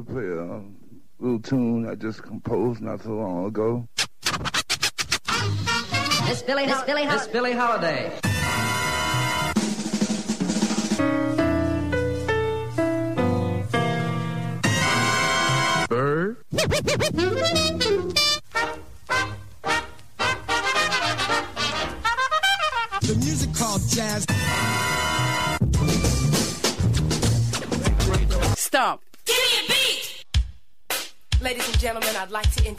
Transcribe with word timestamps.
would 0.00 0.08
like 0.08 0.08
to 0.08 0.12
play 0.12 0.24
a 0.24 0.62
little 1.18 1.40
tune 1.40 1.88
I 1.88 1.94
just 1.94 2.22
composed 2.22 2.80
not 2.80 3.02
so 3.02 3.10
long 3.10 3.46
ago. 3.46 3.88
Miss 6.26 6.42
Billie, 6.42 6.66
Miss 6.66 6.82
Billie, 6.82 7.06
Miss 7.06 7.26
Billie 7.26 7.52
Holiday. 7.52 8.12
Bird. 15.88 16.36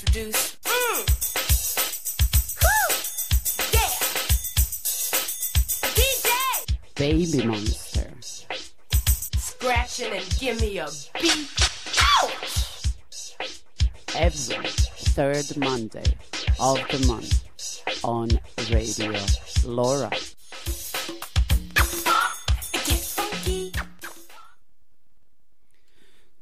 Introduce. 0.01 0.57
Mm. 0.63 0.97
Woo! 2.63 2.87
Yeah! 3.71 3.93
DJ! 5.93 6.29
Baby 6.95 7.45
Monster. 7.45 8.09
Scratching 9.37 10.13
and 10.13 10.39
give 10.39 10.59
me 10.59 10.79
a 10.79 10.87
beat. 11.21 11.47
Ouch! 12.23 13.35
Every 14.15 14.67
third 14.67 15.57
Monday 15.57 16.17
of 16.59 16.79
the 16.89 17.05
month 17.05 18.03
on 18.03 18.29
Radio 18.71 19.11
LoRa. 19.67 20.09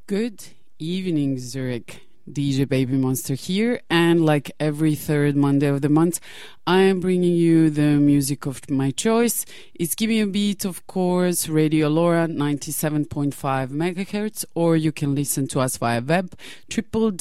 Good 0.07 0.45
evening, 0.79 1.37
Zurich. 1.39 2.08
DJ 2.31 2.67
Baby 2.67 2.93
Monster 2.97 3.33
here, 3.33 3.81
and 3.89 4.25
like 4.25 4.51
every 4.59 4.95
third 4.95 5.35
Monday 5.35 5.67
of 5.67 5.81
the 5.81 5.89
month, 5.89 6.19
I 6.67 6.81
am 6.81 6.99
bringing 6.99 7.33
you 7.33 7.71
the 7.71 7.97
music 7.97 8.45
of 8.45 8.69
my 8.69 8.91
choice. 8.91 9.43
It's 9.73 9.95
Give 9.95 10.09
Me 10.09 10.19
a 10.21 10.27
Beat, 10.27 10.65
of 10.65 10.85
course, 10.85 11.49
Radio 11.49 11.87
LoRa 11.87 12.27
97.5 12.27 13.33
megahertz, 13.69 14.45
or 14.53 14.75
you 14.75 14.91
can 14.91 15.15
listen 15.15 15.47
to 15.47 15.61
us 15.61 15.77
via 15.77 15.99
web, 15.99 16.35
www.lora.ch, 16.69 17.15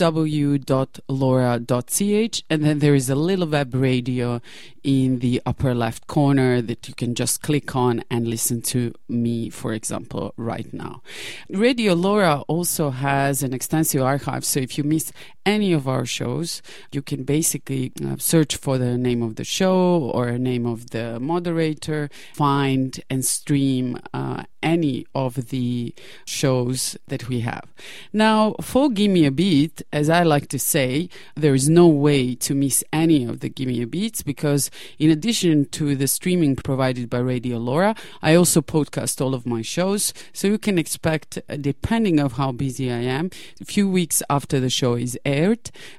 and 2.50 2.64
then 2.64 2.78
there 2.80 2.94
is 2.94 3.08
a 3.08 3.14
little 3.14 3.46
web 3.46 3.74
radio 3.74 4.42
in 4.84 5.20
the 5.20 5.40
upper 5.46 5.74
left 5.74 6.06
corner 6.06 6.60
that 6.60 6.86
you 6.88 6.94
can 6.94 7.14
just 7.14 7.40
click 7.42 7.74
on 7.74 8.04
and 8.10 8.28
listen 8.28 8.60
to 8.62 8.92
me, 9.08 9.48
for 9.48 9.72
example, 9.72 10.34
right 10.36 10.74
now. 10.74 11.00
Radio 11.48 11.94
LoRa 11.94 12.42
also 12.48 12.90
has 12.90 13.42
an 13.42 13.54
extensive 13.54 14.02
archive, 14.02 14.44
so 14.44 14.60
if 14.60 14.76
you 14.76 14.84
miss 14.84 14.97
voice 14.98 15.12
any 15.48 15.72
of 15.72 15.88
our 15.88 16.04
shows, 16.04 16.60
you 16.92 17.00
can 17.00 17.24
basically 17.24 17.90
uh, 18.04 18.16
search 18.18 18.56
for 18.56 18.76
the 18.76 18.98
name 18.98 19.22
of 19.22 19.36
the 19.36 19.44
show 19.44 20.10
or 20.14 20.36
name 20.36 20.66
of 20.66 20.90
the 20.90 21.18
moderator, 21.18 22.10
find 22.34 23.00
and 23.08 23.24
stream 23.24 23.98
uh, 24.12 24.42
any 24.62 25.06
of 25.14 25.48
the 25.48 25.94
shows 26.26 26.80
that 27.06 27.28
we 27.30 27.40
have. 27.40 27.66
Now, 28.12 28.56
for 28.60 28.90
Give 28.90 29.10
Me 29.10 29.24
a 29.24 29.30
Beat, 29.30 29.76
as 29.92 30.10
I 30.10 30.22
like 30.34 30.48
to 30.48 30.58
say, 30.58 31.08
there 31.34 31.54
is 31.54 31.68
no 31.68 31.86
way 31.86 32.34
to 32.46 32.54
miss 32.54 32.84
any 32.92 33.24
of 33.24 33.40
the 33.40 33.48
Give 33.48 33.68
Me 33.68 33.80
a 33.82 33.86
Beats 33.86 34.20
because, 34.22 34.70
in 34.98 35.10
addition 35.10 35.66
to 35.78 35.94
the 35.94 36.08
streaming 36.08 36.56
provided 36.56 37.08
by 37.08 37.20
Radio 37.20 37.58
LoRa, 37.58 37.96
I 38.20 38.34
also 38.34 38.60
podcast 38.60 39.20
all 39.24 39.34
of 39.34 39.46
my 39.46 39.62
shows. 39.62 40.12
So 40.32 40.48
you 40.48 40.58
can 40.58 40.76
expect, 40.78 41.38
uh, 41.38 41.56
depending 41.56 42.20
of 42.20 42.32
how 42.32 42.52
busy 42.52 42.92
I 42.92 43.02
am, 43.18 43.30
a 43.60 43.64
few 43.64 43.88
weeks 43.88 44.22
after 44.28 44.60
the 44.60 44.70
show 44.80 44.94
is 44.94 45.18
aired, 45.24 45.37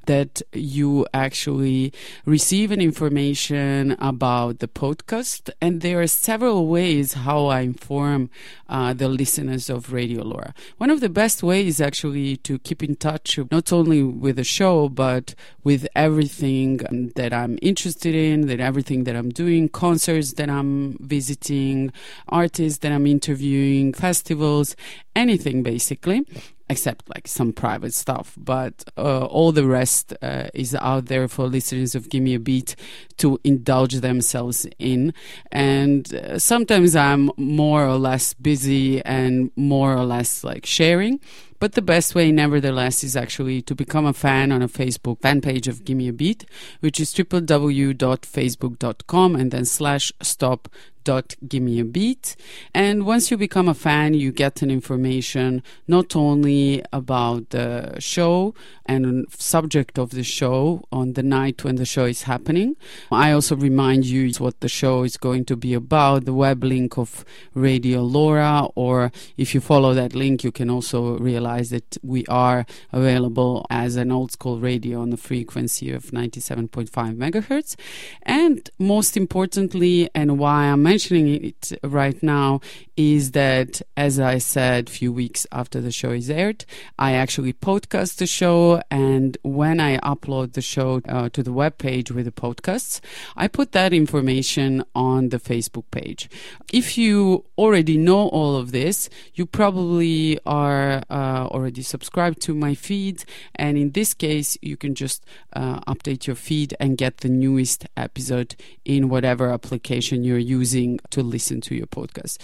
that 0.05 0.41
you 0.53 1.05
actually 1.13 1.94
receive 2.25 2.72
an 2.72 2.81
information 2.81 3.95
about 4.00 4.59
the 4.59 4.67
podcast. 4.67 5.50
And 5.61 5.81
there 5.81 6.01
are 6.01 6.07
several 6.07 6.67
ways 6.67 7.13
how 7.13 7.45
I 7.47 7.61
inform 7.61 8.29
uh, 8.67 8.94
the 8.94 9.07
listeners 9.07 9.69
of 9.69 9.91
Radio 9.94 10.23
LoRa. 10.23 10.53
One 10.78 10.89
of 10.89 10.99
the 10.99 11.09
best 11.09 11.44
ways 11.44 11.79
actually 11.81 12.38
to 12.38 12.59
keep 12.59 12.83
in 12.83 12.95
touch 12.95 13.39
not 13.51 13.72
only 13.72 14.03
with 14.03 14.35
the 14.35 14.44
show 14.44 14.89
but 14.89 15.35
with 15.63 15.88
everything 15.95 16.78
that 17.16 17.33
I'm 17.33 17.57
interested 17.61 18.16
in, 18.16 18.47
that 18.47 18.59
everything 18.59 19.03
that 19.05 19.16
I'm 19.16 19.29
doing, 19.29 19.69
concerts 19.69 20.33
that 20.33 20.49
I'm 20.49 20.97
visiting, 20.99 21.91
artists 22.28 22.79
that 22.79 22.91
I'm 22.91 23.07
interviewing, 23.07 23.94
festivals, 23.94 24.75
anything 25.16 25.63
basically 25.63 26.25
except 26.69 27.09
like 27.13 27.28
some 27.28 27.52
private 27.52 27.94
stuff. 27.94 28.35
But 28.38 28.84
uh, 28.97 29.25
all 29.25 29.52
the 29.52 29.66
rest 29.66 30.13
uh, 30.22 30.50
is 30.53 30.75
out 30.75 31.06
there 31.06 31.28
for 31.28 31.47
listeners 31.47 31.96
of 31.96 32.09
Give 32.09 32.22
Me 32.22 32.35
a 32.35 32.40
Beat 32.40 32.75
to 33.19 33.40
indulge 33.44 33.96
themselves 33.96 34.66
in. 34.80 35.13
And 35.52 36.12
uh, 36.13 36.40
sometimes 36.40 36.96
I'm 36.96 37.30
more 37.38 37.85
or 37.85 37.97
less 37.97 38.34
busy 38.34 39.03
and 39.03 39.52
more 39.56 39.96
or 39.96 40.06
less 40.06 40.44
like 40.44 40.66
sharing. 40.66 41.19
But 41.59 41.74
the 41.74 41.81
best 41.81 42.16
way, 42.16 42.31
nevertheless, 42.31 43.03
is 43.03 43.18
actually 43.18 43.62
to 43.63 43.75
become 43.75 44.06
a 44.06 44.13
fan 44.13 44.53
on 44.53 44.62
a 44.62 44.69
Facebook 44.69 45.22
fan 45.22 45.41
page 45.41 45.68
of 45.68 45.84
Give 45.84 45.97
Me 45.97 46.08
a 46.08 46.13
Beat, 46.13 46.46
which 46.79 47.02
is 47.02 47.13
www.facebook.com 47.13 49.35
and 49.35 49.52
then 49.52 49.66
slash 49.66 50.13
stop 50.22 50.69
dot 51.03 51.35
give 51.47 51.63
me 51.63 51.79
a 51.79 51.85
beat 51.85 52.35
and 52.74 53.06
once 53.06 53.31
you 53.31 53.38
become 53.38 53.68
a 53.68 53.74
fan 53.74 54.13
you 54.13 54.31
get 54.31 54.62
an 54.62 54.69
information 54.69 55.63
not 55.88 56.16
only 56.16 56.84
about 56.91 57.50
the 57.50 57.96
show 58.00 58.53
and 58.85 59.25
subject 59.31 59.97
of 59.97 60.12
the 60.12 60.24
show 60.24 60.84
on 60.91 61.13
the 61.13 61.24
night 61.24 61.63
when 61.63 61.78
the 61.78 61.85
show 61.85 62.06
is 62.06 62.24
happening 62.24 62.75
i 63.12 63.31
also 63.31 63.56
remind 63.56 64.06
you 64.06 64.31
what 64.40 64.59
the 64.59 64.70
show 64.70 65.03
is 65.03 65.18
going 65.18 65.44
to 65.46 65.56
be 65.56 65.74
about 65.74 66.25
the 66.25 66.34
web 66.34 66.64
link 66.64 66.97
of 66.97 67.25
radio 67.53 68.02
LoRa 68.03 68.72
or 68.75 69.12
if 69.38 69.53
you 69.53 69.62
follow 69.62 69.94
that 69.94 70.16
link 70.16 70.44
you 70.44 70.52
can 70.52 70.70
also 70.70 71.18
realize 71.18 71.70
that 71.70 71.97
we 72.03 72.25
are 72.28 72.66
available 72.92 73.66
as 73.70 73.96
an 73.96 74.12
old 74.12 74.31
school 74.31 74.59
radio 74.59 75.02
on 75.02 75.09
the 75.09 75.18
frequency 75.18 75.92
of 75.92 76.06
97.5 76.06 76.90
megahertz. 77.16 77.75
And 78.24 78.70
most 78.78 79.18
importantly 79.18 80.09
and 80.14 80.40
why 80.40 80.66
i'm 80.66 80.84
mentioning 80.84 81.28
it 81.46 81.72
right 81.84 82.22
now 82.24 82.62
is 82.99 83.31
that, 83.31 83.81
as 83.95 84.19
I 84.19 84.39
said, 84.39 84.89
few 84.89 85.13
weeks 85.13 85.47
after 85.53 85.79
the 85.79 85.89
show 85.89 86.11
is 86.11 86.29
aired, 86.29 86.65
I 86.99 87.13
actually 87.13 87.53
podcast 87.53 88.17
the 88.17 88.27
show, 88.27 88.81
and 88.91 89.37
when 89.41 89.79
I 89.79 89.99
upload 89.99 90.51
the 90.51 90.61
show 90.61 91.01
uh, 91.07 91.29
to 91.29 91.41
the 91.41 91.53
web 91.53 91.77
page 91.77 92.11
with 92.11 92.25
the 92.25 92.33
podcasts, 92.33 92.99
I 93.37 93.47
put 93.47 93.71
that 93.71 93.93
information 93.93 94.83
on 94.93 95.29
the 95.29 95.39
Facebook 95.39 95.85
page. 95.91 96.29
If 96.73 96.97
you 96.97 97.45
already 97.57 97.95
know 97.95 98.27
all 98.27 98.57
of 98.57 98.73
this, 98.73 99.09
you 99.33 99.45
probably 99.45 100.37
are 100.45 101.01
uh, 101.09 101.47
already 101.47 101.83
subscribed 101.83 102.41
to 102.41 102.53
my 102.53 102.75
feed, 102.75 103.23
and 103.55 103.77
in 103.77 103.91
this 103.91 104.13
case, 104.13 104.57
you 104.61 104.75
can 104.75 104.93
just 104.93 105.25
uh, 105.53 105.79
update 105.81 106.27
your 106.27 106.35
feed 106.35 106.75
and 106.81 106.97
get 106.97 107.19
the 107.19 107.29
newest 107.29 107.85
episode 107.95 108.57
in 108.83 109.07
whatever 109.07 109.53
application 109.53 110.25
you're 110.25 110.37
using 110.37 110.99
to 111.11 111.23
listen 111.23 111.61
to 111.61 111.75
your 111.75 111.87
podcast. 111.87 112.39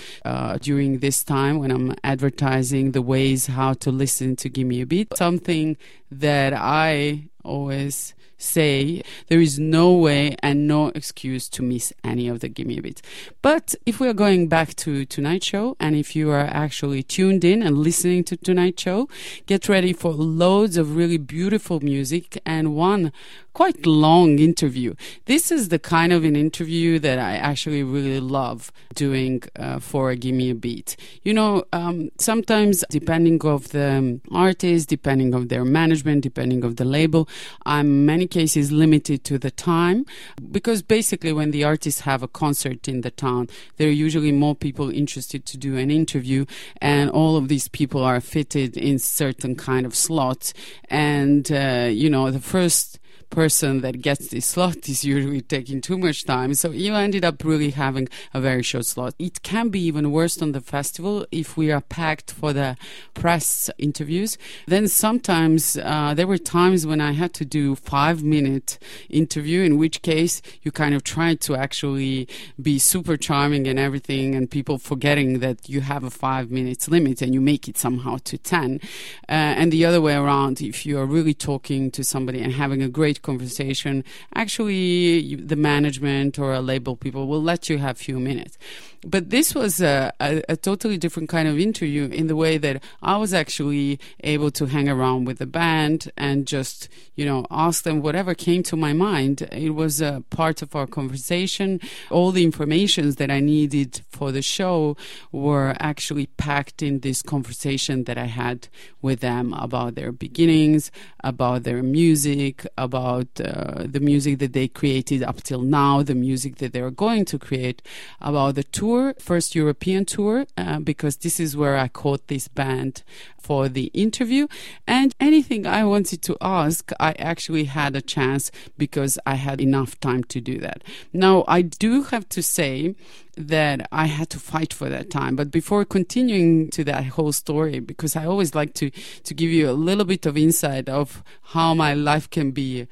Uh, 0.45 0.59
during 0.61 0.99
this 0.99 1.23
time 1.23 1.57
when 1.57 1.71
I'm 1.71 1.95
advertising 2.03 2.91
the 2.91 3.01
ways 3.01 3.47
how 3.47 3.73
to 3.73 3.89
listen 3.89 4.35
to 4.35 4.47
Give 4.47 4.67
Me 4.67 4.79
a 4.81 4.85
Beat, 4.85 5.17
something 5.17 5.75
that 6.11 6.53
I 6.53 7.29
always 7.43 8.13
say 8.37 9.01
there 9.27 9.41
is 9.41 9.57
no 9.57 9.93
way 9.93 10.35
and 10.43 10.67
no 10.67 10.89
excuse 10.89 11.49
to 11.49 11.63
miss 11.63 11.91
any 12.03 12.27
of 12.27 12.41
the 12.41 12.47
Give 12.47 12.67
Me 12.67 12.77
a 12.77 12.81
Beat. 12.83 13.01
But 13.41 13.73
if 13.87 13.99
we 13.99 14.07
are 14.07 14.13
going 14.13 14.47
back 14.47 14.75
to 14.75 15.03
tonight's 15.05 15.47
show, 15.47 15.77
and 15.79 15.95
if 15.95 16.15
you 16.15 16.29
are 16.29 16.45
actually 16.45 17.01
tuned 17.01 17.43
in 17.43 17.63
and 17.63 17.79
listening 17.79 18.23
to 18.25 18.37
tonight's 18.37 18.83
show, 18.83 19.09
get 19.47 19.67
ready 19.67 19.93
for 19.93 20.11
loads 20.11 20.77
of 20.77 20.95
really 20.95 21.17
beautiful 21.17 21.79
music 21.79 22.39
and 22.45 22.75
one 22.75 23.11
quite 23.55 23.85
long 23.85 24.37
interview. 24.37 24.93
This 25.25 25.49
is 25.49 25.69
the 25.69 25.79
kind 25.79 26.11
of 26.11 26.25
an 26.25 26.35
interview 26.35 26.99
that 26.99 27.17
I 27.17 27.37
actually 27.37 27.83
really 27.83 28.19
love 28.19 28.69
doing 28.93 29.43
uh, 29.57 29.79
for 29.79 30.13
Give 30.13 30.35
Me 30.35 30.49
a 30.49 30.55
Beat. 30.55 30.97
You 31.23 31.33
know, 31.33 31.63
um, 31.71 32.11
sometimes 32.19 32.83
depending 32.89 33.39
of 33.45 33.69
the 33.69 34.19
artist, 34.29 34.89
depending 34.89 35.33
of 35.33 35.47
their 35.47 35.63
management, 35.63 36.21
depending 36.21 36.65
of 36.65 36.75
the 36.75 36.83
label, 36.83 37.29
I'm 37.65 38.05
many 38.05 38.27
cases 38.27 38.73
limited 38.73 39.23
to 39.23 39.39
the 39.39 39.51
time 39.51 40.05
because 40.51 40.81
basically 40.81 41.31
when 41.31 41.51
the 41.51 41.63
artists 41.63 42.01
have 42.01 42.21
a 42.21 42.27
concert 42.27 42.89
in 42.89 43.01
the 43.01 43.11
town, 43.11 43.47
there 43.77 43.87
are 43.87 44.01
usually 44.05 44.33
more 44.33 44.55
people 44.55 44.89
interested 44.89 45.45
to 45.45 45.57
do 45.57 45.77
an 45.77 45.89
interview, 45.91 46.45
and 46.81 47.09
all 47.09 47.37
of 47.37 47.47
these 47.47 47.69
people 47.69 48.03
are 48.03 48.19
fitted 48.19 48.75
in 48.75 48.99
certain 48.99 49.55
kind 49.55 49.85
of 49.85 49.95
slots. 49.95 50.53
And 50.89 51.49
uh, 51.49 51.87
you 51.89 52.09
know, 52.09 52.31
the 52.31 52.41
first 52.41 52.94
person 53.35 53.81
that 53.81 54.01
gets 54.01 54.29
this 54.29 54.45
slot 54.45 54.87
is 54.87 55.03
usually 55.03 55.41
taking 55.41 55.81
too 55.81 55.97
much 55.97 56.23
time. 56.23 56.53
So 56.53 56.71
you 56.71 56.95
ended 56.95 57.25
up 57.25 57.43
really 57.43 57.71
having 57.71 58.07
a 58.33 58.39
very 58.39 58.63
short 58.63 58.85
slot. 58.85 59.13
It 59.19 59.43
can 59.43 59.67
be 59.67 59.81
even 59.81 60.13
worse 60.13 60.41
on 60.41 60.53
the 60.53 60.61
festival 60.61 61.27
if 61.33 61.57
we 61.57 61.69
are 61.69 61.81
packed 61.81 62.31
for 62.31 62.53
the 62.53 62.77
press 63.13 63.69
interviews. 63.77 64.37
Then 64.67 64.87
sometimes 64.87 65.75
uh, 65.75 66.13
there 66.13 66.27
were 66.27 66.37
times 66.37 66.87
when 66.87 67.01
I 67.01 67.11
had 67.11 67.33
to 67.33 67.43
do 67.43 67.75
five 67.75 68.23
minute 68.23 68.79
interview, 69.09 69.63
in 69.63 69.77
which 69.77 70.01
case 70.01 70.41
you 70.63 70.71
kind 70.71 70.95
of 70.95 71.03
try 71.03 71.35
to 71.35 71.57
actually 71.57 72.29
be 72.61 72.79
super 72.79 73.17
charming 73.17 73.67
and 73.67 73.77
everything, 73.77 74.33
and 74.33 74.49
people 74.49 74.77
forgetting 74.77 75.39
that 75.39 75.67
you 75.67 75.81
have 75.81 76.05
a 76.05 76.09
five 76.09 76.51
minutes 76.51 76.87
limit 76.87 77.21
and 77.21 77.33
you 77.33 77.41
make 77.41 77.67
it 77.67 77.77
somehow 77.77 78.15
to 78.23 78.37
10. 78.37 78.79
Uh, 79.27 79.59
and 79.59 79.73
the 79.73 79.83
other 79.83 79.99
way 79.99 80.15
around, 80.15 80.61
if 80.61 80.85
you 80.85 80.97
are 80.97 81.05
really 81.05 81.33
talking 81.33 81.91
to 81.91 82.01
somebody 82.01 82.41
and 82.41 82.53
having 82.53 82.81
a 82.81 82.87
great 82.87 83.21
conversation, 83.25 84.03
actually 84.33 85.35
the 85.35 85.55
management 85.55 86.39
or 86.39 86.53
a 86.53 86.61
label 86.61 86.95
people 86.95 87.27
will 87.27 87.43
let 87.51 87.69
you 87.69 87.77
have 87.79 87.97
few 87.97 88.19
minutes. 88.19 88.57
But 89.05 89.29
this 89.29 89.53
was 89.53 89.81
a, 89.81 90.11
a, 90.19 90.41
a, 90.49 90.55
totally 90.57 90.97
different 90.97 91.29
kind 91.29 91.47
of 91.47 91.59
interview 91.59 92.05
in 92.05 92.25
the 92.25 92.35
way 92.35 92.57
that 92.57 92.83
I 93.03 93.17
was 93.17 93.35
actually 93.35 93.99
able 94.21 94.49
to 94.51 94.65
hang 94.65 94.89
around 94.89 95.25
with 95.25 95.37
the 95.37 95.45
band 95.45 96.11
and 96.17 96.47
just, 96.47 96.89
you 97.13 97.23
know, 97.23 97.45
ask 97.51 97.83
them 97.83 98.01
whatever 98.01 98.33
came 98.33 98.63
to 98.63 98.75
my 98.75 98.93
mind. 98.93 99.43
It 99.51 99.75
was 99.75 100.01
a 100.01 100.23
part 100.31 100.63
of 100.63 100.75
our 100.75 100.87
conversation. 100.87 101.79
All 102.09 102.31
the 102.31 102.43
informations 102.43 103.17
that 103.17 103.29
I 103.29 103.41
needed 103.41 104.01
for 104.09 104.31
the 104.31 104.41
show 104.41 104.97
were 105.31 105.75
actually 105.79 106.25
packed 106.25 106.81
in 106.81 107.01
this 107.01 107.21
conversation 107.21 108.05
that 108.05 108.17
I 108.17 108.25
had 108.25 108.69
with 109.03 109.19
them 109.19 109.53
about 109.53 109.93
their 109.93 110.11
beginnings, 110.11 110.89
about 111.23 111.61
their 111.61 111.83
music, 111.83 112.65
about 112.75 113.27
uh, 113.39 113.83
the 113.85 113.99
music 113.99 114.39
that 114.39 114.53
they 114.53 114.67
created 114.67 115.21
up 115.21 115.43
till 115.43 115.61
now, 115.61 116.01
the 116.01 116.15
music 116.15 116.55
that 116.55 116.73
they're 116.73 116.89
going 116.89 117.25
to 117.25 117.37
create, 117.37 117.83
about 118.19 118.55
the 118.55 118.63
tour 118.63 118.94
tour, 118.95 119.13
first 119.19 119.55
European 119.55 120.05
tour, 120.05 120.45
uh, 120.57 120.79
because 120.79 121.17
this 121.17 121.39
is 121.39 121.57
where 121.57 121.77
I 121.77 121.87
caught 121.87 122.27
this 122.27 122.47
band 122.47 123.03
for 123.37 123.67
the 123.67 123.91
interview. 123.93 124.47
And 124.87 125.13
anything 125.19 125.67
I 125.67 125.83
wanted 125.83 126.21
to 126.23 126.37
ask, 126.41 126.91
I 126.99 127.11
actually 127.19 127.65
had 127.65 127.95
a 127.95 128.01
chance 128.01 128.51
because 128.77 129.19
I 129.25 129.35
had 129.35 129.59
enough 129.61 129.99
time 129.99 130.23
to 130.25 130.39
do 130.39 130.59
that. 130.59 130.83
Now, 131.11 131.43
I 131.47 131.61
do 131.61 132.03
have 132.03 132.27
to 132.29 132.41
say 132.41 132.95
that 133.37 133.87
I 133.91 134.05
had 134.05 134.29
to 134.29 134.39
fight 134.39 134.73
for 134.73 134.87
that 134.89 135.09
time. 135.11 135.35
But 135.35 135.51
before 135.51 135.83
continuing 135.83 136.69
to 136.69 136.83
that 136.85 137.05
whole 137.15 137.33
story, 137.33 137.79
because 137.79 138.15
I 138.15 138.25
always 138.25 138.55
like 138.55 138.73
to, 138.75 138.89
to 139.23 139.33
give 139.33 139.51
you 139.51 139.69
a 139.69 139.73
little 139.89 140.05
bit 140.05 140.25
of 140.25 140.37
insight 140.37 140.87
of 140.87 141.21
how 141.53 141.73
my 141.73 141.93
life 141.93 142.29
can 142.29 142.51
be 142.51 142.87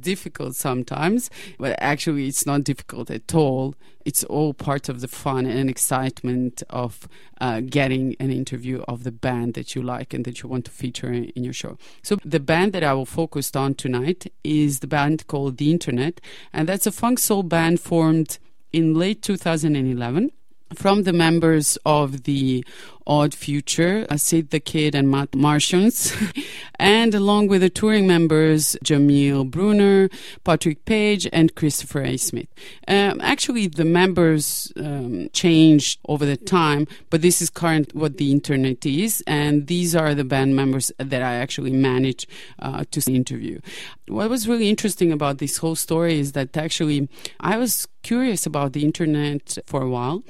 difficult 0.00 0.54
sometimes, 0.54 1.30
but 1.58 1.76
actually 1.78 2.26
it's 2.26 2.46
not 2.46 2.64
difficult 2.64 3.10
at 3.10 3.34
all. 3.34 3.74
It's 4.04 4.22
all 4.24 4.52
part 4.52 4.88
of 4.88 5.00
the 5.00 5.08
fun 5.08 5.46
and 5.46 5.70
excitement 5.70 6.62
of 6.68 7.08
uh, 7.40 7.60
getting 7.60 8.16
an 8.20 8.30
interview 8.30 8.82
of 8.86 9.02
the 9.04 9.12
band 9.12 9.54
that 9.54 9.74
you 9.74 9.82
like 9.82 10.12
and 10.12 10.24
that 10.26 10.42
you 10.42 10.48
want 10.48 10.66
to 10.66 10.70
feature 10.70 11.10
in, 11.10 11.24
in 11.36 11.44
your 11.44 11.54
show. 11.54 11.78
So 12.02 12.18
the 12.24 12.40
band 12.40 12.72
that 12.74 12.84
I 12.84 12.92
will 12.92 13.06
focus 13.06 13.54
on 13.56 13.74
tonight 13.74 14.30
is 14.42 14.80
the 14.80 14.86
band 14.86 15.26
called 15.26 15.56
The 15.56 15.70
Internet, 15.70 16.20
and 16.52 16.68
that's 16.68 16.86
a 16.86 16.92
funk 16.92 17.18
soul 17.18 17.42
band 17.42 17.80
formed 17.80 18.38
in 18.72 18.94
late 18.94 19.22
2011 19.22 20.30
from 20.74 21.04
the 21.04 21.12
members 21.12 21.78
of 21.86 22.24
the 22.24 22.64
Odd 23.06 23.34
Future, 23.34 24.06
Syd 24.16 24.50
tha 24.50 24.60
Kyd 24.60 24.94
and 24.94 25.10
Matt 25.10 25.34
Martians, 25.34 26.12
and 26.78 27.14
along 27.14 27.48
with 27.48 27.60
the 27.60 27.70
touring 27.70 28.06
members 28.06 28.76
Jameel 28.84 29.50
Bruner, 29.50 30.08
Patrick 30.44 30.84
Paige, 30.84 31.28
and 31.32 31.54
Christopher 31.54 32.02
A. 32.02 32.16
Smith. 32.16 32.48
Um, 32.88 33.20
actually, 33.20 33.66
the 33.68 33.84
members 33.84 34.72
um, 34.76 35.28
changed 35.32 36.00
over 36.08 36.24
the 36.24 36.36
time, 36.36 36.86
but 37.10 37.22
this 37.22 37.40
is 37.40 37.50
current 37.50 37.94
what 37.94 38.16
the 38.16 38.32
internet 38.32 38.84
is, 38.86 39.22
and 39.26 39.66
these 39.66 39.94
are 39.94 40.14
the 40.14 40.24
band 40.24 40.56
members 40.56 40.90
that 40.98 41.22
I 41.22 41.34
actually 41.34 41.72
managed 41.72 42.26
uh, 42.58 42.84
to 42.90 43.12
interview. 43.12 43.60
What 44.08 44.30
was 44.30 44.48
really 44.48 44.68
interesting 44.68 45.12
about 45.12 45.38
this 45.38 45.58
whole 45.58 45.76
story 45.76 46.18
is 46.18 46.32
that 46.32 46.56
actually 46.56 47.08
I 47.40 47.56
was 47.56 47.86
curious 48.02 48.44
about 48.46 48.74
the 48.74 48.84
internet 48.84 49.58
for 49.66 49.82
a 49.82 49.88
while 49.88 50.22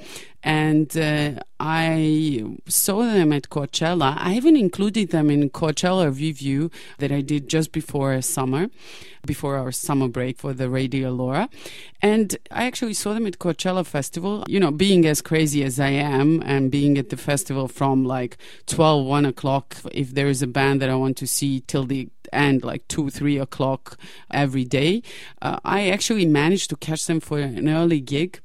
and 0.45 0.95
uh, 0.95 1.31
I 1.59 2.43
saw 2.67 2.99
them 2.99 3.33
at 3.33 3.49
Coachella. 3.49 4.15
I 4.19 4.35
even 4.35 4.55
included 4.55 5.09
them 5.09 5.31
in 5.31 5.49
Coachella 5.49 6.15
review 6.15 6.69
that 6.99 7.11
I 7.11 7.21
did 7.21 7.49
just 7.49 7.71
before 7.71 8.21
summer, 8.21 8.67
before 9.25 9.57
our 9.57 9.71
summer 9.71 10.07
break 10.07 10.37
for 10.37 10.53
the 10.53 10.69
Radio 10.69 11.11
LoRa. 11.11 11.49
And 11.99 12.37
I 12.51 12.67
actually 12.67 12.93
saw 12.93 13.15
them 13.15 13.25
at 13.25 13.39
Coachella 13.39 13.83
Festival. 13.87 14.43
You 14.47 14.59
know, 14.59 14.69
being 14.69 15.07
as 15.07 15.19
crazy 15.19 15.63
as 15.63 15.79
I 15.79 15.89
am 15.89 16.43
and 16.45 16.69
being 16.69 16.99
at 16.99 17.09
the 17.09 17.17
festival 17.17 17.67
from 17.67 18.05
like 18.05 18.37
12, 18.67 19.03
1 19.03 19.25
o'clock, 19.25 19.77
if 19.91 20.13
there 20.13 20.27
is 20.27 20.43
a 20.43 20.47
band 20.47 20.79
that 20.83 20.91
I 20.91 20.95
want 20.95 21.17
to 21.17 21.27
see 21.27 21.61
till 21.61 21.85
the 21.85 22.07
end, 22.31 22.63
like 22.63 22.87
2, 22.87 23.09
3 23.09 23.39
o'clock 23.39 23.97
every 24.29 24.63
day, 24.63 25.01
uh, 25.41 25.57
I 25.65 25.89
actually 25.89 26.27
managed 26.27 26.69
to 26.69 26.75
catch 26.75 27.07
them 27.07 27.19
for 27.19 27.39
an 27.39 27.67
early 27.67 27.99
gig 27.99 28.41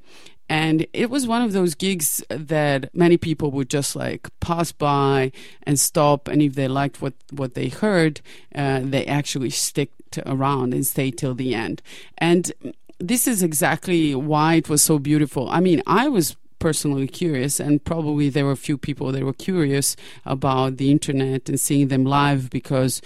and 0.50 0.84
it 0.92 1.10
was 1.10 1.28
one 1.28 1.42
of 1.42 1.52
those 1.52 1.76
gigs 1.76 2.24
that 2.28 2.92
many 2.92 3.16
people 3.16 3.52
would 3.52 3.70
just 3.70 3.94
like 3.94 4.28
pass 4.40 4.72
by 4.72 5.30
and 5.62 5.78
stop. 5.78 6.26
And 6.26 6.42
if 6.42 6.56
they 6.56 6.66
liked 6.66 7.00
what, 7.00 7.14
what 7.30 7.54
they 7.54 7.68
heard, 7.68 8.20
uh, 8.52 8.80
they 8.82 9.06
actually 9.06 9.50
stick 9.50 9.92
around 10.26 10.74
and 10.74 10.84
stay 10.84 11.12
till 11.12 11.36
the 11.36 11.54
end. 11.54 11.82
And 12.18 12.50
this 12.98 13.28
is 13.28 13.44
exactly 13.44 14.12
why 14.12 14.54
it 14.54 14.68
was 14.68 14.82
so 14.82 14.98
beautiful. 14.98 15.48
I 15.50 15.60
mean, 15.60 15.84
I 15.86 16.08
was 16.08 16.36
personally 16.58 17.06
curious, 17.06 17.60
and 17.60 17.82
probably 17.84 18.28
there 18.28 18.44
were 18.44 18.50
a 18.50 18.56
few 18.56 18.76
people 18.76 19.12
that 19.12 19.22
were 19.22 19.32
curious 19.32 19.94
about 20.26 20.78
the 20.78 20.90
internet 20.90 21.48
and 21.48 21.60
seeing 21.60 21.88
them 21.88 22.04
live 22.04 22.50
because 22.50 23.00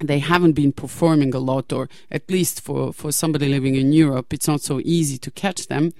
they 0.00 0.18
haven't 0.18 0.52
been 0.52 0.72
performing 0.72 1.34
a 1.34 1.38
lot, 1.38 1.72
or 1.72 1.88
at 2.10 2.30
least 2.30 2.60
for, 2.60 2.92
for 2.92 3.12
somebody 3.12 3.48
living 3.48 3.76
in 3.76 3.92
Europe, 3.92 4.32
it's 4.32 4.48
not 4.48 4.60
so 4.60 4.80
easy 4.84 5.18
to 5.18 5.30
catch 5.30 5.68
them 5.68 5.92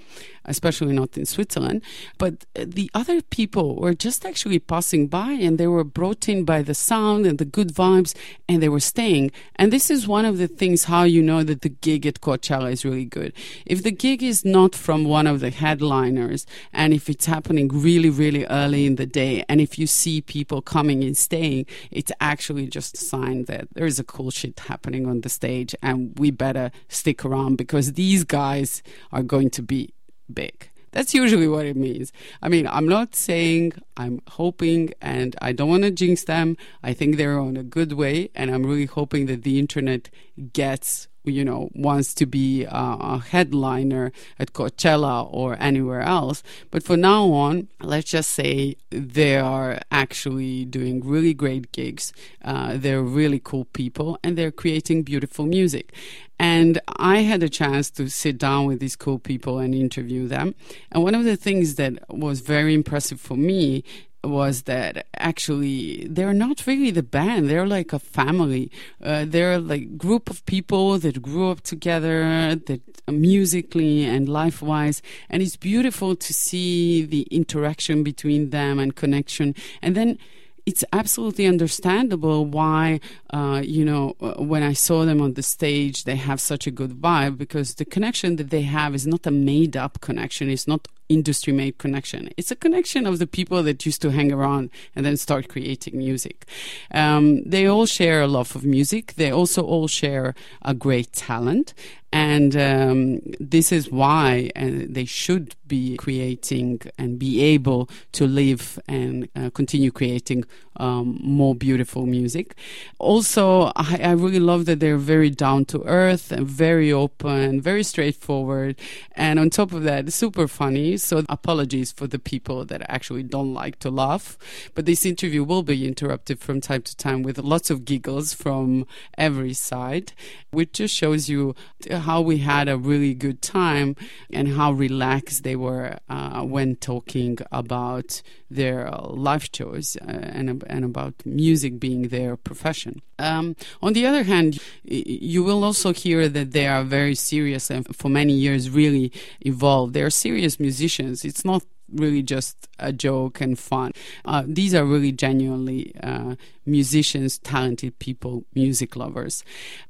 especially 0.47 0.93
not 0.93 1.17
in 1.17 1.27
Switzerland. 1.27 1.83
But 2.19 2.47
uh, 2.59 2.65
the 2.67 2.91
other 2.95 3.21
people 3.21 3.77
were 3.77 3.95
just 3.95 4.25
actually 4.25 4.59
passing 4.59 5.07
by 5.07 5.33
and 5.33 5.59
they 5.59 5.67
were 5.67 5.85
brought 5.85 6.29
in 6.29 6.45
by 6.45 6.63
the 6.63 6.75
sound 6.75 7.27
and 7.27 7.39
the 7.39 7.45
good 7.45 7.75
vibes 7.75 8.15
and 8.49 8.63
they 8.63 8.69
were 8.69 8.81
staying. 8.81 9.33
And 9.57 9.73
this 9.73 9.91
is 9.91 10.09
one 10.09 10.25
of 10.25 10.39
the 10.39 10.49
things 10.49 10.85
how 10.85 11.05
you 11.05 11.23
know 11.23 11.43
that 11.43 11.63
the 11.63 11.69
gig 11.69 12.07
at 12.07 12.21
Coachella 12.21 12.73
is 12.73 12.85
really 12.85 13.05
good. 13.05 13.33
If 13.65 13.83
the 13.83 13.91
gig 13.91 14.23
is 14.23 14.45
not 14.45 14.75
from 14.75 15.05
one 15.05 15.27
of 15.27 15.41
the 15.41 15.51
headliners 15.51 16.47
and 16.73 16.93
if 16.93 17.09
it's 17.09 17.27
happening 17.27 17.69
really, 17.69 18.11
really 18.11 18.45
early 18.47 18.87
in 18.87 18.97
the 18.97 19.07
day 19.07 19.45
and 19.49 19.61
if 19.61 19.79
you 19.79 19.87
see 19.87 20.21
people 20.21 20.63
coming 20.63 21.03
and 21.05 21.17
staying, 21.17 21.67
it's 21.91 22.13
actually 22.21 22.67
just 22.67 22.95
a 22.95 22.99
sign 22.99 23.45
that 23.45 23.69
there 23.75 23.87
is 23.87 23.99
a 23.99 24.05
cool 24.05 24.31
shit 24.31 24.59
happening 24.61 25.07
on 25.07 25.21
the 25.21 25.29
stage 25.29 25.75
and 25.83 26.19
we 26.19 26.31
better 26.31 26.71
stick 26.89 27.25
around 27.25 27.57
because 27.57 27.95
these 27.95 28.25
guys 28.25 28.83
are 29.13 29.23
going 29.23 29.51
to 29.51 29.63
be 29.63 29.93
big. 30.33 30.71
That's 30.93 31.13
usually 31.13 31.47
what 31.47 31.67
it 31.67 31.77
means. 31.77 32.11
I 32.41 32.49
mean, 32.49 32.67
I'm 32.67 32.89
not 32.89 33.15
saying 33.15 33.75
I'm 33.99 34.23
hoping 34.29 34.95
and 35.03 35.37
I 35.43 35.53
don't 35.53 35.69
want 35.69 35.83
to 35.83 35.91
jinx 35.91 36.25
them. 36.25 36.57
I 36.83 36.95
think 36.95 37.17
they're 37.17 37.39
on 37.39 37.57
a 37.59 37.63
good 37.63 37.93
way, 37.93 38.31
and 38.35 38.51
I'm 38.51 38.65
really 38.65 38.87
hoping 38.87 39.27
that 39.27 39.43
the 39.43 39.59
internet 39.59 40.09
gets 40.55 41.09
you 41.27 41.45
know, 41.45 41.71
wants 41.75 42.15
to 42.15 42.27
be 42.27 42.67
a 42.69 43.19
headliner 43.19 44.13
at 44.39 44.53
Coachella 44.53 45.29
or 45.33 45.57
anywhere 45.61 46.03
else. 46.03 46.43
But 46.71 46.83
for 46.83 46.97
now 46.97 47.33
on, 47.33 47.69
let's 47.81 48.11
just 48.11 48.31
say 48.31 48.77
they 48.91 49.37
are 49.37 49.81
actually 49.91 50.65
doing 50.65 51.01
really 51.05 51.35
great 51.35 51.73
gigs. 51.73 52.13
Uh, 52.45 52.77
they're 52.77 53.03
really 53.03 53.41
cool 53.43 53.65
people 53.67 54.19
and 54.23 54.37
they're 54.37 54.51
creating 54.51 55.03
beautiful 55.03 55.47
music. 55.47 55.93
And 56.39 56.81
I 56.99 57.21
had 57.21 57.43
a 57.43 57.49
chance 57.49 57.91
to 57.93 58.09
sit 58.11 58.37
down 58.37 58.67
with 58.67 58.79
these 58.79 58.95
cool 58.95 59.19
people 59.19 59.59
and 59.59 59.75
interview 59.75 60.29
them. 60.29 60.55
And 60.93 61.03
one 61.03 61.15
of 61.15 61.25
the 61.25 61.37
things 61.37 61.77
that 61.77 61.95
was 62.11 62.41
very 62.41 62.75
impressive 62.75 63.21
for 63.21 63.37
me 63.37 63.85
was 64.25 64.63
that 64.63 65.07
actually 65.17 66.07
they're 66.09 66.35
not 66.35 66.67
really 66.67 66.91
the 66.91 67.03
band. 67.03 67.49
They're 67.49 67.67
like 67.67 67.93
a 67.93 67.99
family. 67.99 68.71
Uh, 69.03 69.25
they're 69.27 69.59
like 69.59 69.97
group 69.97 70.31
of 70.31 70.45
people 70.47 70.99
that 70.99 71.23
grew 71.23 71.51
up 71.51 71.63
together 71.63 72.55
that 72.55 72.81
uh, 73.09 73.13
musically 73.13 74.05
and 74.05 74.29
life 74.29 74.61
wise 74.63 75.03
and 75.31 75.43
it's 75.43 75.57
beautiful 75.57 76.17
to 76.17 76.35
see 76.35 77.05
the 77.05 77.23
interaction 77.23 78.03
between 78.03 78.51
them 78.51 78.79
and 78.79 78.97
connection. 78.97 79.55
And 79.83 79.95
then 79.95 80.19
it's 80.67 80.85
absolutely 80.93 81.47
understandable 81.47 82.45
why, 82.45 82.99
uh, 83.31 83.63
you 83.65 83.85
know, 83.85 84.17
uh, 84.21 84.43
when 84.43 84.65
I 84.65 84.73
saw 84.73 85.05
them 85.05 85.23
on 85.23 85.35
the 85.35 85.43
stage, 85.43 86.03
they 86.05 86.17
have 86.17 86.41
such 86.41 86.67
a 86.67 86.73
good 86.73 87.01
vibe 87.01 87.39
because 87.39 87.77
the 87.77 87.85
connection 87.85 88.35
that 88.37 88.51
they 88.51 88.63
have 88.63 88.93
is 88.93 89.07
not 89.07 89.27
a 89.27 89.31
made 89.31 89.77
up 89.77 90.01
connection. 90.01 90.51
It's 90.51 90.67
not 90.67 90.89
industry 91.09 91.53
made 91.53 91.79
connection. 91.79 92.31
It's 92.37 92.51
a 92.51 92.57
connection 92.57 93.07
of 93.07 93.19
the 93.19 93.27
people 93.27 93.63
that 93.63 93.87
used 93.87 94.03
to 94.03 94.11
hang 94.11 94.33
around 94.33 94.71
and 94.95 95.05
then 95.05 95.17
start 95.17 95.49
creating 95.49 95.99
music. 95.99 96.47
Um, 96.93 97.43
they 97.45 97.67
all 97.67 97.87
share 97.87 98.23
a 98.23 98.27
love 98.27 98.55
of 98.57 98.65
music. 98.65 99.15
They 99.15 99.31
also 99.31 99.63
all 99.65 99.89
share 99.89 100.35
a 100.63 100.75
great 100.75 101.13
talent. 101.13 101.75
And 102.13 102.57
um, 102.57 103.21
this 103.41 103.73
is 103.73 103.91
why 103.91 104.51
uh, 104.57 104.71
they 104.89 105.05
should 105.05 105.55
be 105.67 105.97
creating 105.97 106.81
and 106.97 107.19
be 107.19 107.43
able 107.43 107.91
to 108.13 108.27
live 108.27 108.79
and 108.89 109.29
uh, 109.37 109.51
continue 109.51 109.91
creating 109.91 110.45
um, 110.77 111.19
more 111.23 111.55
beautiful 111.55 112.07
music. 112.07 112.55
Also, 112.99 113.73
I, 113.77 114.01
I, 114.03 114.11
really 114.13 114.41
love 114.41 114.67
that 114.67 114.81
they're 114.81 114.99
very 114.99 115.31
down 115.31 115.65
to 115.67 115.83
earth 115.85 116.31
and 116.31 116.47
very 116.47 116.93
open, 116.93 117.61
very 117.61 117.83
straightforward. 117.83 118.77
And 119.13 119.39
on 119.39 119.51
top 119.51 119.73
of 119.73 119.83
that, 119.85 120.13
super 120.13 120.47
funny. 120.47 120.96
So, 121.03 121.25
apologies 121.29 121.93
for 121.93 122.07
the 122.07 122.19
people 122.19 122.65
that 122.65 122.83
actually 122.89 123.23
don't 123.23 123.53
like 123.53 123.79
to 123.81 123.91
laugh. 123.91 124.39
But 124.75 124.87
this 124.87 125.07
interview 125.07 125.45
will 125.45 125.63
be 125.63 125.87
interrupted 125.87 126.41
from 126.41 126.61
time 126.61 126.83
to 126.83 126.97
time 126.97 127.23
with 127.23 127.39
lots 127.39 127.71
of 127.71 127.85
giggles 127.85 128.33
from 128.33 128.87
every 129.17 129.53
side, 129.53 130.13
which 130.51 130.73
just 130.73 130.95
shows 130.95 131.29
you 131.29 131.55
how 131.91 132.21
we 132.21 132.39
had 132.39 132.69
a 132.69 132.77
really 132.77 133.15
good 133.15 133.43
time 133.43 133.97
and 134.33 134.49
how 134.49 134.73
relaxed 134.73 135.43
they 135.45 135.57
were 135.57 135.99
uh, 136.09 136.43
when 136.43 136.77
talking 136.77 137.39
about 137.53 138.23
their 138.51 138.91
life 138.91 139.51
choice 139.51 139.97
uh, 139.97 140.11
and, 140.11 140.65
and 140.67 140.85
about 140.85 141.15
music 141.25 141.79
being 141.81 142.09
their 142.09 142.37
profession. 142.37 143.03
Um, 143.19 143.57
on 143.83 143.93
the 143.93 144.07
other 144.07 144.25
hand, 144.25 144.59
you 144.85 145.43
will 145.43 145.65
also 145.65 145.93
hear 145.93 146.29
that 146.29 146.53
they 146.53 146.67
are 146.67 146.85
very 146.85 147.15
serious 147.15 147.71
and 147.71 147.95
for 147.97 148.09
many 148.09 148.33
years 148.33 148.71
really 148.71 149.13
evolved. 149.41 149.95
They 149.95 150.03
are 150.03 150.11
serious 150.11 150.61
musicians. 150.61 151.25
It's 151.25 151.45
not 151.45 151.63
really 151.93 152.23
just 152.23 152.69
a 152.79 152.93
joke 152.93 153.41
and 153.41 153.59
fun. 153.59 153.93
Uh, 154.25 154.43
these 154.47 154.75
are 154.75 154.85
really 154.85 155.13
genuinely 155.13 155.95
uh, 156.03 156.35
musicians, 156.67 157.39
talented 157.39 157.99
people, 157.99 158.45
music 158.55 158.97
lovers. 158.97 159.45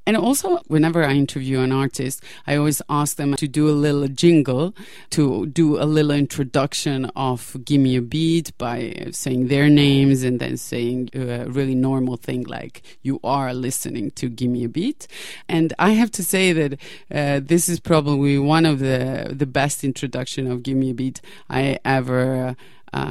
And 0.06 0.16
also, 0.16 0.58
whenever 0.68 1.04
I 1.04 1.14
interview 1.14 1.60
an 1.60 1.72
artist, 1.72 2.22
I 2.46 2.56
always 2.56 2.80
ask 2.88 3.16
them 3.16 3.34
to 3.34 3.48
do 3.48 3.68
a 3.68 3.72
little 3.72 4.06
jingle, 4.08 4.74
to 5.10 5.46
do 5.46 5.82
a 5.82 5.84
little 5.84 6.12
introduction 6.12 7.06
of 7.16 7.56
Give 7.64 7.80
Me 7.80 7.96
a 7.96 8.02
Beat 8.02 8.56
by 8.58 9.08
saying 9.10 9.48
their 9.48 9.68
names 9.68 10.22
and 10.22 10.38
then 10.38 10.56
saying 10.56 11.10
a 11.14 11.46
really 11.48 11.74
normal 11.74 12.16
thing 12.16 12.44
like, 12.44 12.82
You 13.02 13.18
are 13.24 13.52
listening 13.52 14.12
to 14.12 14.28
Give 14.28 14.50
Me 14.50 14.64
a 14.64 14.68
Beat. 14.68 15.08
And 15.48 15.72
I 15.78 15.90
have 15.90 16.10
to 16.12 16.24
say 16.24 16.52
that 16.52 16.72
uh, 17.10 17.40
this 17.42 17.68
is 17.68 17.80
probably 17.80 18.38
one 18.38 18.66
of 18.66 18.78
the, 18.78 19.32
the 19.34 19.46
best 19.46 19.82
introduction 19.82 20.50
of 20.50 20.62
Give 20.62 20.76
Me 20.76 20.90
a 20.90 20.94
Beat 20.94 21.20
I 21.50 21.78
ever 21.84 22.48
uh, 22.48 22.54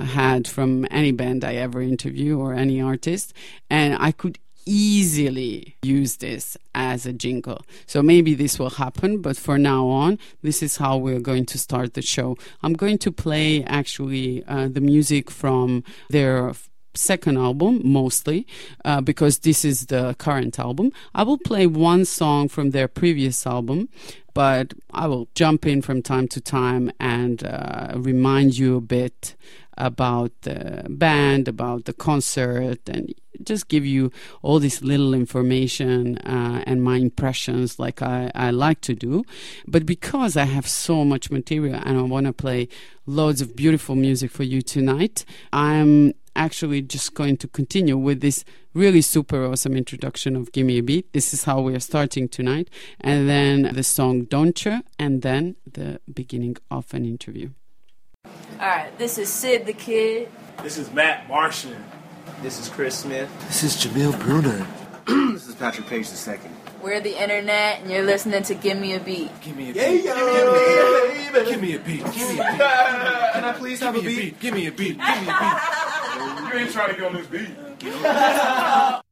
had 0.04 0.48
from 0.48 0.88
any 0.90 1.12
band 1.12 1.44
I 1.44 1.56
ever 1.56 1.82
interview 1.82 2.40
or 2.40 2.54
any 2.54 2.82
artist, 2.82 3.34
and 3.70 3.96
I 4.00 4.12
could 4.12 4.40
easily 4.66 5.78
use 5.84 6.18
this 6.18 6.58
as 6.74 7.06
a 7.06 7.14
jingle. 7.14 7.62
So 7.86 8.02
maybe 8.02 8.34
this 8.34 8.58
will 8.58 8.72
happen, 8.72 9.22
but 9.22 9.38
for 9.38 9.58
now 9.58 9.88
on, 9.88 10.18
this 10.42 10.64
is 10.64 10.78
how 10.78 10.98
we're 10.98 11.20
going 11.20 11.46
to 11.48 11.58
start 11.58 11.94
the 11.94 12.02
show. 12.02 12.38
I'm 12.64 12.74
going 12.74 12.98
to 13.00 13.12
play 13.12 13.64
actually 13.64 14.44
uh, 14.46 14.68
the 14.68 14.82
music 14.82 15.30
from 15.30 15.84
their 16.10 16.54
second 16.98 17.38
album 17.38 17.82
mostly 17.84 18.48
uh, 18.86 19.02
because 19.02 19.40
this 19.40 19.66
is 19.66 19.88
the 19.88 20.16
current 20.18 20.58
album. 20.60 20.92
I 21.14 21.24
will 21.24 21.38
play 21.38 21.68
one 21.68 22.06
song 22.06 22.48
from 22.48 22.72
their 22.72 22.88
previous 22.88 23.46
album, 23.46 23.90
but 24.34 24.74
I 24.92 25.08
will 25.08 25.28
jump 25.36 25.66
in 25.66 25.82
from 25.82 26.02
time 26.02 26.28
to 26.30 26.42
time 26.42 26.92
and 27.00 27.44
uh, 27.44 27.94
remind 27.96 28.58
you 28.58 28.78
a 28.78 28.82
bit 28.82 29.36
about 29.78 30.32
the 30.42 30.86
band, 30.90 31.48
about 31.48 31.86
the 31.86 31.94
concert, 31.94 32.88
and 32.88 33.14
just 33.44 33.68
give 33.68 33.86
you 33.86 34.12
all 34.42 34.60
this 34.60 34.82
little 34.82 35.14
information 35.14 36.18
uh, 36.20 36.64
and 36.66 36.84
my 36.84 36.98
impressions 36.98 37.80
like 37.80 38.02
I, 38.02 38.32
I 38.34 38.52
like 38.52 38.82
to 38.82 38.96
do. 38.96 39.24
But 39.68 39.86
because 39.86 40.38
I 40.38 40.46
have 40.46 40.68
so 40.68 41.04
much 41.04 41.30
material 41.30 41.76
and 41.84 41.98
I 41.98 42.02
want 42.02 42.26
to 42.28 42.34
play 42.34 42.68
loads 43.06 43.42
of 43.42 43.56
beautiful 43.56 43.96
music 43.96 44.32
for 44.32 44.44
you 44.44 44.62
tonight, 44.62 45.26
I'm 45.52 46.14
actually 46.36 46.82
just 46.82 47.14
going 47.14 47.38
to 47.38 47.48
continue 47.48 47.98
with 47.98 48.22
this 48.22 48.44
really 48.74 49.02
super 49.02 49.46
awesome 49.46 49.76
introduction 49.76 50.36
of 50.36 50.52
Gimme 50.52 50.78
a 50.78 50.82
Beat. 50.82 51.14
This 51.14 51.34
is 51.34 51.46
how 51.46 51.62
we 51.62 51.74
are 51.76 51.80
starting 51.80 52.28
tonight. 52.28 52.70
And 53.00 53.30
then 53.30 53.74
the 53.74 53.84
song 53.84 54.26
Don'tcha, 54.26 54.84
and 55.00 55.22
then 55.22 55.56
the 55.66 56.02
beginning 56.14 56.58
of 56.70 56.94
an 56.94 57.06
interview. 57.06 57.52
All 58.60 58.68
right, 58.68 58.98
this 58.98 59.18
is 59.18 59.30
Syd 59.30 59.66
tha 59.66 59.74
Kyd. 59.74 60.28
This 60.64 60.78
is 60.78 60.92
Matt 60.92 61.28
Martian. 61.28 61.84
This 62.42 62.60
is 62.60 62.70
Chris 62.70 63.00
Smith. 63.00 63.30
This 63.48 63.64
is 63.64 63.76
Jameel 63.76 64.18
Bruner. 64.20 64.66
this 65.34 65.48
is 65.48 65.56
Patrick 65.56 65.88
Paige 65.88 66.08
II. 66.28 66.40
We're 66.82 67.00
the 67.02 67.22
internet, 67.22 67.82
and 67.82 67.92
you're 67.92 68.04
listening 68.04 68.44
to 68.44 68.56
Give 68.56 68.78
Me 68.78 68.94
a 68.94 69.00
Beat. 69.00 69.30
Give 69.42 69.56
me 69.56 69.72
a 69.72 69.74
yeah, 69.74 69.90
beat. 69.92 70.06
yeah, 70.06 71.44
Give 71.46 71.62
me 71.62 71.74
a 71.76 71.80
beat. 71.80 72.04
Give 72.06 72.14
me 72.30 72.40
a 72.40 72.52
beat. 72.52 72.60
Can 73.34 73.44
I 73.44 73.54
please 73.58 73.80
have 73.80 73.96
a 73.96 74.02
Give 74.02 74.12
a 74.12 74.16
beat? 74.16 74.22
beat. 74.22 74.40
Give 74.40 74.54
me 74.54 74.68
a 74.68 74.72
beat. 74.72 74.98
Give 74.98 75.00
me 75.00 75.28
a 75.30 75.40
beat. 75.40 75.58
You 76.56 76.62
ain't 76.62 76.72
trying 76.72 76.90
to 76.90 76.96
get 76.96 77.04
on 77.04 77.14
this 77.14 77.28
beat. 77.28 79.02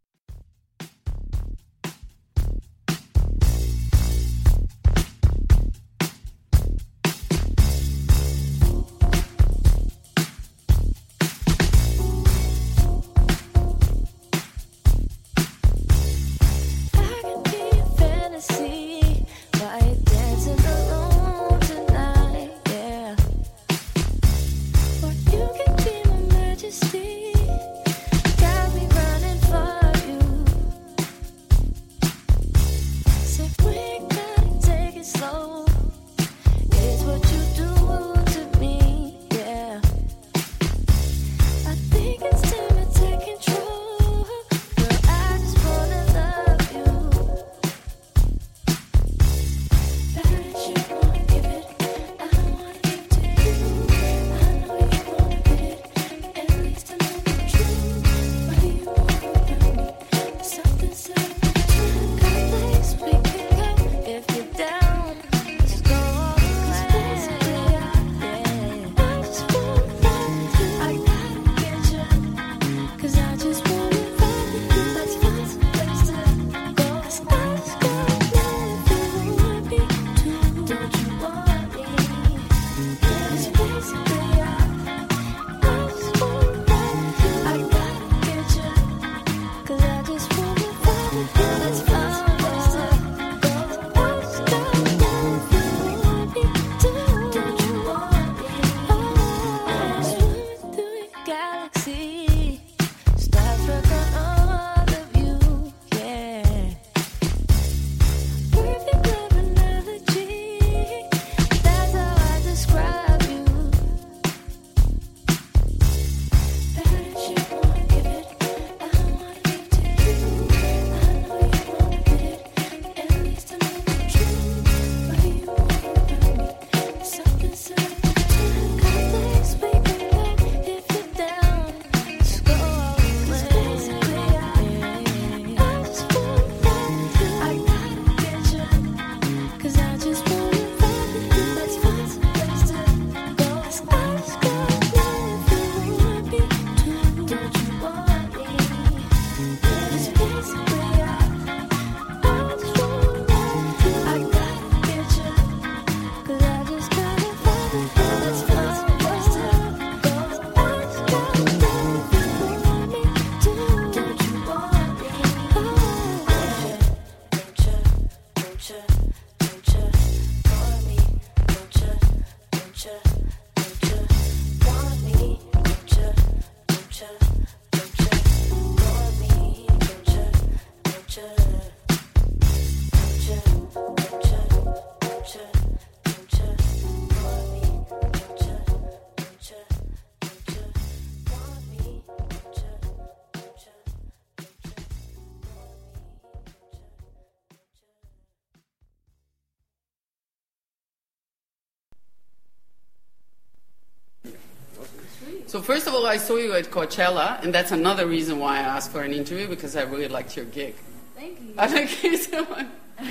first 205.64 205.88
of 205.88 205.94
all, 205.94 206.06
I 206.06 206.18
saw 206.18 206.36
you 206.36 206.54
at 206.54 206.66
Coachella, 206.66 207.42
and 207.44 207.54
that's 207.54 207.72
another 207.72 208.06
reason 208.08 208.40
why 208.40 208.58
I 208.58 208.62
asked 208.62 208.92
for 208.92 209.02
an 209.02 209.14
interview 209.14 209.48
because 209.48 209.76
I 209.76 209.84
really 209.84 210.08
liked 210.08 210.36
your 210.36 210.46
gig. 210.46 210.76
Thank 211.16 211.40
you. 211.42 211.54
I 211.58 211.68
like 211.68 212.04
it 212.04 212.18
so 212.20 212.46
much. 212.46 212.68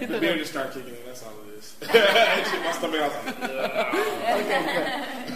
The 0.00 0.18
beer 0.20 0.36
just 0.38 0.50
started 0.50 0.72
kicking 0.74 0.90
in. 0.98 1.06
That's 1.06 1.22
all 1.22 1.32
it 1.46 1.58
is. 1.58 1.74
Actually, 1.88 2.60
my 2.64 2.72
stomach. 2.72 3.00
I 3.00 3.06
was 3.06 3.14
like, 3.26 3.38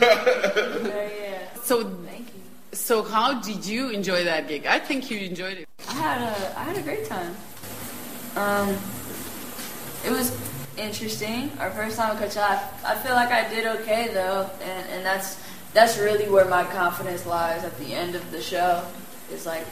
Yeah, 0.01 1.11
yeah. 1.21 1.55
So, 1.63 1.85
Thank 1.85 2.27
you. 2.35 2.41
so 2.77 3.03
how 3.03 3.41
did 3.41 3.65
you 3.65 3.91
enjoy 3.91 4.25
that 4.25 4.49
gig? 4.49 4.67
I 4.67 4.79
think 4.79 5.11
you 5.11 5.19
enjoyed 5.21 5.59
it. 5.59 5.69
I 5.89 5.93
had 5.93 6.21
a 6.23 6.59
I 6.59 6.63
had 6.65 6.77
a 6.77 6.83
great 6.83 7.07
time. 7.07 7.35
Um, 8.37 8.69
it 10.05 10.11
was 10.11 10.37
interesting. 10.77 11.51
Our 11.61 11.71
first 11.71 11.97
time 11.97 12.17
at 12.17 12.23
Coachella. 12.23 12.59
I, 12.85 12.93
I 12.93 12.95
feel 12.97 13.15
like 13.15 13.31
I 13.31 13.49
did 13.49 13.65
okay 13.79 14.09
though, 14.13 14.51
and 14.61 14.89
and 14.91 15.07
that's 15.07 15.39
that's 15.75 15.99
really 15.99 16.29
where 16.31 16.47
my 16.47 16.65
confidence 16.65 17.27
lies 17.27 17.65
at 17.65 17.77
the 17.79 17.93
end 17.93 18.15
of 18.15 18.31
the 18.31 18.41
show. 18.41 18.83
It's 19.31 19.45
like 19.45 19.67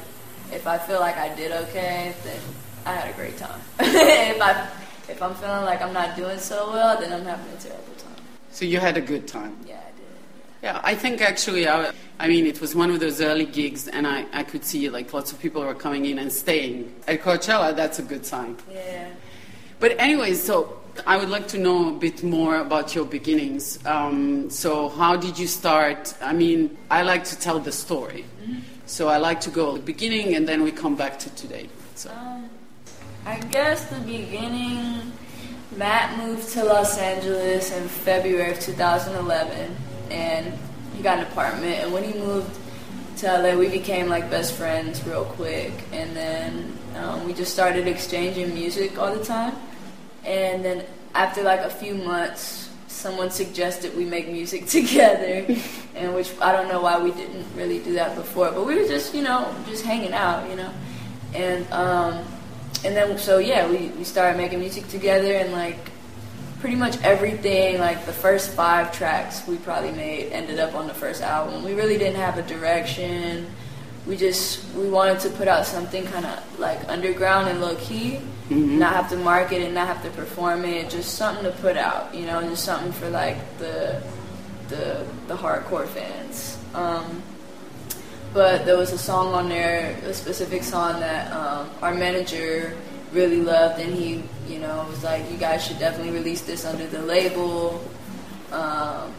if 0.53 0.67
I 0.67 0.77
feel 0.77 1.01
like 1.01 1.17
I 1.17 1.35
did 1.35 1.53
okay, 1.53 2.15
then 2.25 2.41
I 2.85 2.95
had 2.95 3.15
a 3.15 3.17
great 3.17 3.39
time. 3.39 3.61
if 3.81 4.43
I 4.43 4.69
if 5.09 5.23
I'm 5.23 5.35
feeling 5.35 5.65
like 5.65 5.81
I'm 5.81 5.93
not 5.93 6.17
doing 6.17 6.39
so 6.39 6.71
well, 6.71 7.01
then 7.01 7.13
I'm 7.13 7.25
having 7.25 7.53
a 7.53 7.57
terrible 7.57 7.95
time. 7.99 8.25
So 8.51 8.65
you 8.65 8.79
had 8.79 8.97
a 8.97 9.01
good 9.01 9.27
time. 9.27 9.57
Yeah, 9.67 9.77
I 9.77 9.91
did. 9.97 10.07
Yeah, 10.63 10.81
I 10.83 10.95
think 10.95 11.21
actually, 11.21 11.69
I, 11.69 11.93
I 12.19 12.29
mean, 12.29 12.47
it 12.47 12.61
was 12.61 12.75
one 12.75 12.91
of 12.91 13.01
those 13.01 13.21
early 13.21 13.47
gigs, 13.47 13.89
and 13.89 14.07
I, 14.07 14.27
I 14.33 14.43
could 14.43 14.65
see 14.65 14.89
like 14.91 15.13
lots 15.13 15.33
of 15.33 15.41
people 15.41 15.63
were 15.63 15.75
coming 15.75 16.07
in 16.07 16.19
and 16.19 16.33
staying. 16.33 16.95
At 17.07 17.23
Coachella, 17.23 17.75
that's 17.75 17.99
a 17.99 18.03
good 18.03 18.27
sign. 18.27 18.57
Yeah. 18.71 19.09
But 19.81 19.97
anyway, 19.99 20.35
so 20.35 20.82
I 21.07 21.17
would 21.17 21.31
like 21.31 21.49
to 21.49 21.59
know 21.59 21.89
a 21.89 21.93
bit 21.93 22.23
more 22.23 22.57
about 22.57 22.95
your 22.95 23.05
beginnings. 23.05 23.79
Um, 23.87 24.51
so 24.51 24.89
how 24.91 25.17
did 25.17 25.39
you 25.39 25.47
start? 25.47 26.15
I 26.21 26.33
mean, 26.33 26.77
I 26.91 27.03
like 27.03 27.25
to 27.25 27.39
tell 27.39 27.59
the 27.59 27.73
story. 27.73 28.25
So 28.87 29.09
I 29.09 29.17
like 29.17 29.41
to 29.43 29.51
go 29.51 29.73
to 29.73 29.79
the 29.79 29.85
beginning 29.85 30.35
and 30.35 30.47
then 30.47 30.63
we 30.63 30.71
come 30.71 30.97
back 30.97 31.19
to 31.21 31.31
today. 31.35 31.69
So 31.95 32.11
Um, 32.11 32.51
I 33.25 33.39
guess 33.39 33.85
the 33.87 34.01
beginning, 34.01 35.13
Matt 35.77 36.19
moved 36.19 36.49
to 36.51 36.65
Los 36.65 36.99
Angeles 36.99 37.73
in 37.73 37.89
February 37.89 38.51
of 38.53 38.61
2011, 38.61 39.77
and 40.11 40.53
he 40.95 41.03
got 41.03 41.19
an 41.19 41.25
apartment. 41.25 41.77
And 41.81 41.93
when 41.93 42.05
he 42.05 42.13
moved 42.19 42.51
to 43.19 43.27
LA, 43.27 43.57
we 43.57 43.69
became 43.69 44.09
like 44.09 44.29
best 44.31 44.55
friends 44.55 45.03
real 45.07 45.25
quick. 45.25 45.73
And 45.93 46.15
then 46.15 46.77
um, 46.97 47.25
we 47.25 47.33
just 47.33 47.53
started 47.53 47.87
exchanging 47.87 48.53
music 48.53 48.99
all 48.99 49.15
the 49.15 49.25
time. 49.25 49.55
And 50.25 50.65
then 50.65 50.85
after 51.15 51.43
like 51.43 51.61
a 51.61 51.71
few 51.71 51.95
months, 51.95 52.71
someone 52.89 53.31
suggested 53.31 53.97
we 53.97 54.05
make 54.05 54.29
music 54.29 54.67
together, 54.79 55.47
and 55.95 56.15
which 56.15 56.31
I 56.41 56.53
don't 56.53 56.69
know 56.69 56.81
why 56.81 57.03
we 57.03 57.11
didn't 57.13 57.47
really 57.57 57.81
do 57.81 57.95
that 57.95 58.15
before, 58.15 58.51
but 58.53 58.65
we 58.65 58.77
were 58.77 58.87
just 58.87 59.15
you 59.15 59.23
know 59.23 59.55
just 59.67 59.85
hanging 59.85 60.13
out, 60.13 60.49
you 60.49 60.57
know, 60.57 60.73
and 61.35 61.71
um, 61.73 62.25
and 62.85 62.97
then 62.97 63.19
so 63.19 63.39
yeah, 63.39 63.69
we 63.69 63.89
we 63.89 64.05
started 64.05 64.37
making 64.37 64.61
music 64.61 64.89
together, 64.89 65.35
and 65.35 65.53
like 65.53 65.91
pretty 66.61 66.77
much 66.77 66.97
everything, 67.03 67.81
like 67.81 68.07
the 68.07 68.13
first 68.13 68.53
five 68.53 68.93
tracks 68.93 69.47
we 69.49 69.57
probably 69.59 69.91
made 69.91 70.31
ended 70.31 70.61
up 70.61 70.77
on 70.77 70.87
the 70.87 70.95
first 70.95 71.21
album. 71.21 71.65
We 71.65 71.75
really 71.75 71.99
didn't 71.99 72.21
have 72.21 72.39
a 72.39 72.43
direction. 72.43 73.47
We 74.07 74.17
just 74.17 74.65
we 74.75 74.89
wanted 74.89 75.21
to 75.21 75.31
put 75.31 75.47
out 75.47 75.65
something 75.65 76.05
kind 76.07 76.27
of 76.27 76.59
like 76.59 76.89
underground 76.89 77.49
and 77.49 77.61
low 77.61 77.77
key, 77.77 78.21
not 78.51 78.95
have 78.95 79.09
to 79.11 79.17
market 79.17 79.63
it, 79.63 79.73
not 79.73 79.87
have 79.87 80.03
to 80.03 80.11
perform 80.11 80.65
it, 80.65 80.91
just 80.91 81.15
something 81.15 81.45
to 81.45 81.53
put 81.59 81.77
out, 81.77 82.13
you 82.15 82.27
know, 82.27 82.43
just 82.43 82.65
something 82.65 82.93
for 82.93 83.09
like 83.11 83.37
the 83.59 84.03
the 84.69 85.07
the 85.29 85.37
hardcore 85.37 85.87
fans. 85.87 86.59
Um, 86.75 87.23
but 88.35 88.65
there 88.65 88.79
was 88.79 88.93
a 88.93 88.99
song 88.99 89.35
on 89.35 89.49
there, 89.49 89.97
a 90.05 90.15
specific 90.15 90.63
song 90.63 91.01
that 91.01 91.31
um, 91.33 91.69
our 91.83 91.95
manager 91.95 92.75
really 93.13 93.43
loved, 93.43 93.79
and 93.79 93.93
he, 93.95 94.25
you 94.49 94.59
know, 94.59 94.87
was 94.89 95.05
like, 95.05 95.31
"You 95.31 95.37
guys 95.37 95.65
should 95.65 95.79
definitely 95.79 96.13
release 96.13 96.41
this 96.41 96.65
under 96.65 96.87
the 96.87 97.03
label." 97.03 97.85
Um, 98.51 99.13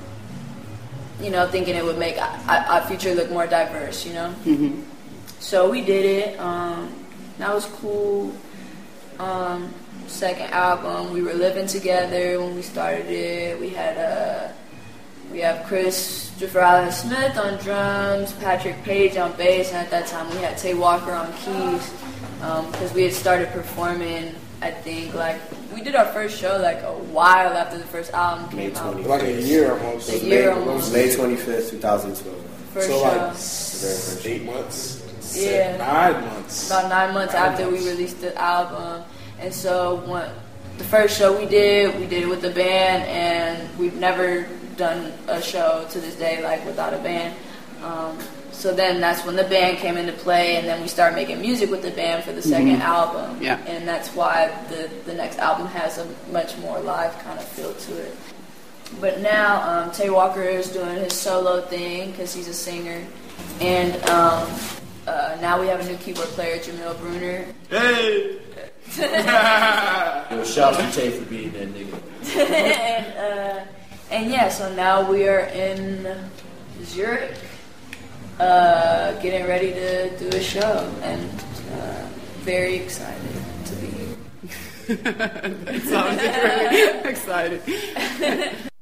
you 1.21 1.29
know, 1.29 1.47
thinking 1.47 1.75
it 1.75 1.83
would 1.83 1.97
make 1.97 2.17
our, 2.19 2.81
future 2.81 3.13
look 3.15 3.29
more 3.29 3.47
diverse. 3.47 4.05
You 4.05 4.13
know, 4.13 4.35
so 5.39 5.69
we 5.69 5.81
did 5.81 6.05
it. 6.05 6.39
Um, 6.39 6.93
that 7.37 7.53
was 7.53 7.65
cool. 7.65 8.33
Um, 9.19 9.73
second 10.07 10.51
album, 10.51 11.13
we 11.13 11.21
were 11.21 11.33
living 11.33 11.67
together 11.67 12.39
when 12.39 12.55
we 12.55 12.61
started 12.61 13.07
it. 13.07 13.59
We 13.59 13.69
had 13.69 13.97
uh, 13.97 14.51
we 15.31 15.39
have 15.39 15.65
Christopher 15.65 16.59
Allen 16.59 16.91
Smith 16.91 17.37
on 17.37 17.57
drums, 17.59 18.33
Patrick 18.33 18.83
Paige 18.83 19.17
on 19.17 19.33
bass, 19.33 19.69
and 19.69 19.77
at 19.77 19.89
that 19.89 20.07
time 20.07 20.29
we 20.29 20.37
had 20.37 20.57
Tay 20.57 20.73
Walker 20.73 21.11
on 21.11 21.31
keys 21.33 21.91
because 22.71 22.93
we 22.93 23.03
had 23.03 23.13
started 23.13 23.49
performing. 23.49 24.35
I 24.61 24.71
think 24.71 25.13
like 25.13 25.41
we 25.73 25.81
did 25.81 25.95
our 25.95 26.05
first 26.07 26.39
show 26.39 26.57
like 26.57 26.81
a 26.83 26.91
while 27.11 27.53
after 27.57 27.77
the 27.77 27.83
first 27.85 28.13
album 28.13 28.55
May 28.55 28.67
came 28.69 28.77
out. 28.77 29.01
like 29.03 29.23
a 29.23 29.41
year 29.41 29.71
almost. 29.73 30.09
A 30.11 30.19
year 30.19 30.51
almost. 30.51 30.93
May 30.93 31.07
25th, 31.09 31.69
2012. 31.71 32.45
First 32.73 32.87
So 32.87 32.93
show. 32.93 33.01
like 33.03 33.31
first. 33.31 34.25
eight 34.25 34.43
months. 34.45 35.35
Yeah. 35.35 35.77
Nine 35.77 36.25
months. 36.25 36.67
about 36.69 36.89
nine 36.89 37.13
months 37.13 37.33
Nine 37.33 37.51
after 37.51 37.69
we 37.69 37.77
released 37.89 38.21
the 38.21 38.35
album. 38.39 39.03
And 39.39 39.53
so 39.53 39.95
when 40.07 40.29
the 40.77 40.83
first 40.83 41.17
show 41.17 41.37
we 41.37 41.45
did, 41.45 41.99
we 41.99 42.05
did 42.07 42.23
it 42.23 42.27
with 42.29 42.41
the 42.41 42.49
band, 42.51 43.03
and 43.09 43.77
we've 43.77 43.95
never 43.95 44.47
done 44.77 45.13
a 45.27 45.41
show 45.41 45.85
to 45.91 45.99
this 45.99 46.15
day 46.15 46.43
like 46.43 46.63
without 46.65 46.93
a 46.93 46.97
band. 46.99 47.35
Um, 47.83 48.17
so 48.63 48.73
then 48.73 49.01
that's 49.01 49.25
when 49.25 49.35
the 49.35 49.43
band 49.43 49.79
came 49.79 49.97
into 49.97 50.13
play, 50.13 50.55
and 50.55 50.65
then 50.65 50.81
we 50.81 50.87
started 50.87 51.17
making 51.17 51.41
music 51.41 51.69
with 51.69 51.81
the 51.81 51.91
band 51.91 52.23
for 52.23 52.31
the 52.31 52.39
2nd 52.39 52.79
album. 52.79 53.43
Yeah. 53.43 53.57
And 53.67 53.85
that's 53.85 54.15
why 54.15 54.57
the 54.69 54.89
the 55.03 55.13
next 55.13 55.37
album 55.37 55.67
has 55.67 55.97
a 55.97 56.07
much 56.31 56.57
more 56.59 56.79
live 56.79 57.11
kind 57.19 57.37
of 57.37 57.45
feel 57.45 57.73
to 57.73 57.97
it. 57.97 58.15
But 59.01 59.19
now 59.19 59.49
um, 59.69 59.91
Tay 59.91 60.09
Walker 60.11 60.43
is 60.43 60.71
doing 60.71 60.95
his 60.95 61.11
solo 61.11 61.59
thing 61.59 62.11
because 62.11 62.33
he's 62.33 62.47
a 62.47 62.53
singer, 62.53 63.05
and 63.59 63.95
um, 64.09 64.47
uh, 65.07 65.37
now 65.41 65.59
we 65.59 65.67
have 65.67 65.81
a 65.81 65.85
new 65.85 65.97
keyboard 65.97 66.29
player, 66.29 66.57
Jameel 66.57 66.97
Bruner. 67.01 67.45
Hey. 67.69 68.39
Yo, 70.31 70.43
shout 70.45 70.75
out 70.75 70.93
to 70.93 71.01
Tay 71.01 71.11
for 71.11 71.25
being 71.25 71.51
that 71.51 71.67
nigga. 71.67 71.99
and 72.39 73.05
uh, 73.17 73.65
and 74.09 74.31
yeah, 74.31 74.47
so 74.47 74.73
now 74.73 75.03
we 75.11 75.27
are 75.27 75.51
in 75.51 76.07
Zurich, 76.83 77.35
uh, 78.39 79.13
getting 79.21 79.47
ready 79.47 79.73
to 79.73 80.17
do 80.17 80.27
a 80.29 80.41
show, 80.41 80.91
and 81.03 81.29
uh, 81.73 82.07
very 82.41 82.75
excited 82.75 83.21
to 83.65 83.75
be 83.75 83.87
here. 83.87 84.15
it 84.89 85.83
sounds 85.83 86.21
very 86.21 86.99
exciting. 87.09 87.61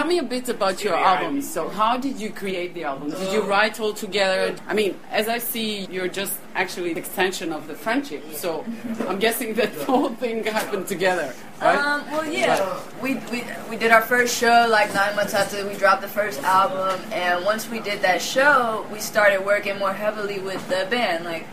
Tell 0.00 0.08
me 0.08 0.16
a 0.16 0.22
bit 0.22 0.48
about 0.48 0.82
your 0.82 0.94
album. 0.94 1.42
So, 1.42 1.68
how 1.68 1.98
did 1.98 2.18
you 2.18 2.30
create 2.30 2.72
the 2.72 2.84
album? 2.84 3.10
Did 3.10 3.34
you 3.34 3.42
write 3.42 3.78
all 3.80 3.92
together? 3.92 4.56
I 4.66 4.72
mean, 4.72 4.98
as 5.10 5.28
I 5.28 5.36
see, 5.36 5.84
you're 5.90 6.08
just 6.08 6.38
actually 6.54 6.92
an 6.92 6.96
extension 6.96 7.52
of 7.52 7.66
the 7.66 7.74
friendship. 7.74 8.24
So, 8.32 8.64
I'm 9.06 9.18
guessing 9.18 9.52
that 9.56 9.74
the 9.74 9.84
whole 9.84 10.08
thing 10.08 10.42
happened 10.44 10.86
together, 10.86 11.34
right? 11.60 11.76
Um, 11.76 12.10
well, 12.10 12.24
yeah, 12.24 12.80
we, 13.02 13.16
we 13.30 13.44
we 13.68 13.76
did 13.76 13.90
our 13.90 14.00
first 14.00 14.34
show 14.34 14.66
like 14.70 14.94
nine 14.94 15.14
months 15.16 15.34
after 15.34 15.68
we 15.68 15.74
dropped 15.74 16.00
the 16.00 16.08
first 16.08 16.42
album, 16.44 16.98
and 17.12 17.44
once 17.44 17.68
we 17.68 17.78
did 17.80 18.00
that 18.00 18.22
show, 18.22 18.86
we 18.90 19.00
started 19.00 19.44
working 19.44 19.78
more 19.78 19.92
heavily 19.92 20.38
with 20.38 20.66
the 20.70 20.86
band, 20.88 21.26
like 21.26 21.46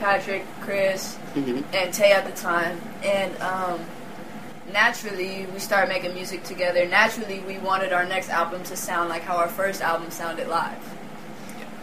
Patrick, 0.00 0.44
Chris, 0.62 1.16
and 1.36 1.94
Tay 1.94 2.10
at 2.10 2.24
the 2.26 2.32
time, 2.32 2.80
and 3.04 3.30
um, 3.40 3.78
naturally 4.72 5.46
we 5.46 5.58
started 5.58 5.88
making 5.88 6.14
music 6.14 6.42
together. 6.44 6.86
Naturally, 6.86 7.40
we 7.40 7.58
wanted 7.58 7.92
our 7.92 8.04
next 8.04 8.30
album 8.30 8.62
to 8.64 8.76
sound 8.76 9.08
like 9.08 9.22
how 9.22 9.36
our 9.36 9.48
first 9.48 9.80
album 9.80 10.10
sounded 10.10 10.48
live, 10.48 10.78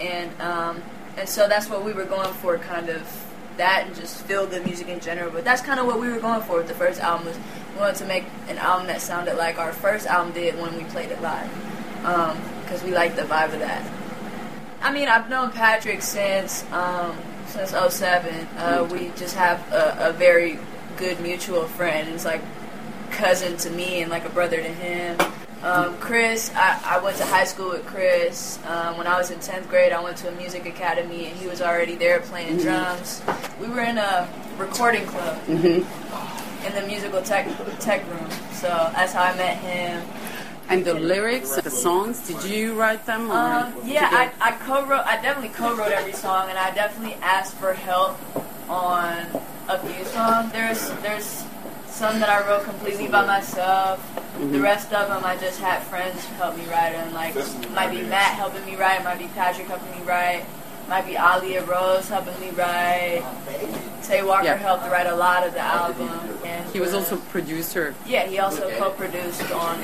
and 0.02 0.30
um, 0.41 0.82
and 1.17 1.28
so 1.28 1.47
that's 1.47 1.69
what 1.69 1.84
we 1.84 1.93
were 1.93 2.06
going 2.06 2.34
for, 2.36 2.58
kind 2.58 2.89
of 2.89 3.25
that, 3.58 3.86
and 3.88 3.95
just 3.95 4.23
feel 4.25 4.47
good 4.47 4.65
music 4.65 4.88
in 4.88 4.99
general. 4.99 5.32
But 5.32 5.43
that's 5.43 5.62
kind 5.62 5.80
of 5.80 5.86
what 5.86 5.99
we 5.99 6.10
were 6.10 6.19
going 6.19 6.41
for 6.41 6.58
with 6.58 6.67
the 6.67 6.73
first 6.73 6.99
album. 6.99 7.28
Was 7.28 7.38
we 7.73 7.80
wanted 7.80 7.95
to 7.97 8.06
make 8.06 8.25
an 8.47 8.58
album 8.58 8.88
that 8.88 9.02
sounded 9.02 9.36
like 9.36 9.60
our 9.60 9.73
first 9.73 10.08
album 10.08 10.34
did 10.34 10.60
when 10.60 10.75
we 10.75 10.84
played 10.86 11.12
it 11.12 11.21
live, 11.21 11.49
because 12.63 12.84
we 12.84 12.91
liked 12.91 13.15
the 13.15 13.23
vibe 13.23 13.54
of 13.54 13.60
that. 13.60 13.86
I 14.82 14.93
mean, 14.93 15.10
I've 15.10 15.30
known 15.30 15.52
Patrick 15.52 16.02
since 16.02 16.63
um, 16.71 17.17
since 17.47 17.71
07. 17.71 18.47
Uh, 18.58 18.88
we 18.91 19.12
just 19.17 19.36
have 19.36 19.60
a, 19.71 20.10
a 20.10 20.13
very 20.13 20.58
good 20.97 21.19
mutual 21.19 21.63
friend. 21.63 22.10
It's 22.10 22.25
like 22.25 22.41
cousin 23.19 23.58
to 23.58 23.69
me 23.69 24.01
and 24.01 24.10
like 24.10 24.25
a 24.25 24.29
brother 24.29 24.58
to 24.58 24.63
him. 24.86 25.17
Um, 25.62 25.97
Chris, 25.97 26.51
I, 26.55 26.79
I 26.86 27.03
went 27.03 27.17
to 27.17 27.25
high 27.25 27.43
school 27.43 27.69
with 27.71 27.86
Chris. 27.86 28.58
Um, 28.65 28.97
when 28.97 29.08
I 29.08 29.17
was 29.17 29.29
in 29.29 29.39
10th 29.39 29.67
grade, 29.67 29.91
I 29.91 30.01
went 30.01 30.15
to 30.17 30.29
a 30.29 30.32
music 30.32 30.65
academy 30.65 31.25
and 31.27 31.36
he 31.38 31.45
was 31.47 31.62
already 31.62 31.95
there 31.95 32.21
playing 32.21 32.58
drums. 32.60 33.21
We 33.60 33.67
were 33.67 33.82
in 33.82 33.97
a 33.97 34.27
recording 34.58 35.05
club 35.05 35.38
in 35.49 36.71
the 36.75 36.84
musical 36.88 37.21
tech, 37.21 37.45
tech 37.79 38.08
room. 38.10 38.29
So 38.53 38.69
that's 38.95 39.12
how 39.12 39.23
I 39.23 39.36
met 39.36 39.58
him. 39.58 40.01
and 40.69 40.86
the 40.86 40.93
lyrics, 40.93 41.55
the 41.60 41.69
songs, 41.69 42.25
did 42.25 42.41
you 42.45 42.73
write 42.79 43.05
them? 43.05 43.29
Or 43.29 43.36
Um, 43.36 43.73
yeah, 43.84 44.08
I, 44.13 44.32
I 44.39 44.51
co-wrote. 44.63 45.03
I 45.05 45.21
definitely 45.21 45.49
co-wrote 45.49 45.91
every 45.91 46.13
song, 46.13 46.47
and 46.49 46.58
I 46.58 46.71
definitely 46.73 47.15
asked 47.21 47.55
for 47.55 47.73
help 47.73 48.15
on 48.69 49.25
a 49.67 49.77
few 49.79 50.05
songs. 50.05 50.51
There's 50.53 50.82
there's 51.01 51.43
some 51.99 52.17
that 52.21 52.29
I 52.29 52.47
wrote 52.47 52.63
completely 52.63 53.09
by 53.09 53.25
myself. 53.25 53.99
The 54.39 54.62
rest 54.62 54.93
of 54.93 55.09
them 55.09 55.21
I 55.25 55.35
just 55.35 55.59
had 55.59 55.83
friends 55.83 56.23
help 56.39 56.55
me 56.57 56.63
write 56.67 56.93
them. 56.93 57.13
Like 57.13 57.35
might 57.71 57.91
be 57.91 58.01
Matt 58.03 58.35
helping 58.35 58.63
me 58.65 58.77
write, 58.77 59.03
might 59.03 59.19
be 59.19 59.27
Patrick 59.35 59.67
helping 59.67 59.91
me 59.91 60.01
write, 60.07 60.45
might 60.88 61.05
be 61.05 61.17
Alia 61.17 61.62
Rose 61.65 62.07
helping 62.07 62.39
me 62.39 62.51
write. 62.51 63.21
Tay 64.01 64.23
Walker 64.23 64.45
Yeah. 64.45 64.55
helped 64.55 64.85
write 64.89 65.07
a 65.07 65.15
lot 65.15 65.45
of 65.45 65.51
the 65.53 65.59
album, 65.59 66.09
and 66.45 66.71
he 66.71 66.79
was 66.79 66.93
also 66.93 67.17
producer. 67.17 67.93
yeah 68.07 68.25
he 68.27 68.39
also 68.39 68.71
co-produced 68.77 69.51
on 69.51 69.83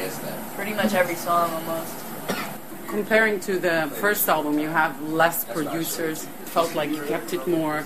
pretty 0.55 0.73
much 0.73 0.93
every 0.93 1.15
song 1.15 1.51
almost. 1.51 1.95
Comparing 2.87 3.41
to 3.41 3.59
the 3.59 3.91
first 3.99 4.29
album, 4.29 4.57
you 4.57 4.69
have 4.69 5.01
less 5.01 5.43
producers. 5.43 6.29
Felt 6.45 6.75
like 6.75 6.89
you 6.91 7.01
kept 7.03 7.33
it 7.33 7.45
more. 7.45 7.83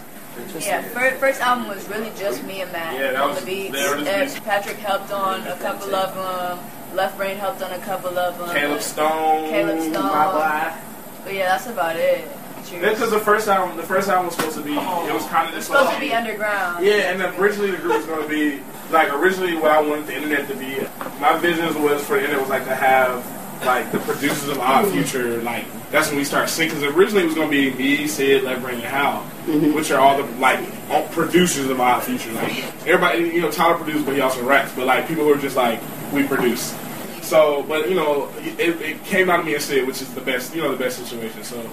Yeah, 0.60 0.82
first, 0.82 1.18
first 1.18 1.42
album 1.42 1.68
was 1.68 1.88
really 1.90 2.12
just 2.18 2.44
me 2.44 2.62
and 2.62 2.72
Matt 2.72 3.00
Yeah, 3.00 3.12
that 3.12 3.22
on 3.22 3.30
was- 3.30 3.40
the 3.40 3.46
beats. 3.46 3.72
they 3.72 3.90
were 3.90 4.04
just 4.04 4.36
And. 4.36 4.46
Patrick 4.46 4.78
helped 4.78 5.12
on 5.12 5.46
a 5.48 5.56
couple 5.58 5.96
of 5.96 6.16
them. 6.16 6.60
Left 6.96 7.18
Brain 7.18 7.38
helped 7.38 7.62
on 7.62 7.72
a 7.72 7.80
couple 7.80 8.18
of 8.18 8.38
them. 8.38 8.50
Caleb 8.56 8.82
Stone. 8.82 9.50
Caleb 9.50 9.80
Stone. 9.80 10.08
My 10.08 10.32
boy. 10.32 10.78
But 11.24 11.34
yeah, 11.34 11.50
that's 11.50 11.68
about 11.68 11.96
it. 11.96 12.28
Because 12.72 13.12
the 13.12 13.20
first 13.20 13.48
album, 13.48 13.78
the 13.78 13.84
first 13.84 14.10
album 14.10 14.28
was 14.28 14.36
supposed 14.36 14.58
to 14.58 14.64
be, 14.64 14.74
it 14.74 15.14
was 15.14 15.26
kind 15.28 15.48
of 15.48 15.56
just 15.56 15.68
supposed 15.68 15.94
to 15.94 16.00
be 16.00 16.14
underground. 16.14 16.86
Yeah, 16.86 17.12
and 17.12 17.22
originally 17.40 17.72
the 17.72 17.78
group 17.78 17.98
was 17.98 18.06
going 18.06 18.22
to 18.22 18.30
be 18.30 18.62
like 18.92 19.12
originally 19.14 19.56
what 19.56 19.72
I 19.72 19.82
wanted 19.82 20.08
the 20.08 20.16
internet 20.16 20.48
to 20.50 20.56
be. 20.56 20.80
My 21.20 21.38
visions 21.38 21.76
was 21.76 22.04
for 22.04 22.14
the 22.16 22.22
internet 22.22 22.42
was 22.42 22.50
like 22.50 22.66
to 22.66 22.76
have 22.76 23.26
like 23.66 23.92
the 23.92 24.00
producers 24.00 24.50
of 24.50 24.60
Odd 24.60 24.86
hmm. 24.86 24.92
Future. 24.92 25.42
Like 25.42 25.66
that's 25.92 26.10
when 26.10 26.18
we 26.18 26.24
start 26.24 26.50
singing. 26.50 26.76
Because 26.76 26.96
originally 26.96 27.24
it 27.24 27.28
was 27.28 27.36
going 27.36 27.50
to 27.50 27.72
be 27.72 27.78
me, 27.78 28.08
Syd, 28.08 28.44
Left 28.44 28.62
Brain, 28.62 28.76
and 28.76 28.84
Hal, 28.84 29.29
Mm-hmm. 29.50 29.74
which 29.74 29.90
are 29.92 30.00
all 30.00 30.22
the 30.22 30.32
like 30.40 30.60
all 30.90 31.08
producers 31.08 31.70
of 31.70 31.80
Odd 31.80 32.04
Future. 32.04 32.32
Like 32.34 32.64
everybody, 32.88 33.20
you 33.36 33.42
know, 33.42 33.50
Tyler 33.52 33.78
produced, 33.78 34.06
but 34.06 34.16
he 34.16 34.22
also 34.22 34.44
raps. 34.46 34.74
But 34.74 34.86
like 34.86 35.08
people 35.08 35.24
who 35.24 35.34
are 35.34 35.38
just 35.38 35.56
like 35.56 35.80
we 36.14 36.24
produce. 36.28 36.76
So, 37.24 37.64
but 37.64 37.90
you 37.90 37.96
know, 37.96 38.30
it, 38.40 38.80
it 38.82 39.04
came 39.06 39.30
out 39.30 39.40
of 39.40 39.46
me 39.46 39.54
and 39.56 39.62
Syd, 39.64 39.86
which 39.88 40.02
is 40.02 40.14
the 40.14 40.22
best, 40.22 40.56
you 40.56 40.62
know, 40.62 40.72
the 40.72 40.78
best 40.84 40.98
situation. 40.98 41.44
So. 41.44 41.64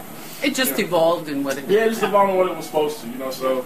it 0.42 0.54
just 0.54 0.78
evolved 0.78 1.28
in 1.28 1.42
what 1.44 1.56
it 1.58 1.66
Yeah, 1.68 1.88
just 1.88 2.02
evolved 2.02 2.30
on 2.30 2.36
what 2.36 2.50
it 2.50 2.56
was 2.56 2.66
supposed 2.66 3.00
to, 3.00 3.08
you 3.08 3.16
know. 3.16 3.30
So, 3.30 3.64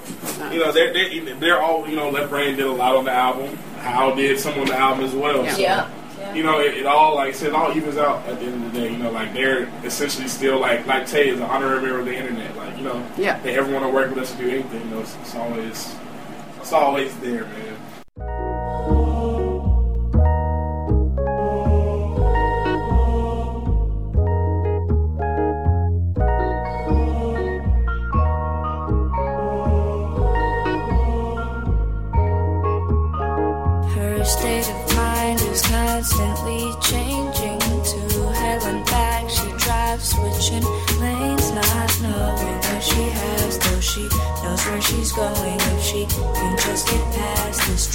you 0.52 0.58
know, 0.60 0.70
they're 0.72 0.92
they're, 0.92 1.34
they're 1.36 1.60
all, 1.60 1.88
you 1.88 1.96
know, 1.96 2.10
Left 2.10 2.30
Brain 2.30 2.56
did 2.56 2.66
a 2.66 2.72
lot 2.72 2.94
on 2.96 3.04
the 3.04 3.12
album. 3.12 3.56
Hal 3.78 4.14
did 4.16 4.38
some 4.38 4.58
on 4.58 4.66
the 4.66 4.74
album 4.76 5.04
as 5.04 5.14
well. 5.14 5.44
Yeah. 5.44 5.52
So, 5.54 5.60
Yeah. 5.60 5.88
yeah. 5.88 5.99
You 6.34 6.42
know, 6.42 6.60
it, 6.60 6.74
it 6.78 6.86
all 6.86 7.14
like 7.16 7.28
I 7.28 7.32
said, 7.32 7.48
it 7.48 7.54
all 7.54 7.74
evens 7.76 7.96
out 7.96 8.26
at 8.28 8.38
the 8.40 8.46
end 8.46 8.64
of 8.64 8.72
the 8.72 8.80
day. 8.80 8.90
You 8.92 8.98
know, 8.98 9.10
like 9.10 9.32
they're 9.32 9.68
essentially 9.84 10.28
still 10.28 10.58
like 10.60 10.86
like 10.86 11.06
Tay 11.06 11.28
is 11.30 11.38
an 11.38 11.44
honorary 11.44 11.80
member 11.82 12.00
of 12.00 12.06
the 12.06 12.14
internet. 12.14 12.56
Like 12.56 12.76
you 12.76 12.84
know, 12.84 13.06
Yeah. 13.18 13.38
they 13.40 13.56
ever 13.58 13.70
want 13.72 13.84
to 13.84 13.90
work 13.90 14.10
with 14.10 14.18
us 14.18 14.32
to 14.32 14.38
do 14.38 14.48
anything. 14.50 14.80
You 14.82 14.94
know, 14.94 15.00
it's, 15.00 15.16
it's 15.22 15.34
always 15.34 15.94
it's 16.58 16.72
always 16.72 17.16
there, 17.18 17.44
man. 17.44 17.76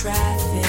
Traffic, 0.05 0.65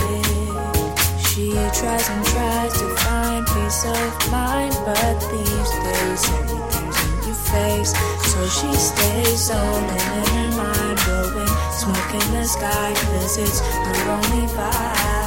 she 1.28 1.52
tries 1.78 2.08
and 2.08 2.24
tries 2.24 2.72
to 2.80 2.88
find 3.04 3.46
peace 3.46 3.84
of 3.84 4.32
mind, 4.32 4.74
but 4.86 5.20
these 5.30 5.70
days 5.84 6.22
everything's 6.38 6.98
in 7.04 7.16
your 7.26 7.40
face. 7.52 7.92
So 8.32 8.40
she 8.48 8.72
stays 8.74 9.50
only 9.50 10.00
in 10.16 10.24
her 10.36 10.50
mind, 10.56 10.98
blowing 11.04 11.54
smoke 11.70 12.14
in 12.14 12.32
the 12.32 12.44
sky, 12.44 12.94
cause 12.94 13.36
it's 13.36 13.60
her 13.60 14.10
only 14.10 14.46
vibe. 14.54 15.25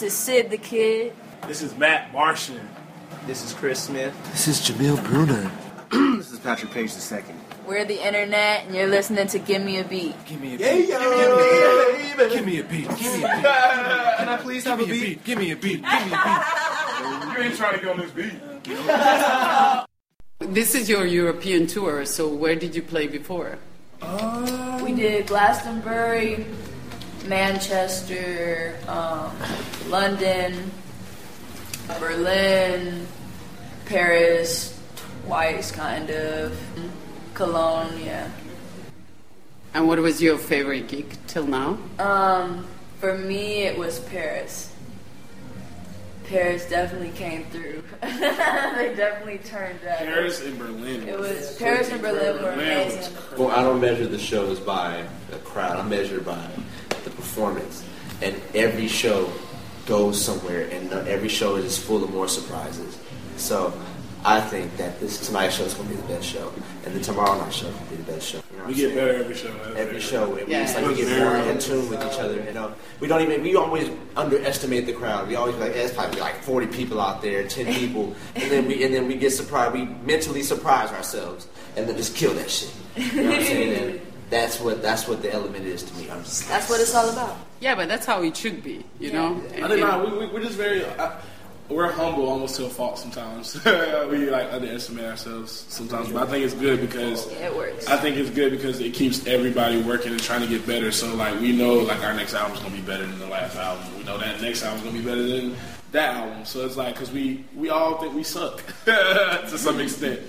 This 0.00 0.14
is 0.14 0.18
Syd 0.18 0.48
tha 0.48 0.56
Kyd. 0.56 1.12
This 1.46 1.60
is 1.60 1.76
Matt 1.76 2.10
Martian. 2.10 2.66
This 3.26 3.44
is 3.44 3.52
Chris 3.52 3.82
Smith. 3.82 4.14
This 4.32 4.48
is 4.48 4.58
Jameel 4.60 4.96
Bruner. 5.04 5.50
this 6.16 6.32
is 6.32 6.38
Patrick 6.38 6.72
Paige 6.72 6.92
II. 7.12 7.20
We're 7.66 7.84
the 7.84 8.02
internet, 8.02 8.64
and 8.64 8.74
you're 8.74 8.86
listening 8.88 9.26
to 9.26 9.38
Give 9.38 9.62
Me 9.62 9.78
a 9.78 9.84
Beat. 9.84 10.14
Give 10.24 10.40
me 10.40 10.54
a 10.54 10.56
beat. 10.56 10.86
Give 10.88 10.88
me 10.88 10.96
a 10.96 12.16
beat. 12.16 12.32
Give 12.32 12.46
me 12.46 12.60
a 12.60 12.64
beat. 12.64 12.88
Give 12.88 13.12
me 13.12 13.24
a 13.24 13.28
beat. 13.28 13.44
Can 14.16 14.28
I 14.30 14.38
please 14.40 14.64
have 14.64 14.80
a 14.80 14.86
beat? 14.86 15.22
Give 15.22 15.36
me 15.36 15.50
a 15.50 15.56
beat. 15.56 15.82
Give 15.82 16.06
me 16.06 16.12
a 16.14 16.22
beat. 16.24 16.44
You 17.36 17.44
ain't 17.44 17.56
trying 17.56 17.74
to 17.74 17.84
get 17.84 17.88
on 17.90 17.98
this 18.00 18.10
beat. 18.12 19.84
This 20.56 20.74
is 20.74 20.88
your 20.88 21.04
European 21.04 21.66
tour, 21.66 22.06
so 22.06 22.26
where 22.26 22.56
did 22.56 22.74
you 22.74 22.80
play 22.80 23.06
before? 23.06 23.58
We 24.82 24.94
did 24.94 25.26
Glastonbury, 25.26 26.46
Manchester, 27.26 28.78
um, 28.88 29.19
London, 29.90 30.70
Berlin, 31.98 33.06
Paris, 33.86 34.80
twice 35.26 35.72
kind 35.72 36.08
of, 36.10 36.56
Cologne, 37.34 38.00
yeah. 38.04 38.30
And 39.74 39.88
what 39.88 39.98
was 39.98 40.22
your 40.22 40.38
favorite 40.38 40.86
gig 40.86 41.16
till 41.26 41.46
now? 41.46 41.76
Um, 41.98 42.68
for 43.00 43.18
me, 43.18 43.62
it 43.62 43.76
was 43.76 43.98
Paris. 43.98 44.72
Paris 46.24 46.68
definitely 46.68 47.10
came 47.10 47.44
through. 47.46 47.82
they 48.00 48.94
definitely 48.96 49.38
turned 49.38 49.84
up. 49.84 49.98
Paris 49.98 50.40
and 50.40 50.56
Berlin. 50.56 51.08
It 51.08 51.18
was 51.18 51.56
Paris 51.58 51.90
and 51.90 52.00
Berlin 52.00 52.36
were 52.36 52.54
Berlin 52.54 52.86
was 52.86 52.94
amazing. 52.94 53.16
Well, 53.36 53.50
I 53.50 53.64
don't 53.64 53.80
measure 53.80 54.06
the 54.06 54.18
shows 54.18 54.60
by 54.60 55.04
the 55.30 55.38
crowd. 55.38 55.80
I 55.80 55.82
measure 55.82 56.20
by 56.20 56.48
the 57.02 57.10
performance. 57.10 57.84
And 58.22 58.40
every 58.54 58.86
show 58.86 59.32
goes 59.90 60.24
somewhere, 60.24 60.68
and 60.70 60.92
every 61.08 61.28
show 61.28 61.56
is 61.56 61.64
just 61.64 61.80
full 61.80 62.04
of 62.04 62.10
more 62.14 62.28
surprises. 62.28 62.96
So 63.36 63.74
I 64.24 64.40
think 64.40 64.76
that 64.76 65.00
this 65.00 65.26
tonight's 65.26 65.56
show 65.56 65.64
is 65.64 65.74
going 65.74 65.88
to 65.88 65.96
be 65.96 66.00
the 66.00 66.06
best 66.06 66.26
show, 66.26 66.52
and 66.84 66.94
the 66.94 67.00
tomorrow 67.00 67.36
night 67.36 67.52
show 67.52 67.66
will 67.66 67.90
be 67.90 67.96
the 67.96 68.12
best 68.12 68.28
show. 68.28 68.40
You 68.52 68.58
know 68.58 68.64
We 68.66 68.74
get 68.74 68.82
saying? 68.82 68.94
better 68.94 69.14
every 69.14 69.34
show. 69.34 69.48
Every 69.48 69.74
very 69.74 70.00
show, 70.00 70.36
and 70.36 70.46
we 70.46 70.54
just 70.54 70.76
like 70.76 70.86
we 70.86 70.94
get 70.94 71.18
more 71.18 71.36
in 71.38 71.58
tune 71.58 71.90
with 71.90 72.04
each 72.06 72.20
other. 72.20 72.40
You 72.40 72.52
know, 72.52 72.72
we 73.00 73.08
don't 73.08 73.20
even 73.22 73.42
we 73.42 73.56
always 73.56 73.90
underestimate 74.16 74.86
the 74.86 74.92
crowd. 74.92 75.26
We 75.26 75.34
always 75.34 75.56
be 75.56 75.62
like, 75.62 75.72
eh, 75.72 75.80
it's 75.86 75.92
probably 75.94 76.20
like 76.20 76.36
forty 76.44 76.68
people 76.68 77.00
out 77.00 77.20
there, 77.20 77.48
ten 77.48 77.74
people, 77.80 78.14
and 78.36 78.48
then 78.48 78.68
we 78.68 78.84
and 78.84 78.94
then 78.94 79.08
we 79.08 79.16
get 79.16 79.32
surprised. 79.32 79.74
We 79.74 79.86
mentally 80.06 80.44
surprise 80.44 80.90
ourselves, 80.92 81.48
and 81.76 81.88
then 81.88 81.96
just 81.96 82.14
kill 82.14 82.32
that 82.34 82.48
shit. 82.48 82.72
You 82.96 83.24
know 83.24 83.30
what 83.30 83.38
I'm 83.40 83.44
saying? 83.44 83.82
And 83.82 84.00
that's 84.30 84.60
what 84.60 84.82
that's 84.82 85.06
what 85.08 85.22
the 85.22 85.32
element 85.32 85.66
is 85.66 85.82
to 85.82 85.94
me. 85.96 86.10
I'm 86.10 86.22
just, 86.22 86.48
That's 86.48 86.70
what 86.70 86.80
it's 86.80 86.94
all 86.94 87.10
about. 87.10 87.36
Yeah, 87.60 87.74
but 87.74 87.88
that's 87.88 88.06
how 88.06 88.22
it 88.22 88.36
should 88.36 88.62
be, 88.62 88.84
you 88.98 89.12
know? 89.12 89.36
I 89.62 89.68
think 89.68 89.80
nah, 89.80 90.02
we, 90.02 90.18
we, 90.18 90.26
we're 90.32 90.42
just 90.42 90.56
very, 90.56 90.82
uh, 90.84 91.12
we're 91.68 91.90
humble 91.92 92.28
almost 92.28 92.56
to 92.56 92.66
a 92.66 92.68
fault 92.68 92.98
sometimes. 92.98 93.54
we 93.64 94.30
like 94.30 94.52
underestimate 94.52 95.04
ourselves 95.04 95.66
sometimes, 95.68 96.10
but 96.10 96.26
I 96.26 96.30
think 96.30 96.44
it's 96.44 96.54
good 96.54 96.80
because 96.80 97.26
It 97.32 97.54
works. 97.54 97.86
I 97.86 97.96
think 97.96 98.16
it's 98.16 98.30
good 98.30 98.50
because 98.50 98.80
it 98.80 98.94
keeps 98.94 99.26
everybody 99.26 99.82
working 99.82 100.12
and 100.12 100.22
trying 100.22 100.40
to 100.40 100.48
get 100.48 100.66
better. 100.66 100.90
So 100.90 101.14
like 101.14 101.38
we 101.40 101.56
know 101.56 101.74
like 101.74 102.02
our 102.02 102.14
next 102.14 102.34
album's 102.34 102.60
gonna 102.60 102.74
be 102.74 102.82
better 102.82 103.06
than 103.06 103.18
the 103.18 103.28
last 103.28 103.56
album. 103.56 103.86
We 103.98 104.04
know 104.04 104.18
that 104.18 104.40
next 104.40 104.64
album's 104.64 104.84
gonna 104.84 104.98
be 104.98 105.04
better 105.04 105.22
than 105.22 105.54
that 105.92 106.16
album. 106.16 106.44
So 106.44 106.64
it's 106.64 106.76
like 106.76 106.94
because 106.94 107.12
we 107.12 107.44
we 107.54 107.68
all 107.68 107.98
think 107.98 108.14
we 108.14 108.22
suck 108.24 108.62
to 108.84 109.58
some 109.58 109.80
extent, 109.80 110.20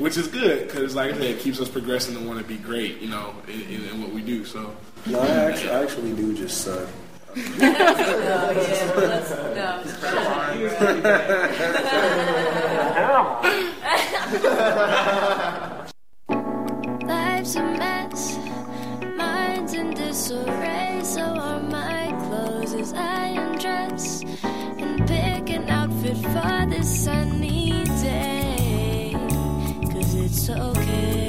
which 0.00 0.16
is 0.16 0.26
good 0.28 0.66
because 0.66 0.94
like 0.94 1.12
I 1.12 1.14
said, 1.14 1.22
it 1.22 1.38
keeps 1.40 1.60
us 1.60 1.68
progressing 1.68 2.16
and 2.16 2.26
want 2.26 2.38
to 2.40 2.44
be 2.44 2.56
great. 2.56 3.00
You 3.00 3.08
know, 3.10 3.34
in, 3.46 3.60
in, 3.62 3.84
in 3.86 4.02
what 4.02 4.10
we 4.12 4.22
do. 4.22 4.44
So 4.44 4.74
No, 5.06 5.20
I 5.20 5.26
actually, 5.28 5.70
I 5.70 5.82
actually 5.82 6.12
do 6.14 6.34
just 6.34 6.62
suck. 6.64 6.88
No, 7.36 7.42
yeah, 7.60 8.52
let's, 8.96 9.30
no. 12.96 13.40
Life's 17.06 17.54
a 17.54 17.62
mess, 17.62 18.38
mind's 19.16 19.74
in 19.74 19.94
disarray. 19.94 21.00
So 21.04 21.22
are 21.22 21.60
my 21.62 22.12
clothes 22.26 22.74
as 22.74 22.92
I 22.94 23.28
undress 23.28 24.22
and 24.42 25.06
pick 25.06 25.50
an 25.50 25.68
outfit 25.68 26.16
for 26.16 26.66
this 26.68 27.04
sunny 27.04 27.40
day. 27.40 27.59
Cause 27.59 27.59
it's 30.30 30.48
okay. 30.48 31.19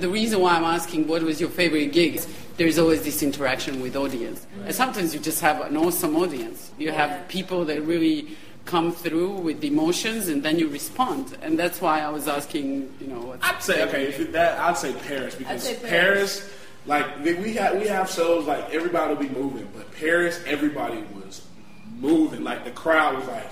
The, 0.00 0.06
the 0.06 0.12
reason 0.12 0.40
why 0.40 0.56
I'm 0.56 0.64
asking 0.64 1.06
what 1.06 1.22
was 1.22 1.40
your 1.40 1.50
favorite 1.50 1.92
gig 1.92 2.16
is 2.16 2.28
there's 2.56 2.78
always 2.78 3.02
this 3.02 3.22
interaction 3.22 3.80
with 3.80 3.96
audience. 3.96 4.46
And 4.64 4.74
sometimes 4.74 5.14
you 5.14 5.20
just 5.20 5.40
have 5.40 5.60
an 5.60 5.76
awesome 5.76 6.16
audience. 6.16 6.70
You 6.78 6.90
have 6.90 7.28
people 7.28 7.64
that 7.66 7.82
really 7.82 8.36
come 8.64 8.92
through 8.92 9.30
with 9.30 9.64
emotions 9.64 10.28
and 10.28 10.42
then 10.42 10.58
you 10.58 10.68
respond. 10.68 11.36
And 11.42 11.58
that's 11.58 11.80
why 11.80 12.00
I 12.00 12.10
was 12.10 12.28
asking, 12.28 12.92
you 13.00 13.06
know, 13.06 13.20
what's 13.20 13.44
I'd 13.46 13.62
say 13.62 13.84
okay. 13.88 14.08
If 14.08 14.20
it- 14.20 14.32
that 14.32 14.58
I'd 14.60 14.76
say 14.76 14.92
Paris 14.92 15.34
because 15.34 15.62
say 15.62 15.74
Paris. 15.76 16.40
Paris. 16.40 16.52
like 16.86 17.24
we 17.24 17.34
we 17.34 17.54
have 17.54 17.80
we 17.80 17.86
have 17.86 18.10
shows 18.10 18.46
like 18.46 18.68
everybody 18.74 19.14
will 19.14 19.22
be 19.22 19.28
moving, 19.30 19.68
but 19.74 19.90
Paris 19.92 20.42
everybody 20.46 21.02
was 21.14 21.46
moving. 21.98 22.44
Like 22.44 22.64
the 22.64 22.70
crowd 22.72 23.16
was 23.16 23.26
like 23.28 23.50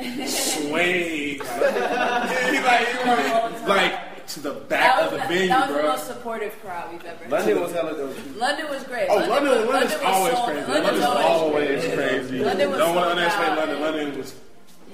swaying, 0.28 1.38
like, 1.40 1.48
like, 2.64 3.04
like, 3.04 3.68
like 3.68 4.07
to 4.42 4.48
the 4.48 4.54
back 4.54 4.96
That 4.96 5.04
of 5.06 5.10
the 5.12 5.16
that, 5.18 5.28
venue, 5.28 5.48
that 5.48 5.68
was 5.68 5.76
the 5.76 5.82
most 5.82 6.06
supportive 6.06 6.60
crowd 6.62 6.92
we've 6.92 7.04
ever 7.04 7.24
had. 7.24 7.30
London 7.32 7.60
was 7.60 7.72
hella 7.72 7.96
dope. 7.96 8.16
London 8.36 8.68
was 8.70 8.82
great. 8.84 9.06
Oh, 9.10 9.16
London, 9.16 9.50
was, 9.50 9.66
London's 9.68 9.92
was 9.92 10.02
always 10.02 10.34
so- 10.34 10.44
crazy. 10.44 10.60
London's 10.72 11.00
London's 11.00 11.04
always 11.04 11.66
crazy. 11.84 11.96
crazy. 11.96 12.38
London 12.44 12.70
was 12.70 12.78
Don't 12.78 12.94
want 12.94 13.04
to 13.06 13.10
underestimate 13.10 13.58
London. 13.58 13.80
London 13.80 14.18
was 14.18 14.34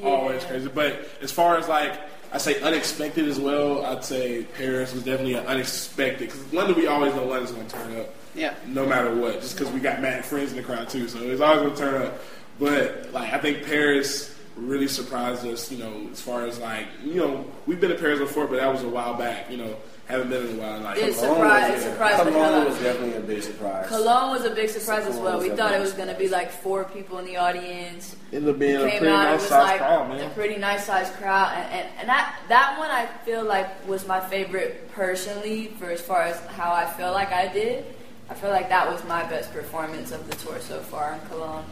always 0.02 0.44
crazy. 0.44 0.68
But 0.74 1.08
as 1.22 1.30
far 1.32 1.56
as 1.58 1.68
like, 1.68 1.92
I 2.32 2.38
say 2.38 2.60
unexpected 2.62 3.28
as 3.28 3.38
well. 3.38 3.84
I'd 3.86 4.04
say 4.04 4.42
Paris 4.42 4.92
was 4.92 5.04
definitely 5.04 5.34
an 5.34 5.46
unexpected 5.46 6.28
because 6.30 6.52
London 6.52 6.76
we 6.76 6.86
always 6.88 7.14
know 7.14 7.24
London's 7.24 7.52
going 7.52 7.66
to 7.68 7.76
turn 7.76 8.00
up. 8.00 8.14
Yeah. 8.34 8.54
No 8.66 8.84
matter 8.84 9.14
what, 9.14 9.40
just 9.40 9.56
because 9.56 9.72
we 9.72 9.78
got 9.78 10.02
mad 10.02 10.24
friends 10.24 10.50
in 10.50 10.56
the 10.56 10.62
crowd 10.64 10.88
too, 10.88 11.06
so 11.06 11.20
it's 11.20 11.40
always 11.40 11.60
going 11.62 11.74
to 11.74 11.80
turn 11.80 12.02
up. 12.02 12.18
But 12.58 13.12
like, 13.12 13.32
I 13.32 13.38
think 13.38 13.64
Paris 13.64 14.33
really 14.56 14.88
surprised 14.88 15.46
us. 15.46 15.70
You 15.70 15.78
know, 15.78 16.08
as 16.12 16.20
far 16.20 16.46
as 16.46 16.58
like, 16.58 16.86
you 17.02 17.14
know, 17.14 17.44
we've 17.66 17.80
been 17.80 17.90
to 17.90 17.96
Paris 17.96 18.18
before, 18.18 18.46
but 18.46 18.56
that 18.56 18.72
was 18.72 18.82
a 18.82 18.88
while 18.88 19.14
back. 19.14 19.50
You 19.50 19.56
know, 19.58 19.76
haven't 20.06 20.28
been 20.28 20.46
in 20.46 20.58
a 20.58 20.60
while. 20.62 20.80
Like, 20.80 20.98
It 20.98 21.14
Cologne 21.14 21.36
surprised, 21.36 21.74
was- 21.74 21.82
it 21.84 21.90
surprised 21.90 22.22
Cologne 22.22 22.64
was 22.66 22.78
definitely 22.78 23.16
a 23.16 23.20
big 23.20 23.42
surprise. 23.42 23.88
Cologne 23.88 24.30
was 24.32 24.44
a 24.44 24.50
big 24.50 24.68
surprise 24.68 25.06
as 25.06 25.16
well. 25.16 25.40
We 25.40 25.48
thought 25.50 25.72
it 25.72 25.80
was 25.80 25.92
going 25.92 26.08
to 26.08 26.14
be 26.14 26.28
like 26.28 26.50
four 26.50 26.84
people 26.84 27.18
in 27.18 27.24
the 27.24 27.36
audience. 27.38 28.14
Ended 28.32 28.50
up 28.50 28.58
being 28.58 28.76
a 28.76 28.80
Came 28.90 28.98
pretty 28.98 29.06
out, 29.14 29.22
it 29.26 29.30
nice 29.30 29.40
was 29.40 29.48
sized 29.48 29.66
like 29.66 29.78
crowd, 29.80 30.20
a 30.20 30.28
pretty 30.30 30.56
nice 30.56 30.84
sized 30.84 31.12
crowd, 31.14 31.52
and, 31.56 31.72
and, 31.72 31.88
and 32.00 32.08
that 32.08 32.36
that 32.48 32.78
one 32.78 32.90
I 32.90 33.06
feel 33.24 33.44
like 33.44 33.88
was 33.88 34.06
my 34.06 34.20
favorite 34.20 34.90
personally 34.92 35.68
for 35.78 35.86
as 35.90 36.00
far 36.02 36.22
as 36.22 36.38
how 36.56 36.72
I 36.72 36.84
feel 36.84 37.12
like 37.12 37.32
I 37.32 37.48
did. 37.48 37.84
I 38.28 38.34
feel 38.34 38.50
like 38.50 38.68
that 38.70 38.90
was 38.90 39.04
my 39.04 39.22
best 39.24 39.52
performance 39.52 40.10
of 40.10 40.28
the 40.28 40.34
tour 40.36 40.58
so 40.60 40.80
far 40.80 41.12
in 41.14 41.20
Cologne. 41.28 41.64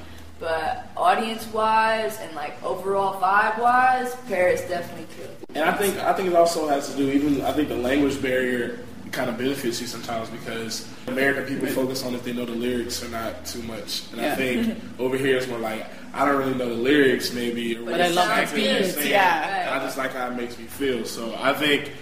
But 0.42 0.88
audience 0.96 1.46
wise 1.52 2.18
and 2.20 2.34
like 2.34 2.60
overall 2.64 3.20
vibe 3.20 3.60
wise, 3.60 4.12
Paris 4.26 4.60
definitely 4.62 5.06
killed. 5.16 5.30
it. 5.40 5.48
And 5.54 5.70
I 5.70 5.72
think 5.72 5.96
I 5.98 6.12
think 6.14 6.30
it 6.30 6.34
also 6.34 6.66
has 6.66 6.90
to 6.90 6.96
do 6.96 7.12
even 7.12 7.42
I 7.42 7.52
think 7.52 7.68
the 7.68 7.76
language 7.76 8.20
barrier 8.20 8.80
kind 9.12 9.30
of 9.30 9.38
benefits 9.38 9.80
you 9.80 9.86
sometimes 9.86 10.30
because 10.30 10.88
American 11.06 11.44
people 11.46 11.68
focus 11.68 12.02
on 12.04 12.16
if 12.16 12.24
they 12.24 12.32
know 12.32 12.44
the 12.44 12.50
lyrics 12.56 13.04
or 13.04 13.08
not 13.10 13.46
too 13.46 13.62
much. 13.62 14.10
And 14.10 14.20
Yeah. 14.20 14.32
I 14.32 14.34
think 14.34 14.78
over 14.98 15.16
here 15.16 15.36
it's 15.36 15.46
more 15.46 15.60
like 15.60 15.86
I 16.12 16.24
don't 16.24 16.36
really 16.38 16.54
know 16.54 16.70
the 16.70 16.74
lyrics 16.74 17.32
maybe 17.32 17.76
or 17.76 17.84
But 17.84 18.00
I 18.00 18.08
love 18.08 18.26
the 18.26 18.42
exactly 18.42 18.62
beats, 18.62 19.06
yeah. 19.06 19.70
And 19.70 19.80
I 19.80 19.84
just 19.86 19.96
like 19.96 20.12
how 20.12 20.26
it 20.26 20.34
makes 20.34 20.58
me 20.58 20.64
feel. 20.64 21.04
So 21.04 21.36
I 21.40 21.52
think 21.52 21.92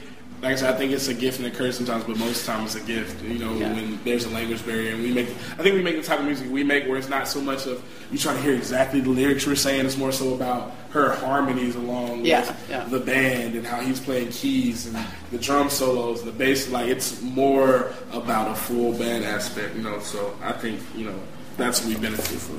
like 0.42 0.52
I 0.52 0.54
said, 0.56 0.74
I 0.74 0.78
think 0.78 0.92
it's 0.92 1.08
a 1.08 1.14
gift 1.14 1.38
and 1.38 1.46
a 1.46 1.50
curse 1.50 1.76
sometimes, 1.76 2.04
but 2.04 2.16
most 2.18 2.46
times 2.46 2.74
it's 2.74 2.82
a 2.84 2.86
gift. 2.86 3.22
You 3.22 3.38
know, 3.38 3.54
Yeah. 3.54 3.72
when 3.74 3.98
there's 4.04 4.24
a 4.24 4.30
language 4.30 4.64
barrier, 4.64 4.94
and 4.94 5.02
we 5.02 5.12
make, 5.12 5.28
I 5.58 5.62
think 5.62 5.74
we 5.74 5.82
make 5.82 5.96
the 5.96 6.02
type 6.02 6.18
of 6.20 6.24
music 6.24 6.50
we 6.50 6.64
make 6.64 6.86
where 6.88 6.96
it's 6.96 7.08
not 7.10 7.28
so 7.28 7.40
much 7.40 7.66
of 7.66 7.82
you 8.10 8.16
trying 8.18 8.36
to 8.36 8.42
hear 8.42 8.54
exactly 8.54 9.00
the 9.00 9.10
lyrics 9.10 9.46
we're 9.46 9.54
saying. 9.54 9.84
It's 9.86 9.96
more 9.98 10.12
so 10.12 10.32
about 10.34 10.72
her 10.90 11.10
harmonies 11.16 11.76
along 11.76 12.24
Yeah, 12.24 12.40
with 12.40 12.66
yeah. 12.70 12.84
the 12.84 12.98
band 13.00 13.54
and 13.54 13.66
how 13.66 13.80
he's 13.80 14.00
playing 14.00 14.28
keys 14.30 14.86
and 14.86 14.96
the 15.30 15.38
drum 15.38 15.68
solos, 15.70 16.22
the 16.22 16.32
bass. 16.32 16.68
Like 16.70 16.88
it's 16.88 17.20
more 17.22 17.92
about 18.12 18.50
a 18.50 18.54
full 18.54 18.92
band 18.94 19.24
aspect, 19.24 19.76
you 19.76 19.82
know. 19.82 20.00
So 20.00 20.34
I 20.42 20.52
think 20.52 20.80
you 20.96 21.04
know 21.06 21.18
that's 21.56 21.80
what 21.80 21.88
we 21.94 22.00
benefit 22.00 22.38
from. 22.38 22.58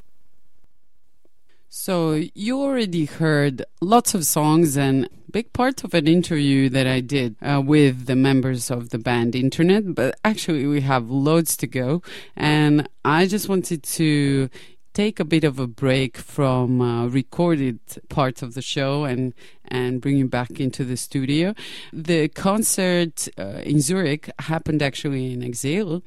So 1.74 2.22
you 2.36 2.62
already 2.62 3.06
heard 3.06 3.64
lots 3.82 4.14
of 4.14 4.26
songs 4.26 4.78
and 4.78 5.08
big 5.32 5.54
part 5.54 5.84
of 5.84 5.94
an 5.94 6.08
interview 6.08 6.70
that 6.70 6.88
I 6.88 7.00
did 7.00 7.36
uh, 7.42 7.62
with 7.64 8.06
the 8.06 8.16
members 8.16 8.70
of 8.70 8.90
the 8.90 9.00
band 9.00 9.36
Internet, 9.36 9.96
but 9.96 10.20
actually 10.26 10.68
we 10.68 10.82
have 10.82 11.10
loads 11.10 11.56
to 11.58 11.68
go. 11.68 12.02
And 12.36 12.88
I 13.06 13.28
just 13.28 13.48
wanted 13.48 13.84
to 13.84 14.50
take 14.94 15.20
a 15.20 15.26
bit 15.26 15.44
of 15.44 15.58
a 15.58 15.68
break 15.68 16.18
from 16.18 16.82
uh, 16.82 17.08
recorded 17.08 17.80
parts 18.10 18.42
of 18.42 18.54
the 18.54 18.62
show 18.62 19.06
and 19.06 19.34
and 19.72 20.02
bring 20.02 20.18
you 20.18 20.28
back 20.28 20.60
into 20.60 20.84
the 20.84 20.98
studio. 20.98 21.56
The 21.92 22.28
concert 22.28 23.28
uh, 23.40 23.62
in 23.64 23.80
Zurich 23.82 24.30
happened 24.40 24.82
actually 24.84 25.34
in 25.34 25.42
Exil, 25.42 26.04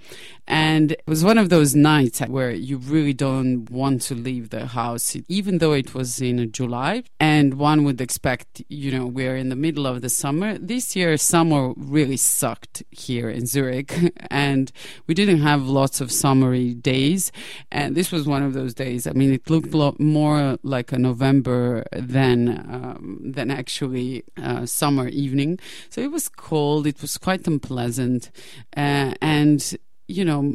and 0.47 0.93
it 0.93 1.03
was 1.07 1.25
one 1.25 1.39
of 1.39 1.49
those 1.49 1.75
nights 1.75 2.21
where 2.21 2.51
you 2.51 2.77
really 2.77 3.15
don't 3.15 3.69
want 3.71 4.03
to 4.03 4.15
leave 4.15 4.51
the 4.51 4.67
house, 4.67 5.17
even 5.29 5.59
though 5.59 5.73
it 5.73 5.95
was 5.95 6.21
in 6.21 6.53
July. 6.53 7.05
And 7.19 7.55
one 7.55 7.85
would 7.85 8.01
expect, 8.01 8.62
you 8.69 8.93
know, 8.93 9.07
we're 9.07 9.37
in 9.37 9.49
the 9.49 9.57
middle 9.57 9.87
of 9.87 10.03
the 10.03 10.11
summer. 10.11 10.59
This 10.59 10.95
year, 10.95 11.17
summer 11.17 11.73
really 11.77 12.19
sucked 12.19 12.83
here 12.91 13.31
in 13.31 13.47
Zurich, 13.47 13.95
and 14.31 14.71
we 15.07 15.15
didn't 15.15 15.41
have 15.41 15.67
lots 15.67 16.03
of 16.03 16.12
summery 16.12 16.75
days. 16.75 17.33
And 17.73 17.95
this 17.95 18.12
was 18.12 18.27
one 18.27 18.43
of 18.43 18.53
those 18.53 18.75
days. 18.75 19.07
I 19.07 19.12
mean, 19.12 19.33
it 19.33 19.49
looked 19.49 19.73
lo- 19.73 19.97
more 19.99 20.59
like 20.62 20.93
a 20.93 20.99
November 20.99 21.85
than 21.93 22.49
um, 22.49 23.21
than 23.25 23.51
actually 23.55 24.25
uh, 24.37 24.67
summer 24.67 25.09
evening. 25.09 25.59
So 25.91 26.01
it 26.01 26.11
was 26.11 26.29
cold. 26.29 26.87
It 26.87 27.01
was 27.01 27.19
quite 27.19 27.47
unpleasant, 27.47 28.31
uh, 28.77 29.15
and 29.21 29.79
you 30.07 30.25
know, 30.25 30.55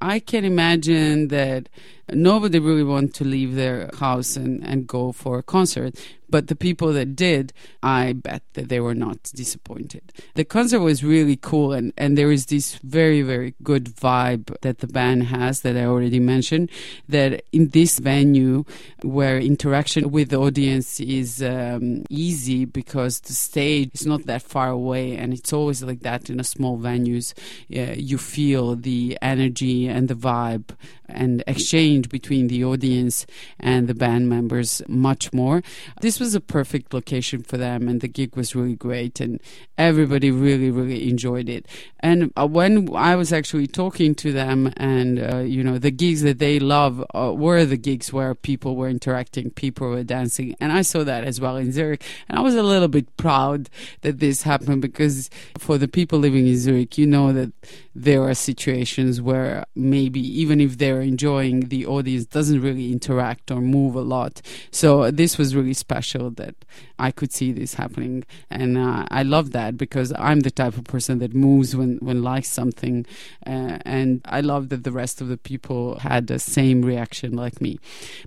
I 0.00 0.20
can 0.20 0.44
imagine 0.44 1.28
that 1.28 1.68
nobody 2.10 2.58
really 2.58 2.84
want 2.84 3.14
to 3.14 3.24
leave 3.24 3.54
their 3.54 3.90
house 3.98 4.36
and, 4.36 4.62
and 4.64 4.86
go 4.86 5.12
for 5.12 5.38
a 5.38 5.42
concert. 5.42 5.94
But 6.28 6.48
the 6.48 6.56
people 6.56 6.92
that 6.92 7.16
did, 7.16 7.52
I 7.82 8.12
bet 8.12 8.42
that 8.54 8.68
they 8.68 8.80
were 8.80 8.94
not 8.94 9.30
disappointed. 9.34 10.12
The 10.34 10.44
concert 10.44 10.80
was 10.80 11.04
really 11.04 11.36
cool, 11.36 11.72
and, 11.72 11.92
and 11.96 12.16
there 12.18 12.32
is 12.32 12.46
this 12.46 12.76
very, 12.76 13.22
very 13.22 13.54
good 13.62 13.84
vibe 13.84 14.54
that 14.62 14.78
the 14.78 14.86
band 14.86 15.24
has 15.24 15.60
that 15.60 15.76
I 15.76 15.84
already 15.84 16.20
mentioned. 16.20 16.70
That 17.08 17.42
in 17.52 17.68
this 17.68 17.98
venue, 17.98 18.64
where 19.02 19.38
interaction 19.38 20.10
with 20.10 20.30
the 20.30 20.38
audience 20.38 21.00
is 21.00 21.42
um, 21.42 22.04
easy 22.10 22.64
because 22.64 23.20
the 23.20 23.32
stage 23.32 23.90
is 23.94 24.06
not 24.06 24.26
that 24.26 24.42
far 24.42 24.70
away, 24.70 25.16
and 25.16 25.32
it's 25.32 25.52
always 25.52 25.82
like 25.82 26.00
that 26.00 26.28
in 26.30 26.40
a 26.40 26.44
small 26.44 26.78
venues. 26.78 27.34
You 27.68 28.18
feel 28.18 28.76
the 28.76 29.18
energy 29.22 29.88
and 29.88 30.08
the 30.08 30.14
vibe 30.14 30.70
and 31.08 31.44
exchange 31.46 32.08
between 32.08 32.48
the 32.48 32.64
audience 32.64 33.26
and 33.60 33.88
the 33.88 33.94
band 33.94 34.28
members 34.28 34.82
much 34.88 35.32
more. 35.32 35.62
This 36.00 36.15
was 36.20 36.34
a 36.34 36.40
perfect 36.40 36.94
location 36.94 37.42
for 37.42 37.56
them, 37.56 37.88
and 37.88 38.00
the 38.00 38.08
gig 38.08 38.36
was 38.36 38.54
really 38.54 38.74
great, 38.74 39.20
and 39.20 39.40
everybody 39.76 40.30
really, 40.30 40.70
really 40.70 41.08
enjoyed 41.08 41.48
it. 41.48 41.66
And 42.00 42.32
uh, 42.36 42.46
when 42.46 42.94
I 42.94 43.16
was 43.16 43.32
actually 43.32 43.66
talking 43.66 44.14
to 44.16 44.32
them, 44.32 44.72
and 44.76 45.18
uh, 45.18 45.38
you 45.38 45.62
know, 45.62 45.78
the 45.78 45.90
gigs 45.90 46.22
that 46.22 46.38
they 46.38 46.58
love 46.58 47.04
uh, 47.14 47.32
were 47.34 47.64
the 47.64 47.76
gigs 47.76 48.12
where 48.12 48.34
people 48.34 48.76
were 48.76 48.88
interacting, 48.88 49.50
people 49.50 49.88
were 49.88 50.04
dancing, 50.04 50.56
and 50.60 50.72
I 50.72 50.82
saw 50.82 51.04
that 51.04 51.24
as 51.24 51.40
well 51.40 51.56
in 51.56 51.72
Zurich, 51.72 52.02
and 52.28 52.38
I 52.38 52.42
was 52.42 52.54
a 52.54 52.62
little 52.62 52.88
bit 52.88 53.14
proud 53.16 53.68
that 54.02 54.20
this 54.20 54.42
happened 54.42 54.82
because 54.82 55.28
for 55.58 55.78
the 55.78 55.88
people 55.88 56.18
living 56.18 56.46
in 56.46 56.56
Zurich, 56.56 56.96
you 56.98 57.06
know 57.06 57.32
that 57.32 57.52
there 57.94 58.22
are 58.22 58.34
situations 58.34 59.20
where 59.20 59.64
maybe 59.74 60.20
even 60.20 60.60
if 60.60 60.78
they're 60.78 61.00
enjoying, 61.00 61.68
the 61.68 61.86
audience 61.86 62.26
doesn't 62.26 62.60
really 62.60 62.92
interact 62.92 63.50
or 63.50 63.60
move 63.60 63.94
a 63.94 64.00
lot. 64.00 64.42
So 64.70 65.10
this 65.10 65.38
was 65.38 65.54
really 65.54 65.74
special 65.74 66.05
that 66.14 66.54
I 66.98 67.10
could 67.10 67.32
see 67.32 67.52
this 67.52 67.74
happening, 67.74 68.24
and 68.50 68.76
uh, 68.78 69.06
I 69.10 69.22
love 69.22 69.52
that 69.52 69.76
because 69.76 70.12
I'm 70.18 70.40
the 70.40 70.50
type 70.50 70.76
of 70.76 70.84
person 70.84 71.18
that 71.18 71.34
moves 71.34 71.74
when 71.74 71.98
when 71.98 72.22
likes 72.22 72.48
something, 72.48 73.06
uh, 73.46 73.78
and 73.84 74.20
I 74.24 74.40
love 74.40 74.68
that 74.70 74.84
the 74.84 74.92
rest 74.92 75.20
of 75.20 75.28
the 75.28 75.38
people 75.38 75.98
had 76.00 76.26
the 76.26 76.38
same 76.38 76.82
reaction 76.82 77.32
like 77.32 77.60
me. 77.60 77.78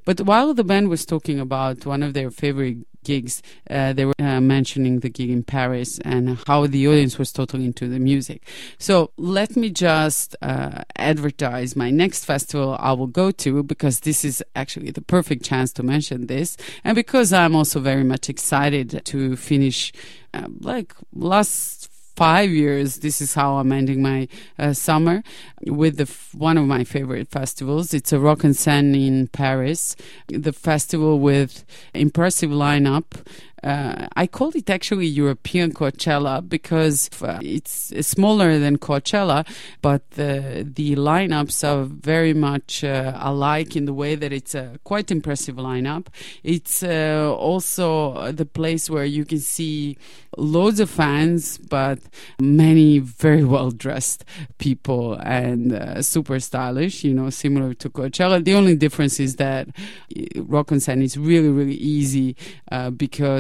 But 0.05 0.21
while 0.21 0.53
the 0.53 0.63
band 0.63 0.89
was 0.89 1.05
talking 1.05 1.39
about 1.39 1.85
one 1.85 2.03
of 2.03 2.13
their 2.13 2.31
favorite 2.31 2.79
gigs, 3.09 3.41
uh, 3.69 3.91
they 3.93 4.05
were 4.05 4.19
uh, 4.19 4.39
mentioning 4.39 4.99
the 4.99 5.09
gig 5.09 5.31
in 5.37 5.43
Paris 5.43 5.99
and 6.11 6.37
how 6.47 6.59
the 6.67 6.87
audience 6.87 7.17
was 7.21 7.31
totally 7.31 7.65
into 7.65 7.87
the 7.87 7.99
music. 8.11 8.39
So 8.77 8.93
let 9.17 9.55
me 9.61 9.69
just 9.71 10.35
uh, 10.41 10.83
advertise 10.95 11.75
my 11.75 11.89
next 11.89 12.25
festival 12.25 12.77
I 12.79 12.91
will 12.93 13.13
go 13.21 13.31
to 13.43 13.63
because 13.63 14.01
this 14.01 14.23
is 14.23 14.43
actually 14.61 14.91
the 14.91 15.01
perfect 15.01 15.41
chance 15.43 15.73
to 15.73 15.83
mention 15.83 16.27
this, 16.27 16.57
and 16.83 16.95
because 16.95 17.33
I'm 17.33 17.55
also 17.55 17.79
very 17.79 18.03
much 18.03 18.29
excited 18.29 19.01
to 19.11 19.35
finish, 19.35 19.91
uh, 20.33 20.47
like 20.59 20.93
last 21.13 21.88
five 22.19 22.49
years 22.49 22.97
this 22.97 23.21
is 23.21 23.33
how 23.33 23.55
i'm 23.59 23.71
ending 23.71 24.01
my 24.01 24.27
uh, 24.57 24.73
summer 24.73 25.23
with 25.65 25.95
the 25.97 26.03
f- 26.03 26.33
one 26.33 26.57
of 26.57 26.65
my 26.65 26.83
favorite 26.83 27.29
festivals. 27.29 27.93
It's 27.93 28.13
a 28.13 28.19
Rock 28.19 28.43
en 28.43 28.53
Seine 28.53 28.95
in 29.07 29.27
paris. 29.27 29.95
The 30.27 30.53
festival 30.53 31.19
with 31.19 31.65
impressive 31.93 32.49
lineup 32.49 33.05
Uh, 33.63 34.07
I 34.15 34.27
call 34.27 34.51
it 34.55 34.69
actually 34.69 35.07
European 35.07 35.71
Coachella 35.73 36.47
because 36.47 37.09
uh, 37.21 37.39
it's 37.41 37.93
smaller 38.07 38.57
than 38.59 38.77
Coachella, 38.77 39.45
but 39.81 40.09
the 40.11 40.67
the 40.75 40.95
lineups 40.95 41.67
are 41.67 41.83
very 41.83 42.33
much 42.33 42.83
uh, 42.83 43.13
alike 43.19 43.75
in 43.75 43.85
the 43.85 43.93
way 43.93 44.15
that 44.15 44.31
it's 44.31 44.55
a 44.55 44.79
quite 44.83 45.11
impressive 45.11 45.55
lineup. 45.55 46.07
It's 46.43 46.83
uh, 46.83 47.33
also 47.37 48.31
the 48.31 48.45
place 48.45 48.89
where 48.89 49.05
you 49.05 49.25
can 49.25 49.39
see 49.39 49.97
loads 50.37 50.79
of 50.79 50.89
fans, 50.89 51.57
but 51.57 51.99
many 52.39 52.99
very 52.99 53.43
well 53.43 53.71
dressed 53.71 54.23
people 54.57 55.13
and 55.23 55.73
uh, 55.73 56.01
super 56.01 56.39
stylish. 56.39 57.03
You 57.03 57.13
know, 57.13 57.29
similar 57.29 57.73
to 57.75 57.89
Coachella. 57.89 58.43
The 58.43 58.53
only 58.53 58.75
difference 58.75 59.19
is 59.19 59.35
that 59.35 59.67
uh, 59.67 60.43
Rock 60.43 60.71
en 60.71 60.79
Seine 60.79 61.03
is 61.03 61.17
really 61.17 61.49
really 61.49 61.75
easy 61.75 62.35
uh, 62.71 62.89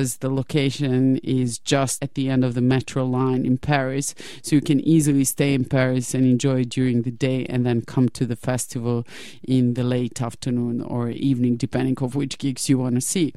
because 0.09 0.17
the 0.17 0.33
location 0.33 1.17
is 1.17 1.59
just 1.59 2.03
at 2.03 2.15
the 2.15 2.29
end 2.29 2.43
of 2.43 2.55
the 2.55 2.61
metro 2.61 3.05
line 3.05 3.45
in 3.45 3.57
Paris, 3.57 4.15
so 4.41 4.55
you 4.55 4.61
can 4.61 4.79
easily 4.79 5.23
stay 5.23 5.53
in 5.53 5.65
Paris 5.65 6.15
and 6.15 6.25
enjoy 6.25 6.63
during 6.63 7.03
the 7.03 7.11
day, 7.11 7.45
and 7.45 7.63
then 7.63 7.81
come 7.81 8.09
to 8.09 8.25
the 8.25 8.35
festival 8.35 9.05
in 9.43 9.75
the 9.75 9.83
late 9.83 10.19
afternoon 10.21 10.81
or 10.81 11.09
evening, 11.09 11.57
depending 11.57 11.95
of 12.01 12.15
which 12.15 12.39
gigs 12.39 12.69
you 12.69 12.79
want 12.79 12.95
to 12.95 13.01
see. 13.01 13.33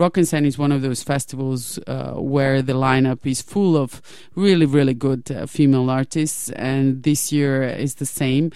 Rock 0.00 0.16
en 0.16 0.24
Seine 0.24 0.46
is 0.46 0.56
one 0.56 0.72
of 0.72 0.80
those 0.80 1.02
festivals 1.02 1.78
uh, 1.86 2.12
where 2.14 2.62
the 2.62 2.72
lineup 2.72 3.26
is 3.26 3.42
full 3.42 3.76
of 3.76 4.00
really, 4.34 4.64
really 4.64 4.94
good 4.94 5.30
uh, 5.30 5.44
female 5.44 5.90
artists, 5.90 6.48
and 6.52 7.02
this 7.02 7.30
year 7.30 7.64
is 7.64 7.96
the 7.96 8.06
same. 8.06 8.50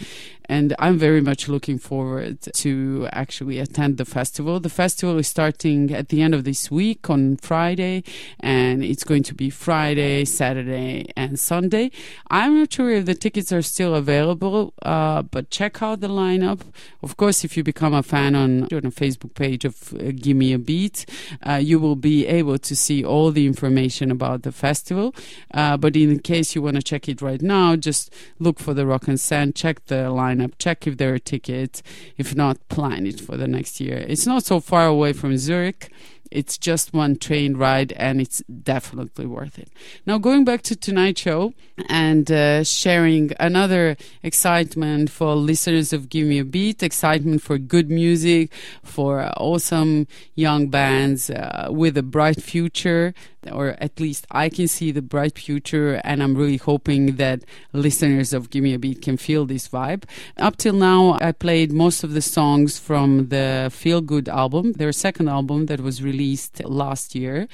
And 0.47 0.75
I'm 0.79 0.99
very 0.99 1.23
much 1.23 1.49
looking 1.49 1.79
forward 1.79 2.43
to 2.53 3.09
actually 3.13 3.59
attend 3.59 3.97
the 3.97 4.05
festival. 4.05 4.61
The 4.61 4.69
festival 4.69 5.19
is 5.19 5.27
starting 5.27 5.91
at 5.95 6.11
the 6.11 6.21
end 6.21 6.35
of 6.35 6.45
this 6.45 6.71
week 6.71 7.09
on 7.09 7.39
Friday, 7.39 8.05
and 8.41 8.85
it's 8.85 9.05
going 9.05 9.23
to 9.23 9.35
be 9.35 9.49
Friday, 9.49 10.27
Saturday, 10.27 11.07
and 11.17 11.39
Sunday. 11.39 11.91
I'm 12.31 12.59
not 12.59 12.73
sure 12.73 12.91
if 12.91 13.07
the 13.07 13.15
tickets 13.15 13.53
are 13.53 13.63
still 13.63 13.95
available, 13.95 14.75
uh, 14.83 15.23
but 15.23 15.49
check 15.49 15.83
out 15.83 16.01
the 16.01 16.09
lineup. 16.09 16.61
Of 17.03 17.17
course, 17.17 17.43
if 17.43 17.57
you 17.57 17.65
become 17.65 17.95
a 17.95 18.03
fan 18.03 18.35
on, 18.35 18.65
on 18.65 18.85
a 18.85 18.91
Facebook 18.91 19.35
page 19.35 19.65
of 19.65 19.95
uh, 19.95 20.13
Give 20.15 20.37
Me 20.37 20.53
a 20.53 20.59
Beat, 20.59 21.07
uh, 21.43 21.55
you 21.55 21.79
will 21.79 21.97
be 21.97 22.27
able 22.27 22.59
to 22.59 22.77
see 22.77 23.05
all 23.05 23.31
the 23.31 23.47
information 23.47 24.11
about 24.11 24.43
the 24.43 24.53
festival. 24.53 25.15
Uh, 25.53 25.77
but 25.77 25.97
in 25.97 26.19
case 26.21 26.55
you 26.55 26.63
want 26.63 26.77
to 26.77 26.83
check 26.83 27.09
it 27.09 27.23
right 27.23 27.43
now, 27.43 27.77
just 27.77 28.13
look 28.39 28.59
for 28.59 28.75
the 28.75 28.87
Rock 28.87 29.09
en 29.09 29.17
Seine, 29.17 29.53
check 29.53 29.85
the 29.87 30.07
lineup, 30.11 30.53
check 30.59 30.87
if 30.87 30.97
there 30.97 31.15
are 31.15 31.19
tickets. 31.19 31.83
If 32.17 32.35
not, 32.35 32.67
plan 32.69 33.07
it 33.07 33.21
for 33.21 33.37
the 33.37 33.49
next 33.49 33.81
year. 33.81 34.05
It's 34.09 34.27
not 34.27 34.45
so 34.45 34.61
far 34.61 34.87
away 34.87 35.13
from 35.13 35.37
Zurich. 35.37 35.91
It's 36.35 36.59
just 36.59 36.93
one 36.93 37.17
train 37.17 37.57
ride 37.57 37.93
and 37.93 38.21
it's 38.21 38.43
definitely 38.49 39.25
worth 39.25 39.57
it. 39.57 39.69
Now, 40.05 40.19
going 40.19 40.45
back 40.45 40.63
to 40.63 40.75
tonight's 40.75 41.21
show 41.21 41.55
and 41.89 42.31
uh, 42.31 42.65
sharing 42.65 43.31
another 43.39 43.97
excitement 44.25 45.11
for 45.11 45.37
listeners 45.37 45.93
of 45.93 46.09
Give 46.09 46.27
Me 46.27 46.41
a 46.41 46.45
Beat, 46.45 46.83
excitement 46.83 47.41
for 47.41 47.57
good 47.57 47.89
music, 47.89 48.53
for 48.83 49.31
awesome 49.37 50.09
young 50.35 50.71
bands 50.71 51.31
uh, 51.31 51.69
with 51.71 51.97
a 51.97 52.03
bright 52.03 52.43
future, 52.43 53.15
or 53.53 53.77
at 53.79 54.01
least 54.01 54.27
I 54.33 54.49
can 54.49 54.67
see 54.67 54.91
the 54.91 55.03
bright 55.03 55.39
future, 55.39 56.01
and 56.03 56.21
I'm 56.21 56.35
really 56.35 56.57
hoping 56.57 57.15
that 57.17 57.45
listeners 57.73 58.33
of 58.33 58.51
Give 58.51 58.65
Me 58.65 58.75
a 58.75 58.79
Beat 58.79 59.03
can 59.03 59.19
feel 59.19 59.47
this 59.47 59.69
vibe. 59.69 60.03
Up 60.39 60.57
till 60.57 60.75
now, 60.75 61.17
I 61.21 61.31
played 61.31 61.71
most 61.73 62.03
of 62.03 62.13
the 62.13 62.23
songs 62.23 62.77
from 62.77 63.29
the 63.29 63.71
Feel 63.73 64.01
Good 64.01 64.29
album, 64.29 64.73
their 64.73 64.91
second 64.91 65.29
album 65.29 65.67
that 65.67 65.81
was 65.81 66.03
released 66.03 66.24
last 66.65 67.15
year, 67.15 67.49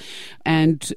and 0.45 0.93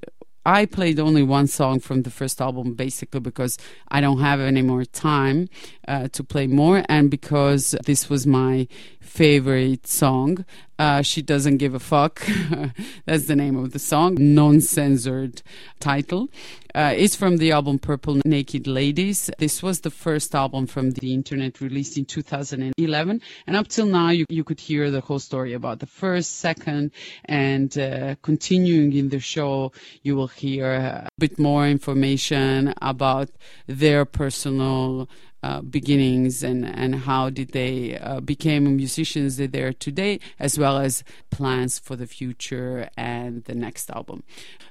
I 0.46 0.66
played 0.66 1.00
only 1.00 1.24
one 1.24 1.48
song 1.48 1.80
from 1.80 2.02
the 2.02 2.10
first 2.10 2.42
album 2.42 2.74
basically 2.74 3.22
because 3.22 3.58
I 3.88 4.02
don't 4.02 4.20
have 4.20 4.42
any 4.42 4.62
more 4.62 4.84
time 4.84 5.48
uh, 5.88 6.10
to 6.10 6.24
play 6.24 6.48
more. 6.48 6.84
And 6.90 7.10
because 7.10 7.76
this 7.86 8.10
was 8.10 8.28
my 8.28 8.68
favorite 9.04 9.86
song. 9.86 10.46
Uh, 10.80 11.02
she 11.02 11.22
doesn't 11.22 11.58
give 11.58 11.76
a 11.76 11.80
fuck. 11.80 12.26
That's 13.06 13.26
the 13.26 13.36
name 13.36 13.56
of 13.58 13.72
the 13.72 13.80
song, 13.80 14.18
non 14.20 14.60
censored 14.60 15.42
title. 15.80 16.30
Uh, 16.74 16.94
it's 16.98 17.16
from 17.16 17.38
the 17.38 17.52
album 17.52 17.78
Purple 17.78 18.20
Naked 18.26 18.66
Ladies. 18.66 19.30
This 19.38 19.62
was 19.62 19.82
the 19.82 19.92
first 19.92 20.34
album 20.34 20.66
from 20.66 20.92
the 20.92 21.14
internet 21.14 21.62
released 21.62 21.98
in 21.98 22.06
2011. 22.06 23.22
And 23.46 23.56
up 23.56 23.68
till 23.68 23.86
now, 23.86 24.10
you, 24.10 24.26
you 24.30 24.44
could 24.44 24.60
hear 24.60 24.90
the 24.90 25.02
whole 25.02 25.20
story 25.20 25.54
about 25.54 25.80
the 25.80 25.86
first, 25.86 26.40
second, 26.40 26.92
and 27.26 27.78
uh, 27.78 28.16
continuing 28.24 28.94
in 28.94 29.10
the 29.10 29.20
show, 29.20 29.72
you 30.02 30.16
will 30.16 30.28
hear 30.28 30.74
a 30.74 31.10
bit 31.20 31.38
more 31.38 31.68
information 31.68 32.74
about 32.82 33.30
their 33.68 34.06
personal 34.06 35.08
uh, 35.44 35.62
beginnings 35.62 36.42
and, 36.42 36.66
and 36.66 36.96
how 36.96 37.30
did 37.30 37.52
they 37.52 37.98
uh, 38.00 38.20
became 38.22 38.76
musicians 38.76 39.38
that 39.38 39.52
they 39.52 39.62
are 39.62 39.74
today, 39.74 40.20
as 40.40 40.58
well 40.58 40.78
as 40.78 41.04
plans 41.30 41.78
for 41.78 41.96
the 41.96 42.08
future 42.08 42.90
and 42.98 43.44
the 43.44 43.54
next 43.54 43.90
album. 43.92 44.24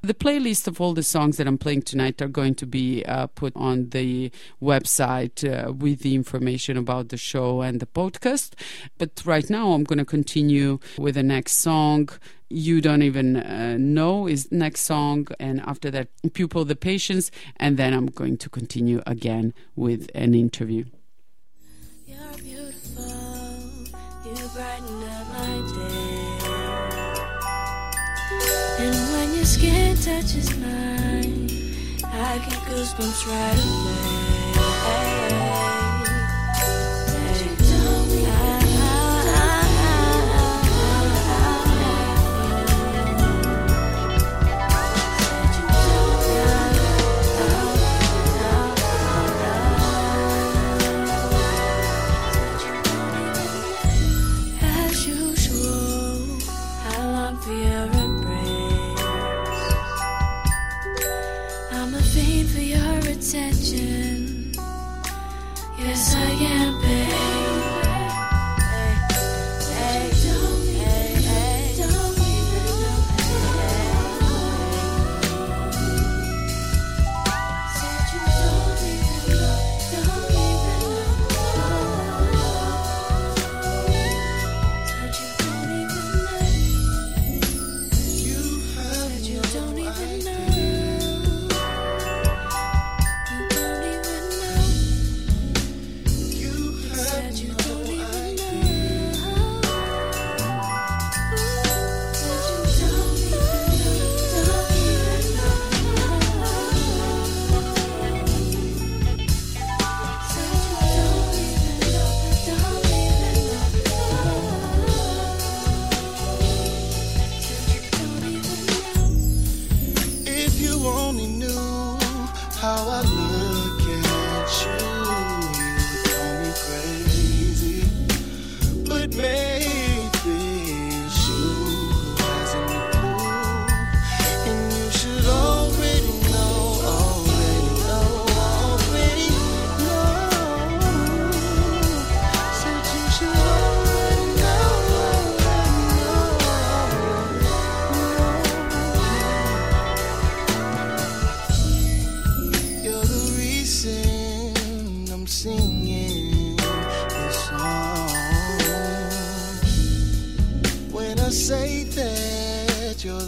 The 0.02 0.14
playlist 0.14 0.66
of 0.66 0.80
all 0.80 0.94
the 0.94 1.02
songs 1.02 1.36
that 1.36 1.46
I'm 1.46 1.58
playing 1.58 1.82
tonight 1.82 2.20
are 2.22 2.28
going 2.28 2.54
to 2.56 2.66
be 2.66 3.04
uh, 3.04 3.26
put 3.28 3.52
on 3.54 3.90
the 3.90 4.32
website 4.60 5.38
uh, 5.46 5.72
with 5.72 6.00
the 6.00 6.14
information 6.14 6.76
about 6.76 7.10
the 7.10 7.16
show 7.16 7.60
and 7.60 7.78
the 7.78 7.86
podcast. 7.86 8.54
But 8.98 9.22
right 9.24 9.48
now, 9.48 9.72
I'm 9.72 9.84
going 9.84 9.98
to 9.98 10.04
continue 10.04 10.78
with 10.98 11.14
the 11.14 11.22
next 11.22 11.52
song 11.58 12.08
you 12.52 12.80
don't 12.80 13.02
even 13.02 13.36
uh, 13.36 13.76
know 13.78 14.26
is 14.28 14.50
next 14.52 14.82
song 14.82 15.26
and 15.40 15.60
after 15.62 15.90
that 15.90 16.08
pupil 16.34 16.64
the 16.64 16.76
patience 16.76 17.30
and 17.56 17.76
then 17.76 17.92
i'm 17.94 18.06
going 18.06 18.36
to 18.36 18.48
continue 18.50 19.00
again 19.06 19.54
with 19.74 20.10
an 20.14 20.34
interview 20.34 20.84
You're 22.06 22.18
beautiful, 22.38 23.04
you 24.24 24.48
brighten 24.54 25.02
up 25.16 25.26
my 25.32 25.54
day. 25.74 26.22
And 28.84 28.96
when 29.12 29.34
your 29.36 29.44
skin 29.44 29.96
touches 29.96 30.48
mine, 30.58 31.48
I 32.04 32.38
get 32.48 32.60
goosebumps 32.68 33.26
right 33.28 33.60
away. 33.64 35.41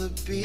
the 0.07 0.21
beat. 0.27 0.44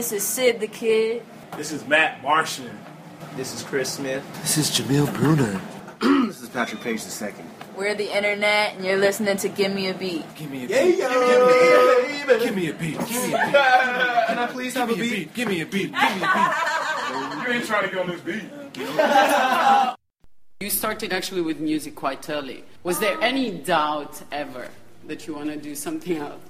This 0.00 0.12
is 0.12 0.22
Syd 0.22 0.60
tha 0.60 0.66
Kyd. 0.66 1.20
This 1.58 1.72
is 1.72 1.86
Matt 1.86 2.22
Martian. 2.22 2.70
This 3.36 3.52
is 3.54 3.62
Chris 3.62 3.92
Smith. 3.92 4.24
This 4.40 4.56
is 4.56 4.70
Jameel 4.70 5.12
Bruner. 5.12 5.60
this 6.26 6.40
is 6.40 6.48
Patrick 6.48 6.80
Paige 6.80 7.02
II. 7.20 7.34
We're 7.76 7.94
the 7.94 8.08
internet, 8.16 8.76
and 8.76 8.86
you're 8.86 8.96
listening 8.96 9.36
to 9.36 9.50
Give 9.50 9.74
Me 9.74 9.88
a 9.88 9.92
Beat. 9.92 10.24
Give 10.36 10.50
me 10.50 10.64
a 10.64 10.68
beat. 10.68 10.70
Yeah, 10.70 10.84
beat. 10.84 10.98
yeah, 11.00 12.38
Give 12.38 12.56
me 12.56 12.70
a 12.70 12.72
beat. 12.72 12.98
Give 12.98 13.10
me 13.10 13.34
a 13.34 13.36
beat. 13.36 13.52
Can 14.30 14.38
I 14.38 14.48
please 14.50 14.72
have 14.72 14.88
a 14.88 14.94
beat? 14.94 15.34
Give 15.34 15.46
me 15.46 15.60
a 15.60 15.66
beat. 15.66 15.92
Give 15.92 16.16
me 16.16 16.22
a 16.22 16.32
beat. 16.32 16.54
You 17.50 17.56
ain't 17.56 17.66
trying 17.66 17.84
to 17.84 17.94
get 17.94 17.98
on 17.98 18.08
this 18.08 18.20
beat. 18.22 18.44
You 20.60 20.70
started 20.70 21.12
actually 21.12 21.42
with 21.42 21.60
music 21.60 21.94
quite 21.94 22.30
early. 22.30 22.64
Was 22.84 23.00
there 23.00 23.20
any 23.20 23.50
doubt 23.50 24.22
ever 24.32 24.68
that 25.08 25.26
you 25.26 25.34
want 25.34 25.50
to 25.50 25.58
do 25.58 25.74
something 25.74 26.16
else? 26.16 26.40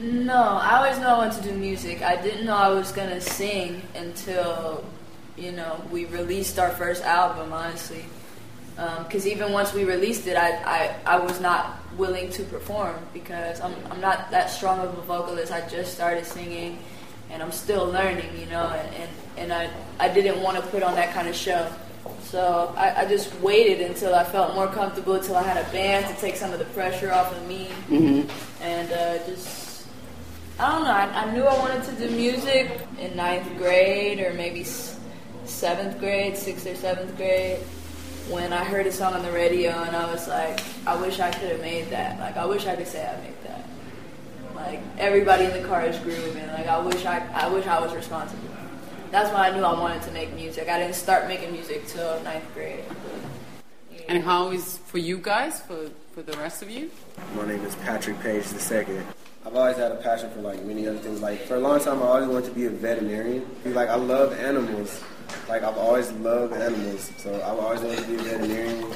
No, 0.00 0.32
I 0.34 0.78
always 0.78 0.98
know 0.98 1.08
I 1.08 1.18
wanted 1.18 1.42
to 1.42 1.50
do 1.50 1.54
music. 1.54 2.00
I 2.00 2.16
didn't 2.20 2.46
know 2.46 2.56
I 2.56 2.68
was 2.68 2.90
gonna 2.90 3.20
sing 3.20 3.82
until, 3.94 4.82
you 5.36 5.52
know, 5.52 5.78
we 5.90 6.06
released 6.06 6.58
our 6.58 6.70
first 6.70 7.04
album. 7.04 7.52
Honestly, 7.52 8.06
because 8.76 9.26
even 9.26 9.52
once 9.52 9.74
we 9.74 9.84
released 9.84 10.26
it, 10.26 10.38
I, 10.38 10.52
I 10.64 10.96
I 11.04 11.18
was 11.18 11.38
not 11.38 11.76
willing 11.98 12.30
to 12.30 12.44
perform 12.44 12.96
because 13.12 13.60
I'm 13.60 13.74
I'm 13.90 14.00
not 14.00 14.30
that 14.30 14.48
strong 14.48 14.78
of 14.80 14.96
a 14.96 15.02
vocalist. 15.02 15.52
I 15.52 15.68
just 15.68 15.92
started 15.92 16.24
singing, 16.24 16.78
and 17.30 17.42
I'm 17.42 17.52
still 17.52 17.84
learning, 17.84 18.38
you 18.38 18.46
know, 18.46 18.68
and 18.68 18.94
and, 18.94 19.10
and 19.36 19.52
I 19.52 19.68
I 19.98 20.08
didn't 20.08 20.40
want 20.40 20.56
to 20.56 20.62
put 20.70 20.82
on 20.82 20.94
that 20.94 21.12
kind 21.12 21.28
of 21.28 21.36
show. 21.36 21.70
So 22.22 22.72
I, 22.74 23.02
I 23.02 23.04
just 23.06 23.34
waited 23.40 23.82
until 23.82 24.14
I 24.14 24.24
felt 24.24 24.54
more 24.54 24.68
comfortable, 24.68 25.14
until 25.14 25.36
I 25.36 25.42
had 25.42 25.58
a 25.58 25.70
band 25.72 26.06
to 26.06 26.18
take 26.22 26.36
some 26.36 26.54
of 26.54 26.58
the 26.58 26.64
pressure 26.66 27.12
off 27.12 27.36
of 27.36 27.46
me, 27.46 27.68
and 28.62 28.90
uh, 28.92 29.18
just 29.26 29.59
I 30.60 30.72
don't 30.72 30.84
know. 30.84 30.90
I, 30.90 31.24
I 31.24 31.32
knew 31.32 31.44
I 31.44 31.58
wanted 31.58 31.84
to 31.84 31.92
do 31.92 32.14
music 32.14 32.70
in 32.98 33.16
ninth 33.16 33.48
grade 33.56 34.20
or 34.20 34.34
maybe 34.34 34.62
seventh 35.46 35.98
grade, 35.98 36.36
sixth 36.36 36.66
or 36.66 36.74
seventh 36.74 37.16
grade, 37.16 37.60
when 38.28 38.52
I 38.52 38.62
heard 38.62 38.86
a 38.86 38.92
song 38.92 39.14
on 39.14 39.22
the 39.22 39.32
radio 39.32 39.70
and 39.70 39.96
I 39.96 40.12
was 40.12 40.28
like, 40.28 40.60
I 40.86 41.00
wish 41.00 41.18
I 41.18 41.30
could 41.30 41.50
have 41.50 41.60
made 41.60 41.88
that. 41.88 42.20
Like, 42.20 42.36
I 42.36 42.44
wish 42.44 42.66
I 42.66 42.76
could 42.76 42.86
say 42.86 43.06
I 43.06 43.18
made 43.22 43.42
that. 43.44 43.64
Like, 44.54 44.80
everybody 44.98 45.46
in 45.46 45.54
the 45.54 45.66
car 45.66 45.86
is 45.86 45.98
grooving. 46.00 46.46
Like, 46.48 46.66
I 46.66 46.78
wish 46.78 47.06
I, 47.06 47.26
I 47.32 47.48
wish 47.48 47.66
I 47.66 47.80
was 47.80 47.94
responsible. 47.94 48.50
That's 49.10 49.32
why 49.32 49.48
I 49.48 49.56
knew 49.56 49.64
I 49.64 49.72
wanted 49.72 50.02
to 50.02 50.10
make 50.10 50.34
music. 50.34 50.68
I 50.68 50.78
didn't 50.78 50.94
start 50.94 51.26
making 51.26 51.52
music 51.52 51.86
till 51.86 52.22
ninth 52.22 52.44
grade. 52.52 52.84
And 54.08 54.22
how 54.22 54.50
is 54.50 54.76
for 54.76 54.98
you 54.98 55.16
guys, 55.16 55.62
for, 55.62 55.88
for 56.12 56.20
the 56.20 56.36
rest 56.36 56.60
of 56.60 56.68
you? 56.68 56.90
My 57.34 57.46
name 57.46 57.64
is 57.64 57.74
Patrick 57.76 58.20
Paige 58.20 58.44
II. 58.70 58.98
I've 59.50 59.56
always 59.56 59.76
had 59.78 59.90
a 59.90 59.96
passion 59.96 60.30
for 60.30 60.42
like 60.42 60.64
many 60.64 60.86
other 60.86 60.98
things. 60.98 61.20
Like 61.20 61.40
for 61.40 61.56
a 61.56 61.58
long 61.58 61.80
time, 61.80 62.00
I 62.00 62.06
always 62.06 62.28
wanted 62.28 62.44
to 62.50 62.54
be 62.54 62.66
a 62.66 62.70
veterinarian. 62.70 63.44
Like 63.64 63.88
I 63.88 63.96
love 63.96 64.32
animals. 64.38 65.02
Like 65.48 65.64
I've 65.64 65.76
always 65.76 66.12
loved 66.12 66.52
animals, 66.52 67.10
so 67.16 67.34
I've 67.34 67.58
always 67.58 67.80
wanted 67.80 67.98
to 67.98 68.06
be 68.06 68.14
a 68.14 68.18
veterinarian. 68.18 68.94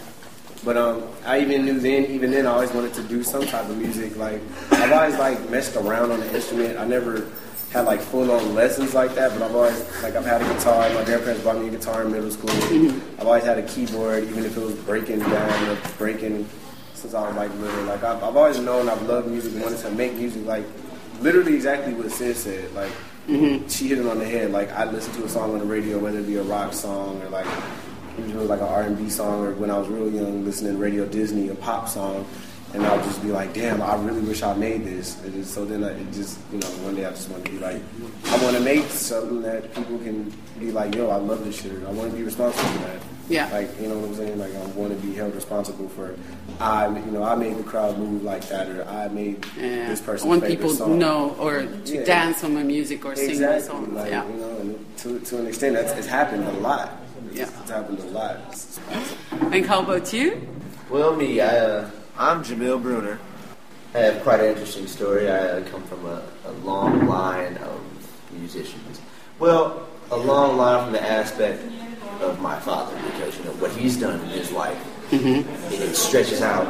But 0.65 0.77
um, 0.77 1.09
I 1.27 1.41
even 1.41 1.65
knew 1.65 1.81
then, 1.81 2.07
even 2.07 2.31
then, 2.31 2.47
I 2.47 2.51
always 2.51 2.71
wanted 2.71 2.95
to 2.95 3.03
do 3.03 3.25
some 3.25 3.45
type 3.45 3.69
of 3.69 3.77
music. 3.77 4.17
Like 4.17 4.41
I've 4.71 4.93
always 4.93 5.19
like 5.19 5.51
messed 5.51 5.75
around 5.75 6.13
on 6.13 6.21
the 6.21 6.33
instrument. 6.33 6.79
I 6.79 6.87
never 6.87 7.27
had 7.73 7.87
like 7.87 8.01
full 8.01 8.31
on 8.31 8.55
lessons 8.55 8.95
like 8.95 9.13
that, 9.17 9.33
but 9.33 9.43
I've 9.43 9.57
always 9.57 10.03
like 10.05 10.15
I've 10.15 10.25
had 10.25 10.41
a 10.41 10.45
guitar. 10.55 10.89
My 10.91 11.03
grandparents 11.03 11.43
bought 11.43 11.59
me 11.59 11.67
a 11.67 11.71
guitar 11.71 12.03
in 12.03 12.13
middle 12.13 12.31
school. 12.31 12.51
I've 13.19 13.27
always 13.27 13.43
had 13.43 13.59
a 13.59 13.67
keyboard, 13.67 14.23
even 14.23 14.45
if 14.45 14.57
it 14.57 14.61
was 14.61 14.77
breaking 14.77 15.19
down 15.19 15.69
or 15.69 15.77
breaking 15.99 16.49
since 17.05 17.15
I 17.15 17.27
was 17.27 17.37
like 17.37 17.53
little. 17.59 17.85
Like 17.85 18.03
I've, 18.03 18.23
I've 18.23 18.37
always 18.37 18.59
known 18.59 18.89
I've 18.89 19.03
loved 19.03 19.29
music, 19.29 19.53
and 19.53 19.63
wanted 19.63 19.79
to 19.81 19.91
make 19.91 20.15
music. 20.15 20.47
Like 20.47 20.65
literally 21.21 21.55
exactly 21.55 21.93
what 21.93 22.11
Syd 22.11 22.35
said. 22.35 22.73
Like 22.73 22.91
mm-hmm. 23.29 23.69
she 23.69 23.89
hit 23.89 23.99
it 23.99 24.07
on 24.07 24.19
the 24.19 24.25
head. 24.25 24.53
Like 24.53 24.71
I 24.73 24.85
listen 24.85 25.13
to 25.15 25.25
a 25.25 25.29
song 25.29 25.53
on 25.53 25.59
the 25.59 25.67
radio, 25.67 25.99
whether 25.99 26.19
it 26.19 26.27
be 26.27 26.37
a 26.37 26.43
rock 26.43 26.73
song 26.73 27.21
or 27.23 27.29
like 27.29 27.47
usually 28.19 28.47
like 28.47 28.61
an 28.61 28.69
R 28.69 28.83
and 28.83 28.97
B 28.97 29.11
song, 29.11 29.45
or 29.45 29.53
when 29.53 29.71
I 29.71 29.79
was 29.79 29.89
real 29.89 30.11
young, 30.11 30.47
listening 30.47 30.73
to 30.73 30.79
Radio 30.79 31.05
Disney, 31.05 31.49
a 31.51 31.55
pop 31.55 31.89
song. 31.89 32.27
And 32.75 32.85
I'll 32.87 33.03
just 33.05 33.23
be 33.23 33.29
like, 33.29 33.55
damn, 33.55 33.81
I 33.81 33.95
really 33.95 34.21
wish 34.23 34.43
I 34.43 34.53
made 34.55 34.85
this. 34.85 35.23
And 35.23 35.47
so 35.47 35.65
then 35.65 35.85
I, 35.85 35.91
it 35.93 36.13
just, 36.13 36.41
you 36.53 36.59
know, 36.59 36.67
one 36.83 36.97
day 36.97 37.05
I 37.07 37.11
just 37.11 37.31
want 37.31 37.45
to 37.45 37.51
be 37.53 37.59
like, 37.59 37.81
I 38.27 38.43
want 38.43 38.57
to 38.57 38.63
make 38.63 38.85
something 38.87 39.43
that 39.43 39.73
people 39.77 39.97
can 39.99 40.33
be 40.59 40.73
like, 40.73 40.93
yo, 40.97 41.09
I 41.09 41.17
love 41.17 41.45
this 41.45 41.63
shit. 41.63 41.73
I 41.87 41.93
want 41.93 42.11
to 42.11 42.17
be 42.17 42.25
responsible 42.25 42.69
for 42.71 42.79
that. 42.89 43.01
Yeah. 43.29 43.49
Like, 43.53 43.81
you 43.81 43.87
know 43.87 43.99
what 43.99 44.09
I'm 44.09 44.15
saying? 44.17 44.39
Like, 44.41 44.55
I 44.57 44.67
want 44.77 44.91
to 44.93 45.07
be 45.07 45.15
held 45.15 45.37
responsible 45.37 45.89
for, 45.89 46.17
I, 46.59 46.89
you 46.89 47.13
know, 47.13 47.23
I 47.23 47.37
made 47.37 47.57
the 47.57 47.63
crowd 47.63 47.97
move 47.97 48.25
like 48.25 48.47
that, 48.49 48.69
or 48.69 48.85
I 48.89 49.07
made 49.07 49.47
Yeah. 49.57 49.89
this 49.89 50.01
person. 50.01 50.27
I 50.27 50.31
want 50.31 50.45
people 50.45 50.75
to 50.77 50.89
know 50.89 51.37
or 51.39 51.63
to 51.63 51.95
Yeah. 51.95 52.05
dance 52.05 52.43
on 52.43 52.55
my 52.55 52.65
music 52.65 53.05
or 53.05 53.15
sing 53.15 53.27
my 53.27 53.33
exactly. 53.33 53.67
songs. 53.69 53.89
Like, 53.93 54.11
yeah. 54.11 54.27
you 54.29 54.35
know, 54.35 54.57
and 54.59 54.97
to, 54.99 55.21
to 55.21 55.39
an 55.39 55.47
extent, 55.47 55.77
that's, 55.77 55.93
it's 55.93 56.09
happened 56.09 56.45
a 56.45 56.53
lot. 56.55 57.01
It's, 57.29 57.39
Yeah. 57.39 57.49
it's 57.63 57.71
happened 57.71 58.01
a 58.01 58.05
lot. 58.07 58.37
And 59.53 59.65
how 59.65 59.81
about 59.81 60.13
you? 60.13 60.45
Well, 60.91 61.15
me, 61.17 61.41
I, 61.41 61.57
uh, 61.59 61.91
I'm 62.17 62.45
Jameel 62.45 62.81
Bruner. 62.81 63.19
I 63.93 63.99
have 63.99 64.23
quite 64.23 64.39
an 64.39 64.47
interesting 64.47 64.87
story. 64.87 65.29
I 65.29 65.37
uh, 65.37 65.69
come 65.69 65.83
from 65.83 66.07
a, 66.07 66.23
a 66.45 66.53
long 66.63 67.09
line 67.09 67.57
of 67.57 67.81
musicians. 68.31 69.01
Well, 69.41 69.89
a 70.13 70.17
long 70.17 70.57
line 70.57 70.85
from 70.85 70.93
the 70.93 71.03
aspect 71.03 71.61
of 72.21 72.41
my 72.41 72.57
father, 72.61 72.95
because 73.11 73.37
you 73.37 73.45
know 73.45 73.51
what 73.55 73.73
he's 73.73 73.97
done 73.97 74.21
in 74.21 74.29
his 74.29 74.53
life, 74.53 74.79
it, 75.13 75.45
it 75.73 75.97
stretches 75.97 76.41
out, 76.41 76.67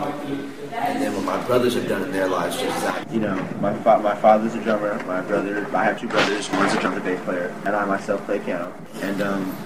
and 0.73 1.03
then 1.03 1.15
what 1.15 1.25
my 1.25 1.47
brothers 1.47 1.75
have 1.75 1.89
done 1.89 2.03
in 2.05 2.11
their 2.11 2.27
lives 2.27 2.57
stretches 2.57 2.83
out. 2.85 3.11
You 3.13 3.21
know, 3.21 3.35
my 3.61 3.75
fa- 3.81 4.01
my 4.01 4.15
father's 4.15 4.55
a 4.55 4.63
drummer. 4.63 4.95
My 5.05 5.21
brother, 5.21 5.67
I 5.77 5.85
have 5.85 6.01
two 6.01 6.09
brothers. 6.09 6.51
One's 6.53 6.73
a 6.73 6.81
drum 6.81 6.95
and 6.95 7.05
bass 7.05 7.23
player, 7.25 7.55
and 7.67 7.77
I 7.77 7.85
myself 7.85 8.25
play 8.25 8.39
piano. 8.39 8.73
And 9.03 9.21
um, 9.21 9.57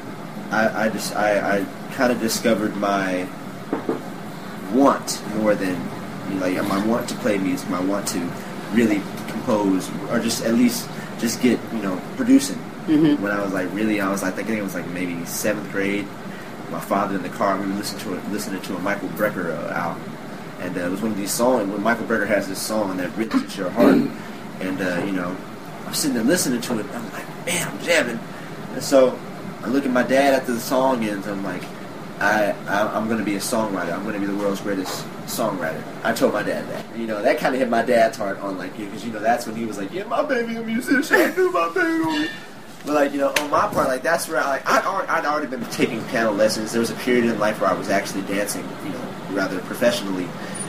I, 0.51 0.87
I 0.87 0.89
just 0.89 1.14
I, 1.14 1.59
I 1.59 1.64
kind 1.93 2.11
of 2.11 2.18
discovered 2.18 2.76
my 2.76 3.29
want 4.72 5.22
more 5.36 5.54
than 5.54 5.74
you 6.28 6.34
know, 6.34 6.46
like 6.46 6.68
my 6.68 6.84
want 6.86 7.08
to 7.08 7.14
play 7.16 7.38
music, 7.38 7.68
my 7.70 7.80
want 7.80 8.06
to 8.08 8.20
really 8.72 9.02
compose, 9.28 9.90
or 10.10 10.18
just 10.18 10.44
at 10.44 10.54
least 10.54 10.88
just 11.18 11.40
get 11.40 11.58
you 11.72 11.82
know 11.82 12.00
producing. 12.16 12.58
When 13.16 13.32
I 13.32 13.42
was 13.42 13.52
like 13.52 13.72
really, 13.74 14.00
I 14.00 14.10
was 14.10 14.22
like 14.22 14.34
thinking 14.34 14.58
it 14.58 14.62
was 14.62 14.74
like 14.74 14.88
maybe 14.88 15.24
seventh 15.26 15.70
grade. 15.72 16.06
My 16.70 16.80
father 16.80 17.16
in 17.16 17.22
the 17.22 17.30
car, 17.30 17.58
we 17.58 17.66
were 17.66 17.74
listening 17.74 18.02
to 18.04 18.14
a, 18.14 18.18
listening 18.30 18.60
to 18.62 18.76
a 18.76 18.78
Michael 18.80 19.08
Brecker 19.10 19.50
uh, 19.50 19.72
album, 19.72 20.02
and 20.60 20.76
uh, 20.76 20.80
it 20.80 20.90
was 20.90 21.00
one 21.00 21.12
of 21.12 21.16
these 21.16 21.32
songs. 21.32 21.70
When 21.70 21.82
Michael 21.82 22.06
Brecker 22.06 22.26
has 22.26 22.48
this 22.48 22.60
song 22.60 22.96
that 22.98 23.10
hits 23.12 23.56
your 23.56 23.70
heart, 23.70 23.96
and 24.60 24.80
uh, 24.80 25.02
you 25.04 25.12
know, 25.12 25.34
I'm 25.86 25.94
sitting 25.94 26.14
there 26.14 26.24
listening 26.24 26.60
to 26.60 26.78
it. 26.80 26.86
I'm 26.92 27.12
like, 27.12 27.46
man, 27.46 27.68
I'm 27.68 27.82
jamming. 27.82 28.20
And 28.72 28.82
so 28.82 29.18
I 29.62 29.68
look 29.68 29.84
at 29.84 29.90
my 29.90 30.02
dad 30.02 30.34
after 30.34 30.52
the 30.52 30.60
song 30.60 31.04
ends. 31.04 31.26
I'm 31.26 31.42
like, 31.42 31.62
I, 32.20 32.50
I 32.66 32.96
I'm 32.96 33.06
going 33.06 33.18
to 33.18 33.24
be 33.24 33.36
a 33.36 33.40
songwriter. 33.40 33.92
I'm 33.92 34.02
going 34.02 34.14
to 34.14 34.20
be 34.20 34.26
the 34.26 34.36
world's 34.36 34.60
greatest 34.60 35.04
songwriter. 35.26 35.82
I 36.04 36.12
told 36.12 36.32
my 36.32 36.42
dad 36.42 36.68
that. 36.68 36.98
You 36.98 37.06
know, 37.06 37.22
that 37.22 37.38
kind 37.38 37.54
of 37.54 37.60
hit 37.60 37.68
my 37.68 37.82
dad's 37.82 38.16
heart 38.16 38.38
on 38.40 38.58
like, 38.58 38.76
because 38.76 39.04
you 39.04 39.12
know 39.12 39.20
that's 39.20 39.46
when 39.46 39.54
he 39.56 39.64
was 39.64 39.78
like, 39.78 39.92
yeah, 39.92 40.04
my 40.04 40.22
baby 40.22 40.56
a 40.56 40.62
musician. 40.62 41.34
Knew 41.36 41.52
my 41.52 41.70
baby. 41.74 42.30
But 42.84 42.94
like 42.94 43.12
you 43.12 43.18
know, 43.18 43.32
on 43.38 43.50
my 43.50 43.68
part, 43.68 43.88
like 43.88 44.02
that's 44.02 44.28
where 44.28 44.40
I 44.40 44.48
like 44.48 44.68
I'd 44.68 44.84
already, 44.84 45.08
I'd 45.08 45.26
already 45.26 45.46
been 45.46 45.64
taking 45.70 46.02
piano 46.06 46.32
lessons. 46.32 46.72
There 46.72 46.80
was 46.80 46.90
a 46.90 46.94
period 46.94 47.24
in 47.24 47.38
life 47.38 47.60
where 47.60 47.70
I 47.70 47.74
was 47.74 47.90
actually 47.90 48.22
dancing, 48.22 48.66
you 48.84 48.90
know, 48.90 49.14
rather 49.30 49.60
professionally, 49.60 50.28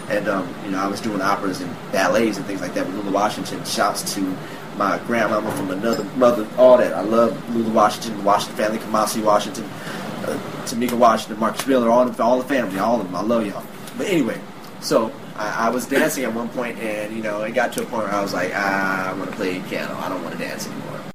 and 0.09 0.27
um, 0.27 0.53
you 0.65 0.71
know 0.71 0.79
I 0.79 0.87
was 0.87 1.01
doing 1.01 1.21
operas 1.21 1.61
and 1.61 1.73
ballets 1.91 2.37
and 2.37 2.45
things 2.45 2.61
like 2.61 2.73
that 2.73 2.85
with 2.85 2.95
Lula 2.95 3.11
Washington. 3.11 3.63
Shouts 3.63 4.13
to 4.15 4.37
my 4.77 4.97
grandmama 5.05 5.51
from 5.51 5.71
another 5.71 6.03
mother, 6.15 6.47
all 6.57 6.77
that. 6.77 6.93
I 6.93 7.01
love 7.01 7.55
Lula 7.55 7.69
Washington, 7.69 8.17
the 8.17 8.23
Washington 8.23 8.57
family, 8.57 8.79
Kamasi 8.79 9.23
Washington, 9.23 9.69
Tamika 10.65 10.97
Washington, 10.97 11.39
Marcus 11.39 11.65
Miller, 11.67 11.89
all 11.89 12.05
the 12.05 12.23
all 12.23 12.37
the 12.37 12.47
family, 12.47 12.79
all 12.79 12.99
of 12.99 13.05
them. 13.05 13.15
I 13.15 13.21
love 13.21 13.45
y'all. 13.45 13.63
But 13.97 14.07
anyway, 14.07 14.39
so 14.81 15.11
I, 15.35 15.67
I 15.67 15.69
was 15.69 15.85
dancing 15.85 16.23
at 16.23 16.33
one 16.33 16.49
point, 16.49 16.77
and 16.79 17.15
you 17.15 17.23
know 17.23 17.41
it 17.43 17.51
got 17.51 17.73
to 17.73 17.83
a 17.83 17.85
point 17.85 18.03
where 18.03 18.13
I 18.13 18.21
was 18.21 18.33
like, 18.33 18.51
ah, 18.53 19.09
I 19.09 19.13
want 19.13 19.29
to 19.29 19.35
play 19.35 19.59
piano. 19.61 19.95
I 19.97 20.09
don't 20.09 20.23
want 20.23 20.37
to 20.37 20.39
dance 20.39 20.67
anymore. 20.67 21.08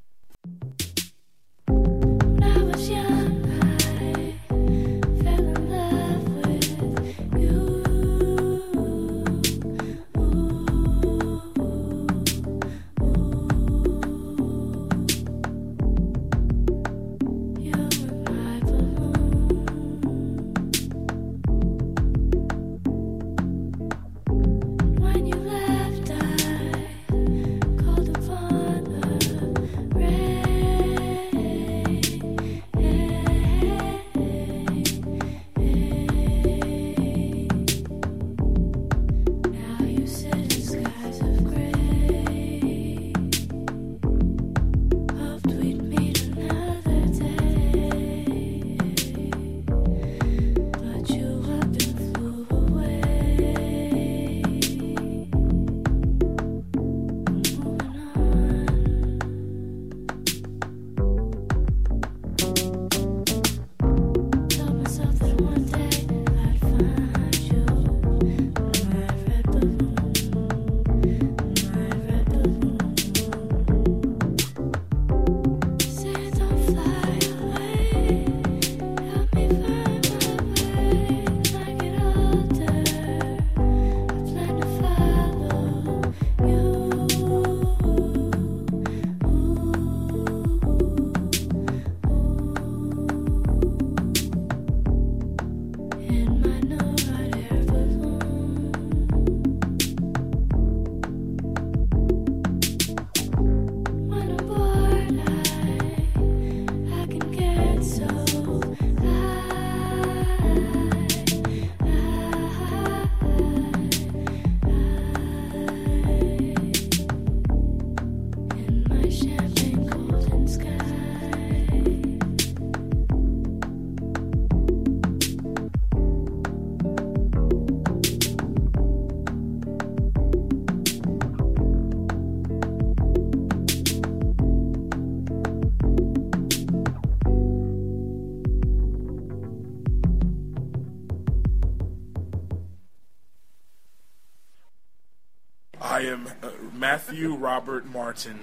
Matthew 147.25 147.43
Robert 147.43 147.87
Martin. 147.87 148.39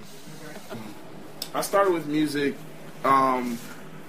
I 1.54 1.60
started 1.60 1.92
with 1.92 2.08
music 2.08 2.56
um, 3.04 3.56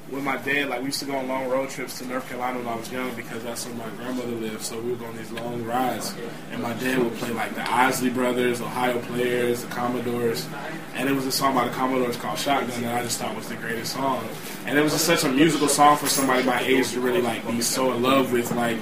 with 0.09 0.23
my 0.23 0.37
dad. 0.37 0.69
Like 0.69 0.79
we 0.79 0.87
used 0.87 0.99
to 1.01 1.05
go 1.05 1.15
on 1.15 1.27
long 1.27 1.47
road 1.47 1.69
trips 1.69 1.99
to 1.99 2.07
North 2.07 2.27
Carolina 2.27 2.57
when 2.57 2.67
I 2.67 2.75
was 2.75 2.91
young 2.91 3.13
because 3.13 3.43
that's 3.43 3.67
where 3.67 3.75
my 3.75 3.87
grandmother 3.97 4.31
lived. 4.31 4.63
So 4.63 4.81
we 4.81 4.89
would 4.89 4.99
go 4.99 5.05
on 5.05 5.15
these 5.15 5.31
long 5.31 5.63
rides, 5.63 6.15
and 6.51 6.63
my 6.63 6.73
dad 6.73 7.03
would 7.03 7.13
play 7.17 7.29
like 7.33 7.53
the 7.53 7.71
Isley 7.71 8.09
Brothers, 8.09 8.61
Ohio 8.61 8.97
Players, 9.01 9.61
the 9.61 9.67
Commodores, 9.67 10.49
and 10.95 11.07
it 11.07 11.13
was 11.13 11.27
a 11.27 11.31
song 11.31 11.53
by 11.53 11.67
the 11.67 11.73
Commodores 11.75 12.17
called 12.17 12.39
Shotgun 12.39 12.81
that 12.81 12.95
I 12.95 13.03
just 13.03 13.19
thought 13.19 13.35
was 13.35 13.49
the 13.49 13.55
greatest 13.55 13.93
song. 13.93 14.27
And 14.65 14.77
it 14.77 14.81
was 14.81 14.93
just 14.93 15.05
such 15.05 15.25
a 15.25 15.29
musical 15.29 15.67
song 15.67 15.97
for 15.97 16.07
somebody 16.07 16.43
my 16.43 16.59
age 16.61 16.91
to 16.91 17.01
really 17.01 17.21
like 17.21 17.45
be 17.47 17.61
so 17.61 17.91
in 17.91 18.01
love 18.01 18.31
with, 18.31 18.49
like 18.53 18.77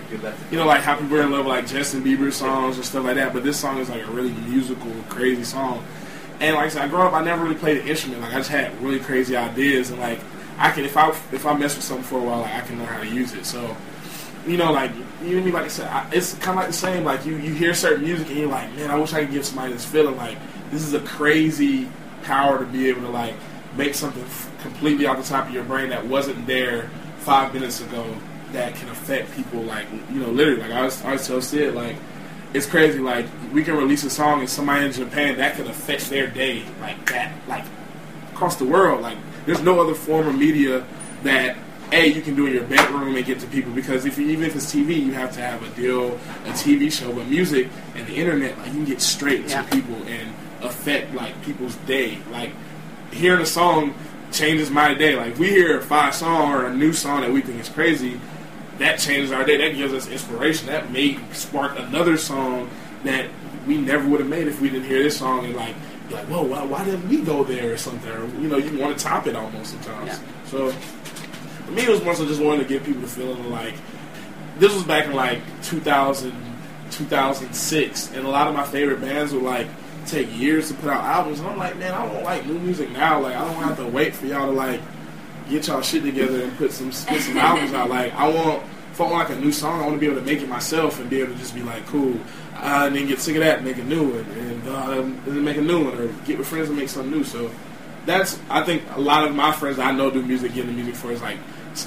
you 0.52 0.58
know, 0.58 0.68
like 0.68 0.82
how 0.82 0.96
people 0.96 1.18
are 1.18 1.24
in 1.24 1.32
love 1.32 1.46
with 1.46 1.56
like 1.56 1.66
Justin 1.68 2.04
Bieber 2.04 2.32
songs 2.32 2.76
and 2.76 2.86
stuff 2.86 3.04
like 3.04 3.16
that. 3.16 3.34
But 3.34 3.44
this 3.44 3.60
song 3.60 3.80
is 3.80 3.90
like 3.90 4.06
a 4.06 4.12
really 4.12 4.32
musical, 4.32 4.92
crazy 5.10 5.44
song. 5.44 5.84
And 6.40 6.56
like 6.56 6.66
I 6.66 6.70
said, 6.70 6.82
I 6.84 6.88
grew 6.88 7.02
up, 7.02 7.14
I 7.14 7.24
never 7.24 7.44
really 7.44 7.56
played 7.56 7.78
an 7.78 7.88
instrument. 7.88 8.22
Like 8.22 8.34
I 8.34 8.38
just 8.38 8.50
had 8.50 8.80
really 8.82 9.00
crazy 9.00 9.36
ideas, 9.36 9.90
and 9.90 10.00
like 10.00 10.20
I 10.58 10.70
can, 10.70 10.86
if 10.86 10.96
I 10.96 11.10
if 11.10 11.46
I 11.46 11.58
mess 11.58 11.76
with 11.76 11.84
something 11.84 12.04
for 12.04 12.20
a 12.20 12.24
while, 12.24 12.42
like 12.42 12.54
I 12.54 12.62
can 12.62 12.78
learn 12.78 12.88
how 12.88 13.00
to 13.00 13.08
use 13.08 13.34
it. 13.34 13.46
So, 13.46 13.76
you 14.46 14.58
know, 14.58 14.72
like 14.72 14.92
you 14.94 15.02
know 15.02 15.08
what 15.08 15.42
I 15.42 15.46
mean. 15.46 15.54
Like 15.54 15.66
I 15.66 15.68
said, 15.68 15.88
I, 15.88 16.10
it's 16.14 16.34
kind 16.36 16.52
of 16.52 16.56
like 16.58 16.68
the 16.68 16.74
same. 16.74 17.04
Like 17.04 17.26
you 17.26 17.38
you 17.38 17.54
hear 17.54 17.74
certain 17.74 18.04
music, 18.04 18.28
and 18.30 18.38
you're 18.38 18.50
like, 18.50 18.72
man, 18.76 18.92
I 18.92 18.96
wish 18.98 19.14
I 19.14 19.22
could 19.24 19.32
give 19.32 19.46
somebody 19.46 19.74
this 19.74 19.86
feeling. 19.86 20.16
Like 20.18 20.38
this 20.70 20.84
is 20.84 20.94
a 20.94 21.00
crazy 21.02 21.88
power 22.24 22.60
to 22.60 22.66
be 22.66 22.88
able 22.88 23.02
to 23.02 23.10
like 23.10 23.36
make 23.78 23.94
something 23.96 24.24
f- 24.24 24.50
completely 24.62 25.06
off 25.06 25.18
the 25.18 25.24
top 25.24 25.48
of 25.48 25.54
your 25.54 25.64
brain 25.64 25.90
that 25.90 26.06
wasn't 26.06 26.46
there 26.48 26.90
five 27.20 27.54
minutes 27.54 27.82
ago 27.82 28.06
that 28.52 28.76
can 28.76 28.90
affect 28.90 29.34
people. 29.36 29.62
Like 29.62 29.86
you 30.12 30.20
know, 30.20 30.30
literally. 30.30 30.62
Like 30.62 30.72
I 30.72 30.84
was 30.84 31.02
I 31.04 31.14
was 31.14 31.26
tell 31.28 31.42
Syd, 31.42 31.74
like 31.74 31.96
it's 32.54 32.66
crazy. 32.66 33.00
Like 33.00 33.26
we 33.54 33.64
can 33.64 33.76
release 33.78 34.04
a 34.04 34.10
song 34.10 34.40
and 34.42 34.50
somebody 34.50 34.86
in 34.86 34.92
Japan 34.92 35.38
that 35.38 35.56
could 35.56 35.68
affect 35.68 36.10
their 36.10 36.28
day 36.28 36.64
like 36.82 37.10
that, 37.12 37.32
like 37.48 37.66
across 38.34 38.58
the 38.58 38.66
world. 38.66 39.02
Like 39.02 39.18
there's 39.46 39.62
no 39.62 39.80
other 39.82 39.94
form 39.96 40.28
of 40.28 40.36
media 40.38 40.86
that 41.24 41.58
a 41.94 42.08
you 42.08 42.22
can 42.22 42.36
do 42.36 42.46
in 42.48 42.54
your 42.54 42.64
bedroom 42.64 43.16
and 43.16 43.26
get 43.26 43.40
to 43.40 43.48
people 43.48 43.72
because 43.74 44.06
if 44.06 44.18
you, 44.18 44.28
even 44.30 44.46
if 44.46 44.56
it's 44.56 44.74
TV, 44.74 44.96
you 44.96 45.12
have 45.12 45.32
to 45.34 45.42
have 45.42 45.62
a 45.62 45.70
deal, 45.76 46.14
a 46.46 46.50
TV 46.52 46.92
show. 46.92 47.12
But 47.14 47.28
music 47.28 47.68
and 47.96 48.08
the 48.08 48.16
internet, 48.16 48.58
like 48.58 48.68
you 48.68 48.74
can 48.74 48.86
get 48.86 49.02
straight 49.02 49.46
Yeah. 49.50 49.62
to 49.64 49.76
people 49.76 49.96
and 50.08 50.34
affect 50.62 51.14
like 51.14 51.42
people's 51.44 51.76
day. 51.88 52.18
Like 52.32 52.52
hearing 53.12 53.42
a 53.42 53.46
song 53.46 53.94
changes 54.32 54.70
my 54.70 54.94
day. 54.94 55.16
Like 55.16 55.38
we 55.38 55.50
hear 55.50 55.80
a 55.80 55.82
five 55.82 56.16
song 56.16 56.52
or 56.52 56.66
a 56.66 56.74
new 56.74 56.94
song 56.94 57.22
that 57.22 57.32
we 57.32 57.42
think 57.42 57.60
is 57.60 57.70
crazy, 57.70 58.20
that 58.80 59.00
changes 59.00 59.32
our 59.32 59.44
day. 59.44 59.58
That 59.58 59.76
gives 59.76 59.94
us 59.94 60.08
inspiration. 60.08 60.68
That 60.68 60.92
may 60.92 61.20
spark 61.34 61.78
another 61.78 62.18
song 62.18 62.70
that 63.04 63.28
we 63.68 63.78
never 63.78 64.08
would 64.10 64.20
have 64.20 64.30
made 64.30 64.48
if 64.48 64.62
we 64.62 64.70
didn't 64.70 64.88
hear 64.88 65.04
this 65.04 65.18
song 65.18 65.46
and 65.46 65.56
like 65.56 65.76
like, 66.12 66.26
whoa, 66.26 66.44
why, 66.44 66.64
why 66.66 66.84
didn't 66.84 67.08
we 67.08 67.22
go 67.22 67.44
there 67.44 67.72
or 67.72 67.78
something? 67.78 68.12
Or 68.12 68.26
you 68.42 68.50
know, 68.50 68.58
you 68.58 68.78
want 68.78 68.98
to 68.98 69.04
top 69.04 69.28
it 69.28 69.36
almost 69.36 69.72
sometimes. 69.72 70.20
So 70.46 70.72
for 70.72 71.72
me, 71.72 71.84
it 71.84 71.90
was 71.90 72.04
more 72.04 72.16
so 72.16 72.26
just 72.26 72.42
wanting 72.42 72.64
to 72.64 72.68
give 72.68 72.84
people 72.84 73.02
the 73.02 73.08
feeling 73.08 73.40
of 73.40 73.48
like 73.48 73.76
this 74.58 74.74
was 74.74 74.84
back 74.84 75.06
in 75.06 75.14
like 75.14 75.40
2000, 75.64 76.34
2006, 76.92 78.12
and 78.12 78.26
a 78.26 78.30
lot 78.30 78.48
of 78.48 78.54
my 78.54 78.66
favorite 78.66 79.02
bands 79.02 79.34
were 79.34 79.42
like 79.42 79.68
take 80.06 80.36
years 80.38 80.68
to 80.70 80.74
put 80.76 80.90
out 80.90 81.04
albums, 81.04 81.40
and 81.40 81.50
I'm 81.50 81.58
like, 81.58 81.78
man, 81.78 81.94
I 81.94 82.06
don't 82.06 82.24
like 82.24 82.46
new 82.46 82.60
music 82.60 82.92
now. 82.92 83.22
Like, 83.22 83.36
I 83.36 83.46
don't 83.46 83.64
have 83.64 83.78
to 83.78 83.88
wait 83.88 84.16
for 84.16 84.26
y'all 84.26 84.48
to 84.48 84.52
like 84.52 84.82
get 85.50 85.68
y'all 85.68 85.82
shit 85.82 86.04
together 86.04 86.44
and 86.44 86.58
put 86.58 86.72
some 86.72 86.88
put 86.88 87.22
some 87.22 87.38
albums 87.38 87.74
out. 87.74 87.90
Like, 87.90 88.14
I 88.16 88.28
want 88.28 88.64
if 88.92 89.00
I 89.00 89.04
want 89.04 89.30
like 89.30 89.38
a 89.38 89.40
new 89.40 89.52
song, 89.52 89.82
I 89.82 89.84
want 89.84 89.96
to 89.96 90.00
be 90.00 90.08
able 90.08 90.20
to 90.20 90.26
make 90.26 90.42
it 90.42 90.50
myself 90.50 91.00
and 91.00 91.10
be 91.10 91.22
able 91.22 91.34
to 91.34 91.40
just 91.40 91.56
be 91.56 91.64
like, 91.64 91.86
cool, 91.88 92.14
uh, 92.56 92.84
and 92.88 92.96
then 92.96 93.08
get 93.08 93.20
sick 93.20 93.36
of 93.36 93.42
that, 93.42 93.58
and 93.58 93.66
make 93.66 93.78
a 93.78 93.84
new 93.84 94.10
one, 94.10 94.26
and, 94.26 94.68
uh, 94.68 95.02
and 95.02 95.26
then 95.26 95.44
make 95.44 95.58
a 95.58 95.62
new 95.62 95.86
one, 95.86 95.98
or 95.98 96.08
get 96.26 96.38
with 96.38 96.48
friends 96.48 96.70
and 96.70 96.78
make 96.78 96.90
something 96.90 97.12
new. 97.12 97.24
So 97.24 97.50
that's 98.06 98.40
I 98.50 98.64
think 98.64 98.84
a 98.96 99.00
lot 99.00 99.26
of 99.26 99.36
my 99.36 99.52
friends 99.52 99.80
I 99.80 99.92
know 99.92 100.10
do 100.10 100.22
music, 100.22 100.54
get 100.54 100.66
into 100.66 100.74
music 100.74 100.96
for 100.96 101.12
is 101.12 101.22
like. 101.22 101.38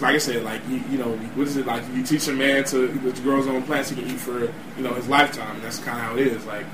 Like 0.01 0.15
I 0.15 0.19
said, 0.19 0.45
like 0.45 0.63
you, 0.67 0.83
you 0.91 0.97
know, 0.97 1.11
what 1.35 1.47
is 1.47 1.59
it 1.59 1.67
like? 1.67 1.83
You 1.93 2.03
teach 2.03 2.27
a 2.29 2.33
man 2.33 2.65
to 2.65 2.89
to 2.89 3.21
grow 3.21 3.37
his 3.37 3.47
own 3.47 3.63
plants, 3.65 3.91
he 3.91 3.97
can 3.97 4.11
eat 4.11 4.19
for 4.19 4.45
you 4.45 4.83
know 4.83 4.95
his 4.95 5.07
lifetime. 5.09 5.61
That's 5.61 5.79
kind 5.79 5.99
of 5.99 6.05
how 6.05 6.17
it 6.17 6.27
is. 6.27 6.47
Like 6.47 6.65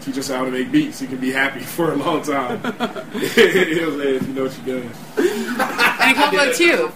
teach 0.00 0.18
us 0.18 0.28
how 0.28 0.44
to 0.44 0.50
make 0.50 0.70
beats, 0.70 1.00
he 1.00 1.06
can 1.06 1.18
be 1.18 1.30
happy 1.30 1.60
for 1.76 1.92
a 1.92 1.96
long 1.96 2.22
time. 2.22 2.60
you 2.64 2.70
know 2.70 2.74
what 2.74 3.16
I'm 3.16 3.28
saying? 3.34 4.14
If 4.16 4.28
you 4.28 4.34
know 4.34 4.44
what 4.44 4.56
you're 4.56 4.80
doing. 4.80 4.90
And 5.16 6.16
how 6.16 6.30
about 6.30 6.58
you? 6.60 6.92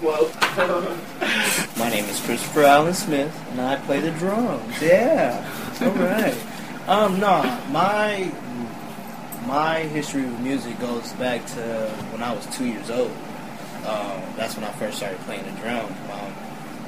My 1.78 1.90
name 1.90 2.04
is 2.06 2.20
Christopher 2.20 2.62
Allen 2.62 2.94
Smith, 2.94 3.34
and 3.50 3.60
I 3.60 3.76
play 3.76 4.00
the 4.00 4.10
drums. 4.12 4.80
Yeah, 4.80 5.44
all 5.80 5.90
right. 5.90 6.36
Um, 6.88 7.20
no, 7.20 7.42
my 7.70 8.32
my 9.46 9.80
history 9.80 10.22
with 10.22 10.40
music 10.40 10.78
goes 10.80 11.12
back 11.14 11.44
to 11.46 11.88
when 12.10 12.22
I 12.22 12.34
was 12.34 12.46
two 12.56 12.66
years 12.66 12.90
old. 12.90 13.10
Um, 13.86 14.22
that's 14.36 14.54
when 14.54 14.64
I 14.64 14.70
first 14.72 14.98
started 14.98 15.18
playing 15.20 15.44
the 15.44 15.60
drums. 15.60 15.94
Mom, 16.06 16.32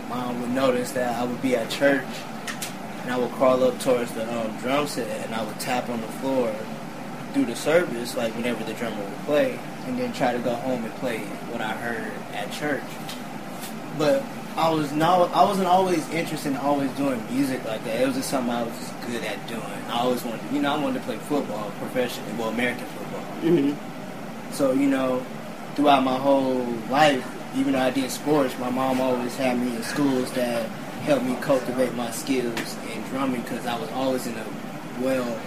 mom 0.09 0.41
would 0.41 0.51
notice 0.51 0.93
that 0.93 1.21
I 1.21 1.25
would 1.25 1.43
be 1.43 1.57
at 1.57 1.69
church, 1.71 2.07
and 3.05 3.13
I 3.13 3.19
would 3.19 3.31
crawl 3.33 3.63
up 3.63 3.79
towards 3.79 4.13
the 4.13 4.25
um, 4.35 4.57
drum 4.59 4.89
set, 4.89 5.09
and 5.25 5.35
I 5.35 5.45
would 5.45 5.61
tap 5.61 5.89
on 5.89 6.01
the 6.01 6.09
floor 6.09 6.53
do 7.33 7.45
the 7.45 7.57
service, 7.57 8.17
like 8.17 8.35
whenever 8.35 8.63
the 8.65 8.75
drummer 8.75 9.03
would 9.03 9.19
play, 9.25 9.59
and 9.87 9.99
then 9.99 10.13
try 10.13 10.33
to 10.33 10.39
go 10.39 10.55
home 10.55 10.85
and 10.85 10.95
play 10.95 11.19
what 11.51 11.61
I 11.61 11.73
heard 11.73 12.13
at 12.33 12.53
church 12.53 12.83
but 13.99 14.23
I 14.57 14.71
was 14.71 14.93
no, 14.93 15.31
I 15.35 15.45
wasn't 15.45 15.67
always 15.67 16.09
interested 16.11 16.51
in 16.51 16.57
always 16.59 16.91
doing 16.93 17.23
music 17.31 17.65
like 17.65 17.85
that. 17.85 18.01
It 18.01 18.07
was 18.07 18.17
just 18.17 18.31
something 18.31 18.53
I 18.53 18.63
was 18.63 18.77
just 18.79 19.01
good 19.07 19.23
at 19.25 19.47
doing. 19.49 19.63
I 19.89 20.01
always 20.01 20.25
wanted, 20.25 20.41
you 20.53 20.63
know, 20.63 20.75
I 20.75 20.81
wanted 20.81 21.01
to 21.01 21.05
play 21.05 21.17
football 21.17 21.71
professionally, 21.79 22.33
well, 22.39 22.49
American 22.49 22.87
football. 22.87 23.21
Mm-hmm. 23.43 24.53
So 24.53 24.73
you 24.73 24.89
know, 24.89 25.25
throughout 25.75 26.05
my 26.05 26.17
whole 26.17 26.65
life, 26.89 27.27
even 27.57 27.73
though 27.73 27.81
I 27.81 27.91
did 27.91 28.11
sports, 28.11 28.57
my 28.59 28.71
mom 28.71 29.01
always 29.01 29.37
had 29.37 29.59
me 29.59 29.75
in 29.75 29.83
schools 29.83 30.31
that 30.33 30.69
helped 31.05 31.25
me 31.25 31.37
cultivate 31.41 31.95
my 31.95 32.11
skills 32.11 32.77
in 32.95 33.03
drumming 33.11 33.43
because 33.43 33.67
I 33.67 33.79
was 33.79 33.91
always 33.91 34.27
in 34.27 34.35
a 34.35 34.45
well 35.01 35.39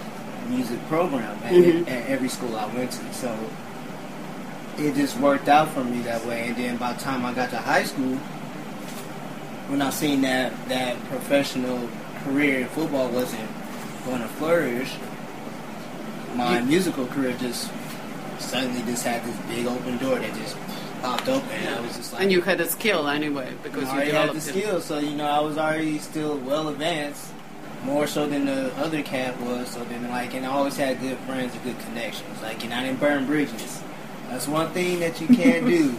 music 0.48 0.78
program 0.88 1.36
at, 1.44 1.52
Mhm. 1.52 1.82
at 1.88 2.06
every 2.08 2.28
school 2.28 2.56
I 2.56 2.66
went 2.66 2.92
to. 2.92 3.12
So 3.12 3.36
it 4.78 4.94
just 4.94 5.18
worked 5.18 5.48
out 5.48 5.68
for 5.70 5.84
me 5.84 6.00
that 6.02 6.24
way. 6.24 6.48
And 6.48 6.56
then 6.56 6.76
by 6.76 6.92
the 6.92 7.00
time 7.00 7.24
I 7.26 7.32
got 7.34 7.50
to 7.50 7.58
high 7.58 7.82
school, 7.84 8.16
when 9.68 9.82
I 9.82 9.90
seen 9.90 10.22
that 10.22 10.52
that 10.68 10.96
professional 11.10 11.88
career 12.24 12.60
in 12.60 12.68
football 12.68 13.08
wasn't 13.08 13.48
going 14.06 14.22
to 14.22 14.28
flourish, 14.28 14.92
my 16.34 16.60
musical 16.60 17.06
career 17.06 17.34
just 17.38 17.68
suddenly 18.38 18.82
just 18.82 19.04
had 19.04 19.24
this 19.24 19.36
big 19.48 19.66
open 19.66 19.98
door 19.98 20.18
that 20.18 20.34
just 20.36 20.56
popped 21.00 21.28
open. 21.28 21.48
And 21.50 21.74
I 21.74 21.80
was 21.80 21.96
just 21.96 22.12
like, 22.12 22.22
And 22.22 22.32
you 22.32 22.40
had 22.40 22.60
a 22.60 22.68
skill 22.68 23.08
anyway 23.08 23.52
because 23.62 23.84
I 23.84 23.86
you 23.86 23.94
already 23.94 24.10
had 24.12 24.30
the 24.32 24.36
it. 24.36 24.40
skill, 24.42 24.80
so 24.80 24.98
you 24.98 25.16
know 25.16 25.26
I 25.26 25.40
was 25.40 25.58
already 25.58 25.98
still 25.98 26.38
well 26.38 26.68
advanced, 26.68 27.32
more 27.84 28.06
so 28.06 28.26
than 28.26 28.46
the 28.46 28.72
other 28.76 29.02
cat 29.02 29.38
was. 29.40 29.68
So 29.70 29.84
then 29.84 30.08
like, 30.10 30.34
and 30.34 30.44
I 30.46 30.50
always 30.50 30.76
had 30.76 31.00
good 31.00 31.18
friends 31.18 31.54
and 31.54 31.62
good 31.64 31.78
connections. 31.80 32.42
Like, 32.42 32.64
and 32.64 32.72
I 32.74 32.84
didn't 32.84 33.00
burn 33.00 33.26
bridges. 33.26 33.82
That's 34.28 34.46
one 34.48 34.70
thing 34.70 35.00
that 35.00 35.20
you 35.20 35.26
can't 35.28 35.66
do. 35.66 35.94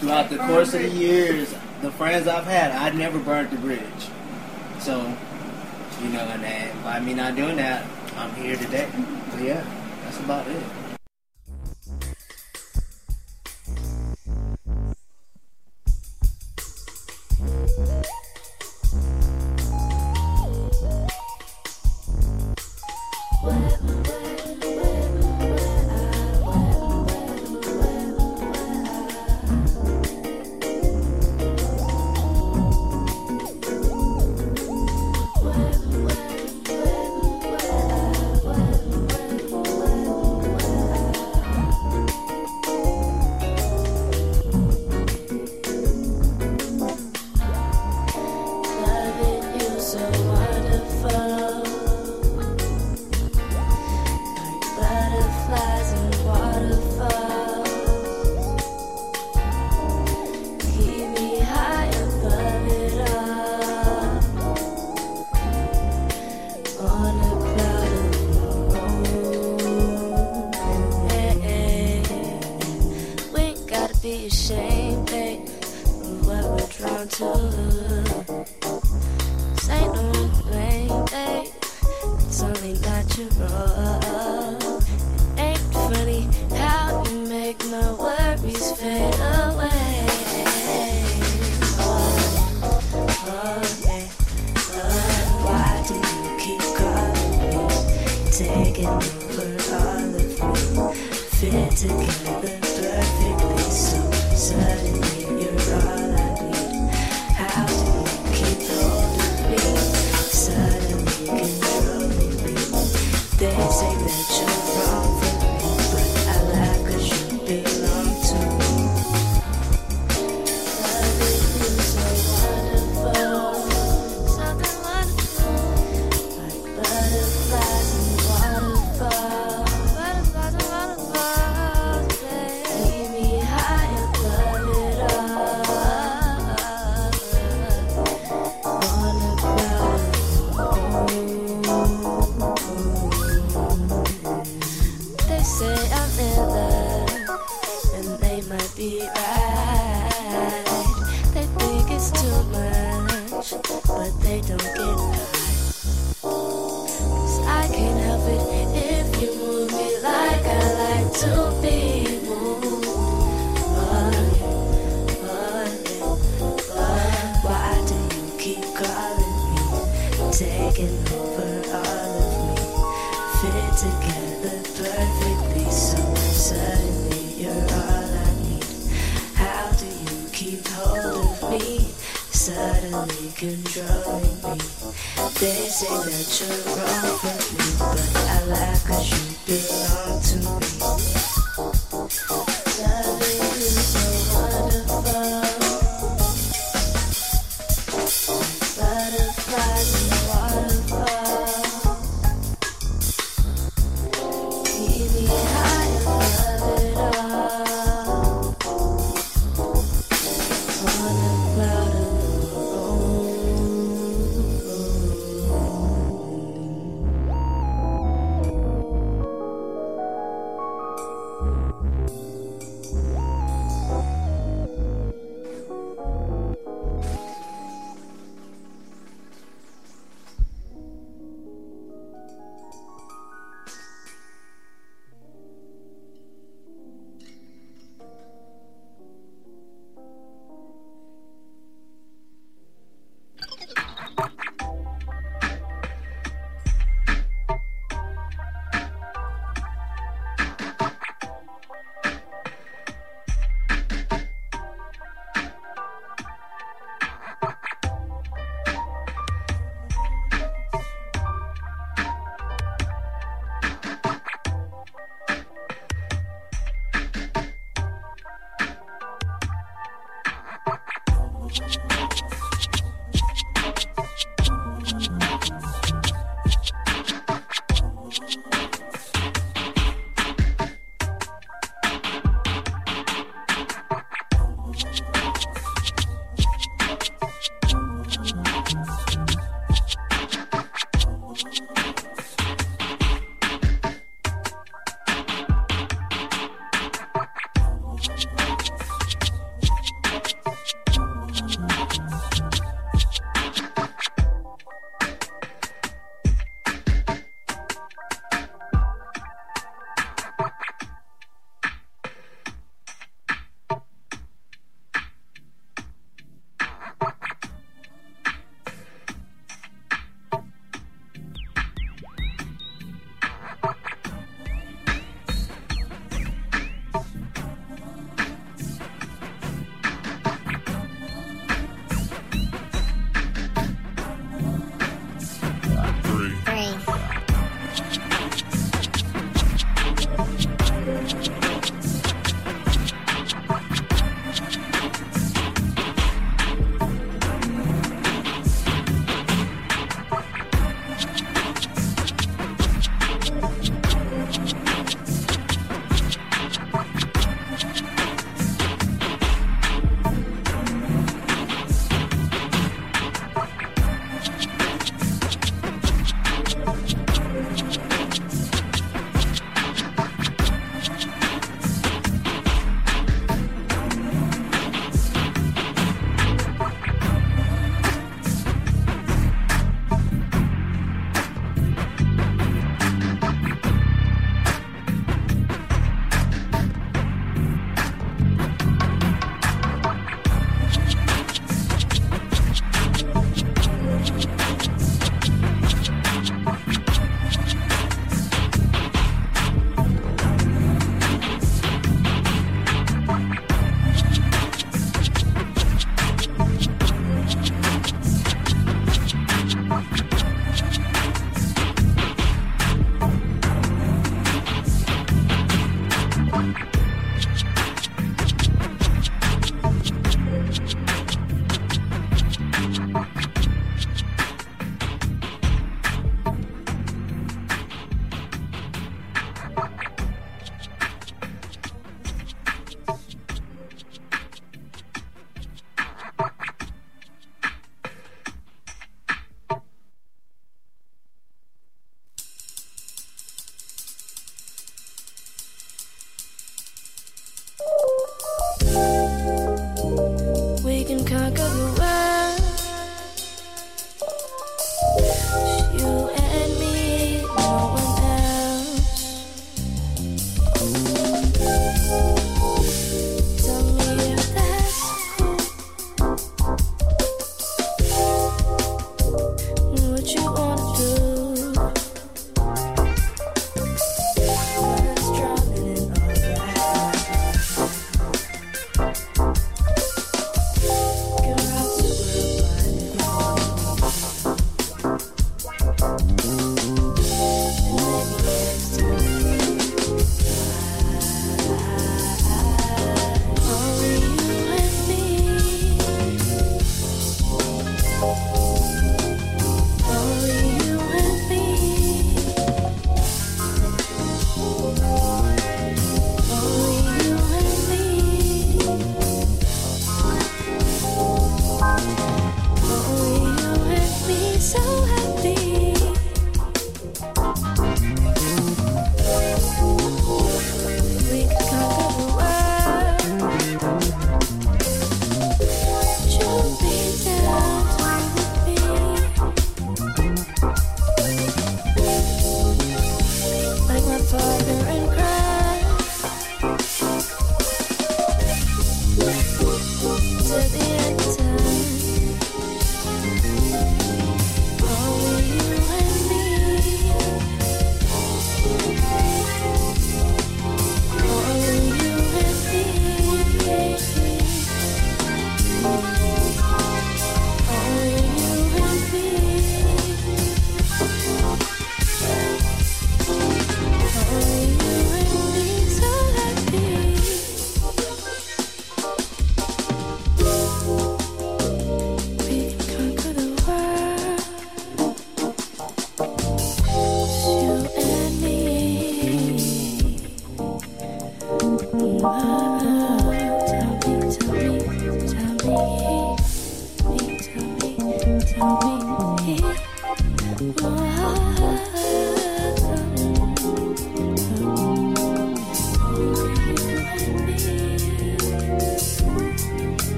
Throughout 0.00 0.30
the 0.30 0.38
course 0.38 0.72
of 0.72 0.80
the 0.82 0.88
years, 0.88 1.54
the 1.82 1.90
friends 1.92 2.26
I've 2.26 2.44
had, 2.46 2.72
I 2.72 2.90
never 2.96 3.18
burned 3.18 3.50
the 3.50 3.58
bridge. 3.58 4.08
So, 4.78 4.96
you 6.02 6.08
know, 6.08 6.20
and 6.20 6.42
then 6.42 6.82
by 6.82 7.00
me 7.00 7.12
not 7.12 7.36
doing 7.36 7.56
that, 7.56 7.84
I'm 8.16 8.34
here 8.34 8.56
today. 8.56 8.88
But 9.30 9.42
yeah, 9.42 9.62
that's 10.04 10.18
about 10.20 10.48
it. 10.48 10.62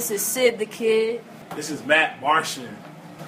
This 0.00 0.10
is 0.10 0.22
Syd 0.22 0.58
tha 0.58 0.64
Kyd. 0.64 1.20
This 1.54 1.68
is 1.68 1.84
Matt 1.84 2.22
Martian. 2.22 2.74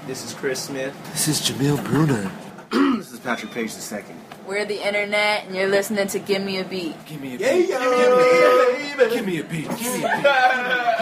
This 0.07 0.25
is 0.25 0.33
Chris 0.33 0.59
Smith. 0.59 0.97
This 1.13 1.29
is 1.29 1.43
Jameel 1.43 1.85
Bruner. 1.85 2.31
this 2.97 3.13
is 3.13 3.21
Patrick 3.21 3.53
Paige 3.53 3.73
II. 3.93 4.03
We're 4.47 4.65
the 4.65 4.81
internet, 4.83 5.45
and 5.45 5.55
you're 5.55 5.69
listening 5.69 6.07
to 6.07 6.19
Gimme 6.19 6.57
A 6.61 6.65
Beat. 6.65 6.97
Give 7.05 7.21
me 7.21 7.35
a 7.35 7.39
beat. 7.39 7.45
Yeah, 7.45 7.57
beat. 7.59 7.69
yeah, 7.69 9.09
Give 9.11 9.27
me 9.27 9.39
a 9.41 9.45
beat. 9.45 9.69
Give 9.69 9.77
me 9.77 10.05
a 10.07 10.17
beat. 10.17 10.23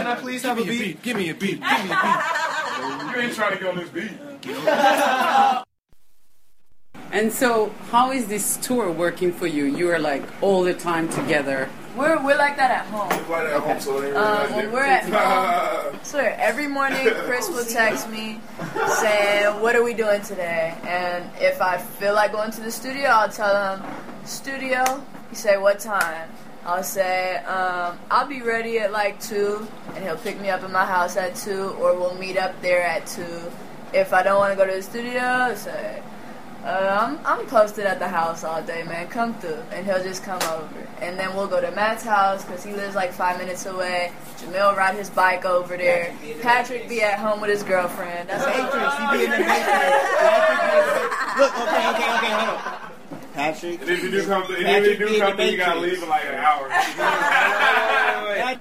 Can 0.01 0.07
I 0.09 0.17
please 0.21 0.43
have 0.43 0.59
a 0.59 0.65
beat? 0.65 1.01
Give 1.03 1.17
me 1.17 1.31
a 1.31 1.35
beat. 1.35 1.61
Give 1.61 1.85
me 1.85 1.93
a 1.93 2.03
beat. 2.03 3.15
You 3.15 3.21
ain't 3.21 3.35
trying 3.35 3.53
to 3.53 3.63
get 3.63 3.69
on 3.69 3.77
this 3.77 3.91
beat. 3.91 5.60
And 7.21 7.31
so, 7.31 7.69
how 7.91 8.13
is 8.13 8.29
this 8.29 8.57
tour 8.63 8.91
working 8.91 9.31
for 9.31 9.47
you? 9.47 9.65
You 9.67 9.91
are 9.91 9.99
like 9.99 10.23
all 10.41 10.63
the 10.63 10.73
time 10.73 11.07
together. 11.11 11.69
We're, 11.95 12.17
we're 12.25 12.39
like 12.39 12.57
that 12.57 12.71
at 12.71 12.87
home. 12.87 13.11
Right 13.31 13.45
at 13.45 13.61
home, 13.61 13.79
so 13.79 14.01
it 14.01 14.07
ain't 14.07 14.15
really 14.15 14.17
Um, 14.17 14.49
that 14.49 14.57
when 14.57 14.73
we're 14.73 14.81
at 14.81 15.05
home, 15.05 16.01
so 16.03 16.19
every 16.19 16.67
morning 16.67 17.11
Chris 17.27 17.51
will 17.51 17.67
text 17.67 18.09
me 18.09 18.41
saying, 19.03 19.61
"What 19.61 19.77
are 19.77 19.83
we 19.85 19.93
doing 19.93 20.23
today?" 20.23 20.75
And 20.85 21.29
if 21.39 21.61
I 21.61 21.77
feel 21.77 22.15
like 22.15 22.33
going 22.33 22.53
to 22.53 22.63
the 22.63 22.71
studio, 22.71 23.11
I'll 23.11 23.29
tell 23.29 23.77
him, 23.77 23.85
"Studio." 24.25 25.05
He 25.29 25.37
say, 25.37 25.59
"What 25.59 25.79
time?" 25.79 26.31
I'll 26.65 26.83
say, 26.83 27.37
um, 27.45 27.99
"I'll 28.11 28.29
be 28.29 28.41
ready 28.41 28.79
at 28.79 28.93
like 28.93 29.21
two, 29.21 29.69
and 29.95 30.03
he'll 30.03 30.17
pick 30.17 30.41
me 30.41 30.49
up 30.49 30.63
at 30.63 30.71
my 30.71 30.87
house 30.87 31.19
at 31.19 31.37
two, 31.37 31.77
or 31.83 31.93
we'll 31.95 32.15
meet 32.15 32.39
up 32.39 32.55
there 32.63 32.81
at 32.81 33.07
two. 33.07 33.53
If 33.93 34.15
I 34.15 34.23
don't 34.23 34.39
want 34.39 34.53
to 34.53 34.57
go 34.57 34.65
to 34.65 34.77
the 34.77 34.83
studio, 34.83 35.21
I'll 35.21 35.55
say. 35.55 36.03
Uh, 36.65 37.17
I'm 37.25 37.27
I'm 37.27 37.47
posted 37.47 37.87
at 37.87 37.99
the 37.99 38.09
house 38.09 38.45
all 38.45 38.63
day, 38.63 38.83
man. 38.83 39.09
Come 39.09 39.33
through, 39.35 39.63
and 39.73 39.87
he'll 39.87 40.03
just 40.03 40.23
come 40.23 40.43
over, 40.43 40.87
and 41.01 41.19
then 41.19 41.35
we'll 41.35 41.47
go 41.47 41.59
to 41.59 41.71
Matt's 41.71 42.05
house 42.05 42.45
because 42.45 42.63
he 42.63 42.73
lives 42.73 42.95
like 42.95 43.13
five 43.13 43.39
minutes 43.39 43.65
away. 43.65 44.13
Jameel 44.37 44.77
ride 44.77 44.95
his 44.95 45.09
bike 45.09 45.47
over 45.47 45.79
there. 45.79 46.15
Patrick 46.43 46.87
be 46.87 47.01
at 47.01 47.19
home 47.19 47.41
with 47.41 47.49
his 47.49 47.63
girlfriend. 47.63 48.29
That's 48.29 48.45
Matrix, 48.45 48.99
he 48.99 49.19
be 49.19 49.25
in 49.25 49.31
the 49.31 49.39
Look, 51.39 51.53
okay, 51.61 51.89
okay, 51.91 52.17
okay, 52.17 52.33
hold 52.33 52.59
on. 52.59 52.91
Patrick. 53.33 53.81
And 53.81 53.91
if 53.91 54.03
you 54.03 54.11
do 54.11 54.27
come, 54.27 54.43
and 54.43 54.85
if 54.85 54.87
you 54.87 55.07
do 55.07 55.15
in 55.15 55.21
come, 55.21 55.41
you 55.41 55.57
gotta 55.57 55.81
leave 55.81 56.03
in 56.03 56.09
like 56.11 56.25
an 56.27 56.35
hour. 56.35 56.69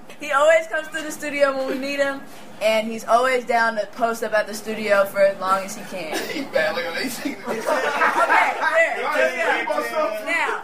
He 0.20 0.32
always 0.32 0.66
comes 0.66 0.86
to 0.88 1.02
the 1.02 1.10
studio 1.10 1.56
when 1.56 1.68
we 1.68 1.78
need 1.78 1.98
him, 1.98 2.20
and 2.60 2.86
he's 2.90 3.04
always 3.04 3.44
down 3.44 3.76
to 3.76 3.86
post 3.92 4.22
up 4.22 4.32
at 4.32 4.46
the 4.46 4.54
studio 4.54 5.04
for 5.06 5.20
as 5.20 5.38
long 5.40 5.64
as 5.64 5.76
he 5.76 5.84
can. 5.84 6.12
Man, 6.52 6.74
look. 6.74 6.84
Now, 10.26 10.62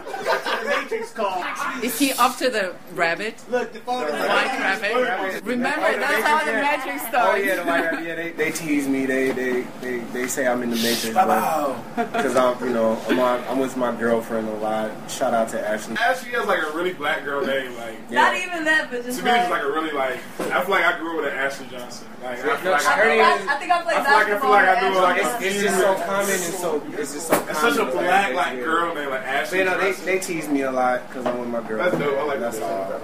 Is 1.82 1.98
he 1.98 2.12
up 2.12 2.36
to 2.38 2.50
the 2.50 2.74
rabbit? 2.94 3.42
Look, 3.50 3.72
the 3.72 3.80
phone 3.80 4.06
The 4.06 4.12
white 4.12 4.58
rabbit? 4.58 5.44
Remember, 5.44 5.80
that's 5.98 6.22
how 6.22 6.44
the 6.44 6.52
magic 6.52 6.96
Oh 7.14 7.34
yeah, 7.36 7.56
the 7.56 7.64
white 7.64 7.84
rabbit. 7.84 8.04
Yeah, 8.06 8.14
they, 8.14 8.30
they 8.32 8.50
tease 8.50 8.88
me. 8.88 9.06
They, 9.06 9.30
they 9.30 9.62
they 9.80 9.98
they 9.98 10.26
say 10.26 10.46
I'm 10.46 10.62
in 10.62 10.70
the 10.70 10.76
matrix 10.76 11.14
Wow. 11.14 11.82
because 11.96 12.36
I'm 12.36 12.62
you 12.66 12.72
know 12.72 13.00
I'm 13.08 13.18
on, 13.18 13.44
I'm 13.48 13.58
with 13.58 13.76
my 13.76 13.94
girlfriend 13.94 14.48
a 14.48 14.54
lot. 14.54 14.90
Shout 15.10 15.34
out 15.34 15.48
to 15.50 15.68
Ashley. 15.68 15.96
Ashley 15.96 16.30
has 16.32 16.46
like 16.46 16.62
a 16.62 16.76
really 16.76 16.92
black 16.92 17.24
girl 17.24 17.44
name. 17.44 17.74
Like, 17.76 18.10
not 18.10 18.36
even 18.36 18.64
that, 18.64 18.90
but 18.90 19.04
just 19.04 19.18
to 19.18 19.24
me, 19.24 19.30
it's 19.30 19.50
like. 19.50 19.62
like 19.62 19.62
a 19.62 19.72
really 19.72 19.92
like. 19.92 20.16
I 20.40 20.60
feel 20.62 20.70
like 20.70 20.84
I 20.84 20.98
grew 20.98 21.10
up 21.18 21.24
with 21.24 21.32
an 21.32 21.38
Ashley 21.38 21.66
Johnson. 21.68 21.85
Like, 22.22 22.38
I 22.38 22.56
feel 22.56 22.64
No, 22.64 22.70
like 22.72 22.86
I 22.86 22.92
I, 22.92 23.02
think 23.02 23.22
I, 23.22 23.54
I 23.54 23.56
think 23.58 23.70
I 23.72 23.82
played 23.82 23.96
I 23.96 24.04
feel 24.04 24.12
like 24.16 24.28
I 24.28 24.38
feel 24.40 24.50
like 24.50 24.68
I 24.68 24.80
do 24.80 24.94
like 25.00 25.18
It's, 25.22 25.44
it's 25.46 25.62
just 25.62 25.78
so 25.80 25.94
common 26.06 26.30
and 26.30 26.40
so 26.40 26.82
it's 26.98 27.12
just 27.14 27.26
so 27.28 27.34
common. 27.34 27.48
it's 27.50 27.60
such 27.60 27.76
a 27.76 27.84
black 27.84 28.34
like 28.34 28.54
yeah. 28.56 28.64
girl 28.64 28.94
name 28.94 29.10
like 29.10 29.20
But 29.20 29.28
Ashley 29.28 29.58
you 29.58 29.64
know, 29.64 29.78
they, 29.78 29.92
they 29.92 30.18
tease 30.18 30.48
me 30.48 30.62
a 30.62 30.70
lot 30.72 31.06
because 31.08 31.24
I'm 31.26 31.38
with 31.38 31.48
my 31.48 31.60
girl. 31.68 31.78
That's 31.78 31.96
dope. 31.98 32.18
I 32.18 32.22
like 32.24 32.40
That's 32.40 32.58
that. 32.58 33.02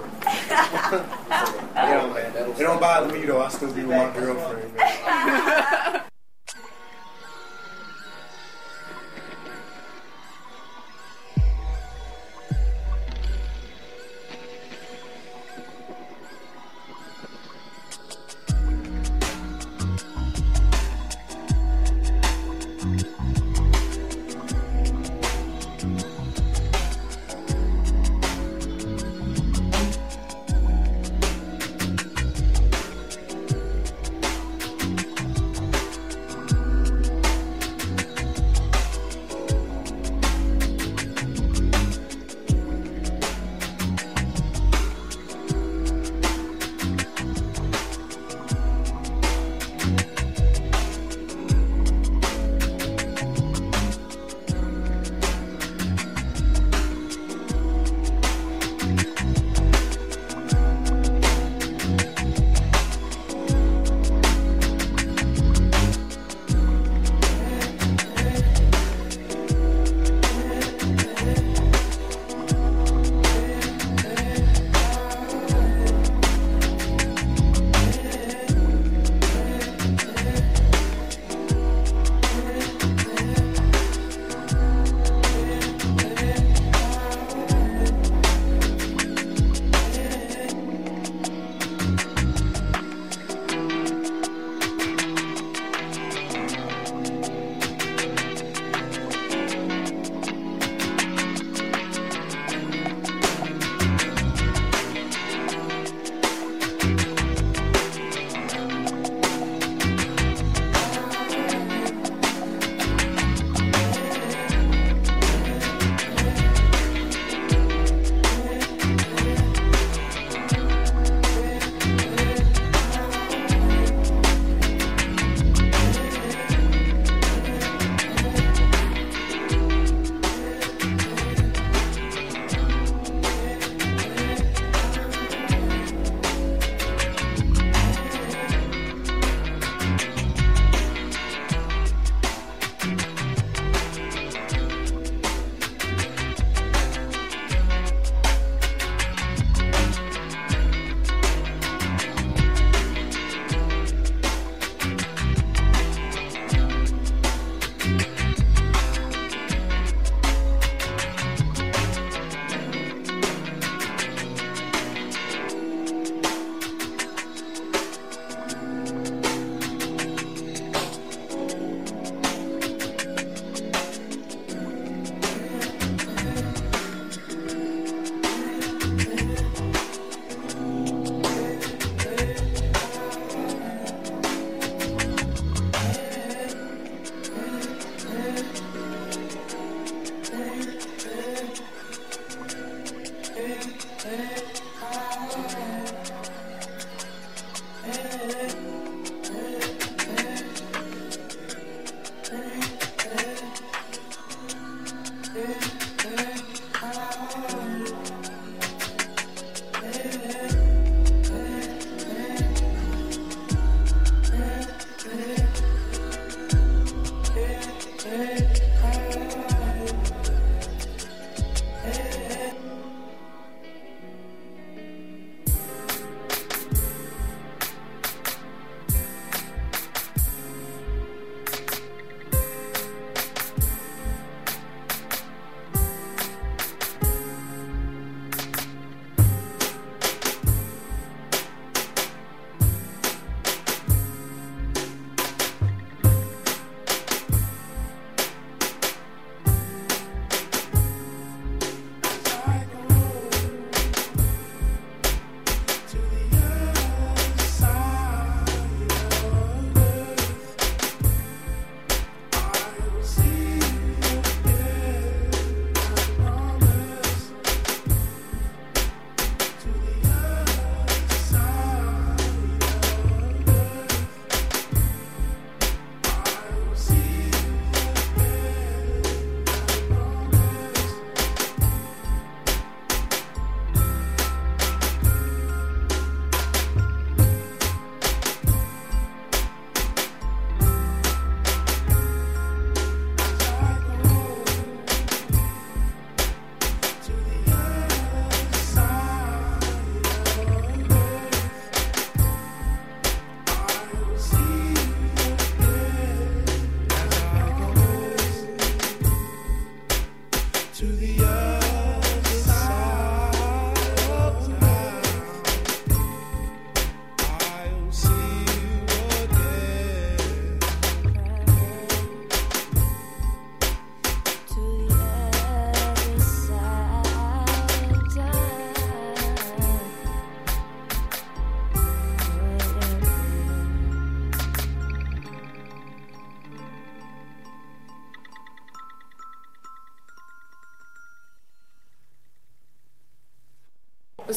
all. 0.89 0.99
It 1.75 2.33
don't, 2.33 2.59
it 2.59 2.63
don't 2.63 2.79
bother 2.79 3.11
me 3.13 3.25
though. 3.25 3.41
I 3.41 3.49
still 3.49 3.71
be 3.73 3.83
with 3.83 3.97
my 3.97 4.11
girlfriend. 4.13 4.71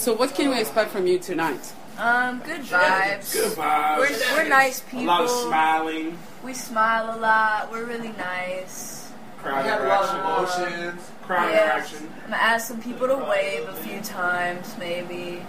So, 0.07 0.13
what 0.13 0.37
can 0.37 0.51
we 0.51 0.61
expect 0.61 0.93
from 0.93 1.09
you 1.09 1.19
tonight? 1.19 1.73
Um, 1.99 2.41
good 2.45 2.61
vibes. 2.61 3.33
Good 3.33 3.59
vibes. 3.59 3.99
We're, 3.99 4.37
we're 4.37 4.49
nice 4.49 4.79
people. 4.83 5.03
A 5.03 5.07
lot 5.07 5.25
of 5.25 5.31
smiling. 5.31 6.17
We 6.45 6.55
smile 6.55 7.13
a 7.13 7.19
lot. 7.19 7.73
We're 7.73 7.87
really 7.87 8.13
nice. 8.13 9.11
Crowd 9.39 9.67
interaction. 9.67 10.21
Emotions. 10.21 11.11
Crowd 11.23 11.51
interaction. 11.51 12.09
I'm 12.23 12.31
gonna 12.31 12.37
ask 12.37 12.69
some 12.69 12.81
people 12.81 13.09
to 13.09 13.17
wave 13.17 13.69
a 13.69 13.73
few 13.73 14.01
times, 14.03 14.77
maybe. 14.79 15.45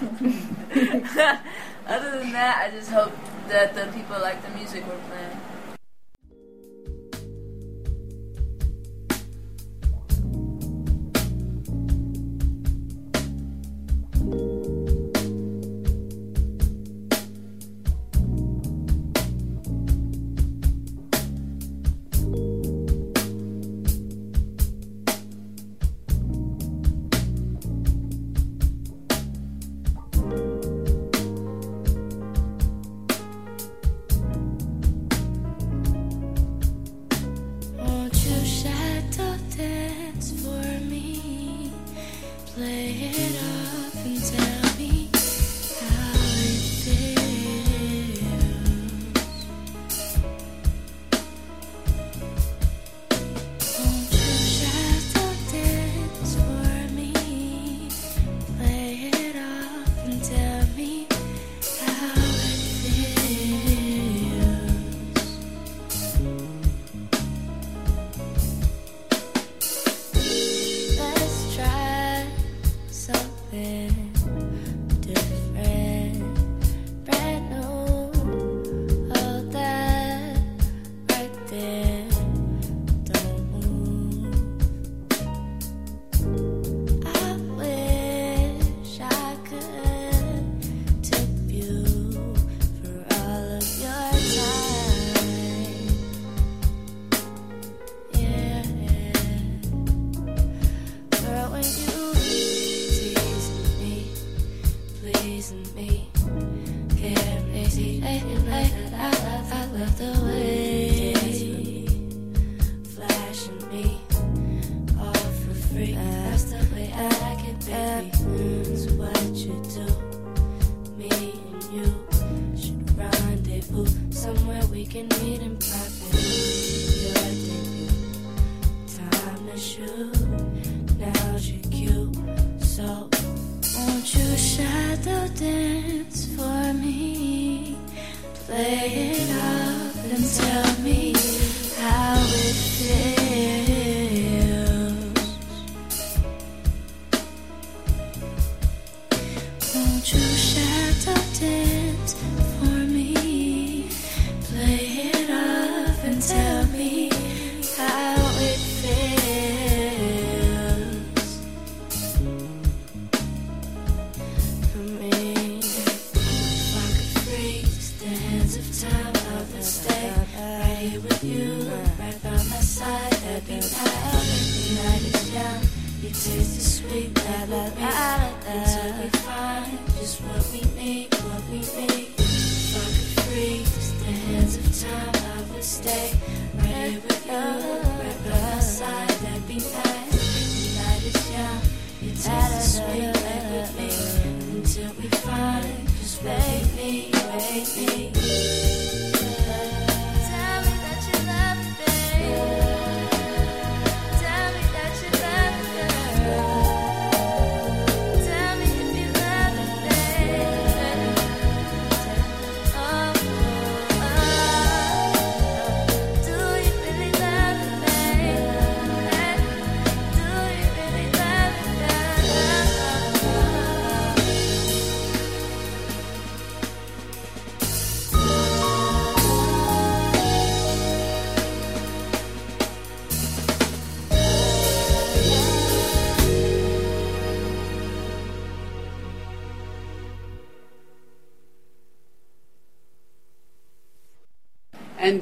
Other 1.86 2.18
than 2.18 2.32
that, 2.32 2.60
I 2.60 2.70
just 2.76 2.90
hope 2.90 3.12
that 3.46 3.76
the 3.76 3.86
people 3.96 4.18
like 4.20 4.42
the 4.42 4.50
music 4.58 4.84
we're 4.84 4.98
playing. 4.98 5.31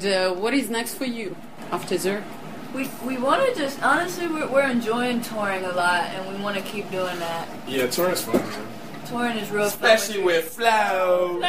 And 0.03 0.13
uh, 0.13 0.33
what 0.33 0.53
is 0.53 0.69
next 0.69 0.95
for 0.95 1.05
you 1.05 1.35
after 1.71 1.95
Zer? 1.97 2.23
We 2.73 2.89
we 3.05 3.17
want 3.17 3.45
to 3.47 3.55
just 3.59 3.81
honestly 3.83 4.27
we're, 4.27 4.47
we're 4.47 4.67
enjoying 4.69 5.21
touring 5.21 5.63
a 5.65 5.71
lot 5.73 6.05
and 6.05 6.35
we 6.35 6.41
want 6.43 6.55
to 6.57 6.63
keep 6.63 6.89
doing 6.89 7.19
that. 7.19 7.47
Yeah, 7.67 7.85
touring 7.87 8.13
is 8.13 8.23
fun. 8.23 8.41
Touring 9.05 9.37
is 9.37 9.49
real 9.51 9.69
fun 9.69 9.91
Especially 9.91 10.23
with 10.23 10.45
Flow. 10.49 11.39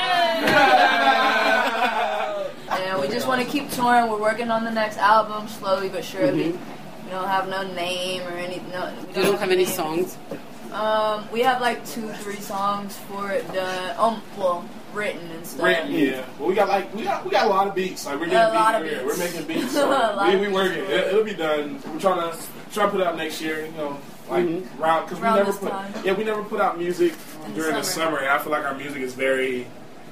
And 2.73 3.01
we 3.01 3.09
just 3.09 3.27
want 3.29 3.41
to 3.43 3.47
keep 3.49 3.71
touring. 3.71 4.11
We're 4.11 4.21
working 4.21 4.51
on 4.51 4.65
the 4.65 4.71
next 4.71 4.99
album 4.99 5.49
slowly 5.49 5.89
but 5.89 6.05
surely. 6.05 6.53
Mhm. 6.53 6.59
We 7.05 7.11
don't 7.11 7.29
have 7.29 7.49
no 7.49 7.63
name 7.75 8.23
or 8.23 8.33
any. 8.33 8.61
No, 8.73 8.93
You 9.17 9.23
don't 9.23 9.39
have 9.39 9.51
any 9.51 9.65
name. 9.65 9.73
songs? 9.75 10.17
Um, 10.73 11.27
we 11.33 11.41
have 11.41 11.61
like 11.61 11.87
two, 11.87 12.09
three 12.25 12.41
songs 12.41 12.97
for 13.09 13.31
it 13.31 13.51
done. 13.53 13.95
Um, 13.99 14.23
well, 14.37 14.65
written 14.93 15.31
and 15.31 15.47
stuff. 15.47 15.67
Written, 15.67 15.93
yeah. 15.93 16.25
Well, 16.39 16.49
we 16.49 16.55
got 16.55 16.69
like 16.69 16.95
we 16.95 17.03
got 17.05 17.25
we 17.25 17.31
got 17.31 17.47
a 17.47 17.51
lot 17.51 17.67
of 17.69 17.75
beats. 17.75 18.07
Like 18.07 18.21
we're 18.21 18.27
Yeah, 18.27 18.49
a 18.49 18.53
getting 18.53 18.61
lot 18.61 18.75
of 18.75 18.83
beats. 18.83 18.93
Yeah, 18.95 19.03
beats. 19.05 19.19
we're 19.19 19.25
making 19.25 19.47
beats. 19.47 19.73
A 19.77 19.79
So 19.79 19.89
lot 19.91 20.29
we 20.29 20.35
of 20.35 20.41
we 20.41 20.49
working. 20.49 20.85
It, 20.85 20.91
it'll 20.91 21.25
be 21.25 21.35
done. 21.35 21.81
We're 21.93 22.01
trying 22.01 22.31
to 22.33 22.39
try 22.73 22.85
to 22.87 22.91
put 22.91 23.01
it 23.01 23.07
out 23.07 23.17
next 23.17 23.41
year. 23.41 23.65
You 23.67 23.73
know, 23.73 23.99
like 24.31 24.45
Mhm. 24.47 24.67
round 24.79 25.09
because 25.09 25.21
we 25.23 25.29
never 25.29 25.53
put 25.53 25.71
time. 25.71 25.93
yeah 26.05 26.13
we 26.13 26.25
never 26.25 26.43
put 26.45 26.61
out 26.61 26.79
music 26.79 27.13
In 27.47 27.55
during 27.55 27.75
the 27.75 27.83
summer. 27.83 28.17
summer. 28.17 28.19
And 28.19 28.29
I 28.29 28.39
feel 28.39 28.53
like 28.53 28.65
our 28.65 28.75
music 28.75 29.03
is 29.03 29.15
very 29.15 29.67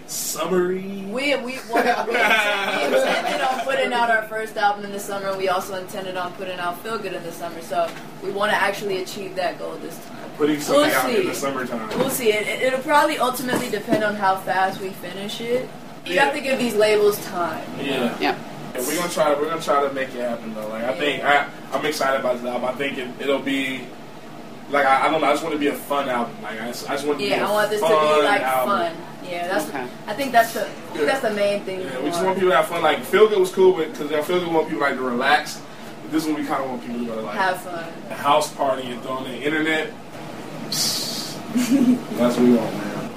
summery. 0.07 1.05
We 1.09 1.37
we, 1.37 1.59
want, 1.71 1.87
we, 2.09 2.15
we 2.15 2.21
intended 2.97 3.41
on 3.41 3.61
putting 3.65 3.93
out 3.93 4.11
our 4.11 4.23
first 4.29 4.57
album 4.57 4.85
in 4.85 4.93
the 4.93 4.99
summer. 5.01 5.37
We 5.37 5.49
also 5.49 5.75
intended 5.77 6.17
on 6.17 6.33
putting 6.33 6.59
out 6.59 6.79
Feel 6.83 6.99
Good 6.99 7.13
in 7.15 7.23
the 7.23 7.33
summer. 7.33 7.61
So 7.63 7.89
we 8.23 8.31
want 8.31 8.51
to 8.51 8.57
actually 8.57 9.03
achieve 9.03 9.37
that 9.37 9.59
goal 9.59 9.77
this 9.77 9.97
time. 10.07 10.17
Putting 10.41 10.59
something 10.63 10.87
We'll 10.87 10.95
out 10.97 11.11
in 11.11 11.17
see. 11.17 11.27
the 11.29 11.35
summertime. 11.35 11.89
We'll 11.99 12.09
see. 12.09 12.33
It, 12.33 12.47
it, 12.47 12.63
it'll 12.63 12.81
probably 12.81 13.19
ultimately 13.19 13.69
depend 13.69 14.03
on 14.03 14.15
how 14.15 14.37
fast 14.37 14.81
we 14.81 14.89
finish 14.89 15.39
it. 15.43 15.69
You 16.07 16.15
Yeah. 16.15 16.25
have 16.25 16.35
to 16.35 16.41
give 16.41 16.59
these 16.59 16.75
labels 16.75 17.23
time. 17.27 17.63
you? 17.79 17.91
Yeah. 17.91 18.17
Yeah. 18.19 18.39
And 18.75 18.87
we're 18.87 18.97
gonna 18.97 19.13
try. 19.13 19.35
We're 19.35 19.51
gonna 19.51 19.61
try 19.61 19.87
to 19.87 19.93
make 19.93 20.09
it 20.15 20.21
happen 20.23 20.55
though. 20.55 20.67
Like 20.69 20.85
I 20.85 20.97
think 20.97 21.23
I, 21.25 21.47
I'm 21.73 21.85
excited 21.85 22.21
about 22.21 22.37
this 22.39 22.47
album. 22.47 22.65
I 22.71 22.73
think 22.73 22.97
it, 22.97 23.09
it'll 23.21 23.39
be 23.41 23.83
like 24.71 24.87
I, 24.87 25.09
I 25.09 25.11
don't 25.11 25.21
know. 25.21 25.27
I 25.27 25.33
just 25.33 25.43
want 25.43 25.53
to 25.53 25.59
be 25.59 25.67
a 25.67 25.75
fun 25.75 26.09
album. 26.09 26.35
Like 26.43 26.59
I 26.59 26.69
just, 26.69 26.89
I 26.89 26.95
just 26.95 27.07
want 27.07 27.21
it 27.21 27.25
to 27.25 27.29
be 27.29 27.35
Yeah, 27.37 27.45
a 27.47 27.49
I 27.51 27.53
want 27.53 27.69
this 27.71 27.81
to 27.83 27.87
be 27.89 27.93
like 27.93 28.41
album. 28.41 28.95
fun. 28.97 28.97
Yeah, 29.29 29.47
that's. 29.49 29.69
Okay. 29.69 29.87
I 30.07 30.15
think 30.15 30.33
that's 30.33 30.55
the. 30.55 30.63
I 30.63 30.71
think 30.95 31.05
that's 31.05 31.21
the 31.21 31.33
main 31.35 31.65
thing. 31.65 31.81
Yeah, 31.81 31.99
we 31.99 32.05
we 32.05 32.09
just 32.11 32.17
want. 32.25 32.27
want 32.29 32.39
people 32.39 32.51
to 32.51 32.57
have 32.57 32.67
fun. 32.69 32.81
Like 32.81 33.01
Feel 33.05 33.29
Good 33.29 33.41
was 33.41 33.53
cool, 33.53 33.75
but 33.75 33.93
because 33.93 34.09
Feel 34.27 34.39
Good 34.39 34.49
we 34.49 34.55
want 34.55 34.69
people 34.69 34.81
like 34.83 34.95
to 34.97 35.03
relax. 35.03 35.61
But 36.03 36.13
this 36.13 36.25
one 36.25 36.37
we 36.37 36.47
kind 36.47 36.65
of 36.65 36.71
want 36.71 36.83
people 36.83 37.01
to 37.01 37.07
go 37.07 37.15
to 37.17 37.21
like 37.23 37.37
Have 37.37 37.61
fun. 37.61 37.85
a 38.09 38.15
house 38.15 38.51
party 38.55 38.87
and 38.91 39.03
throw 39.03 39.13
on 39.13 39.25
the 39.25 39.35
internet. 39.37 39.93
That's 41.53 42.37
what 42.37 42.39
we 42.39 42.55
want, 42.55 42.75
man. 42.77 43.17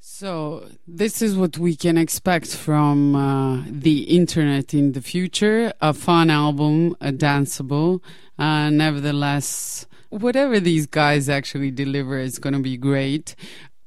So 0.00 0.68
this 0.86 1.22
is 1.22 1.36
what 1.36 1.58
we 1.58 1.74
can 1.74 1.96
expect 1.96 2.48
from 2.48 3.14
uh, 3.14 3.62
the 3.66 4.02
internet 4.02 4.74
in 4.74 4.92
the 4.92 5.00
future: 5.00 5.72
a 5.80 5.94
fun 5.94 6.28
album, 6.28 6.96
a 7.00 7.12
danceable. 7.12 8.02
Uh, 8.38 8.68
nevertheless, 8.68 9.86
whatever 10.10 10.60
these 10.60 10.86
guys 10.86 11.28
actually 11.28 11.70
deliver 11.70 12.18
is 12.18 12.38
going 12.38 12.54
to 12.54 12.60
be 12.60 12.76
great. 12.76 13.36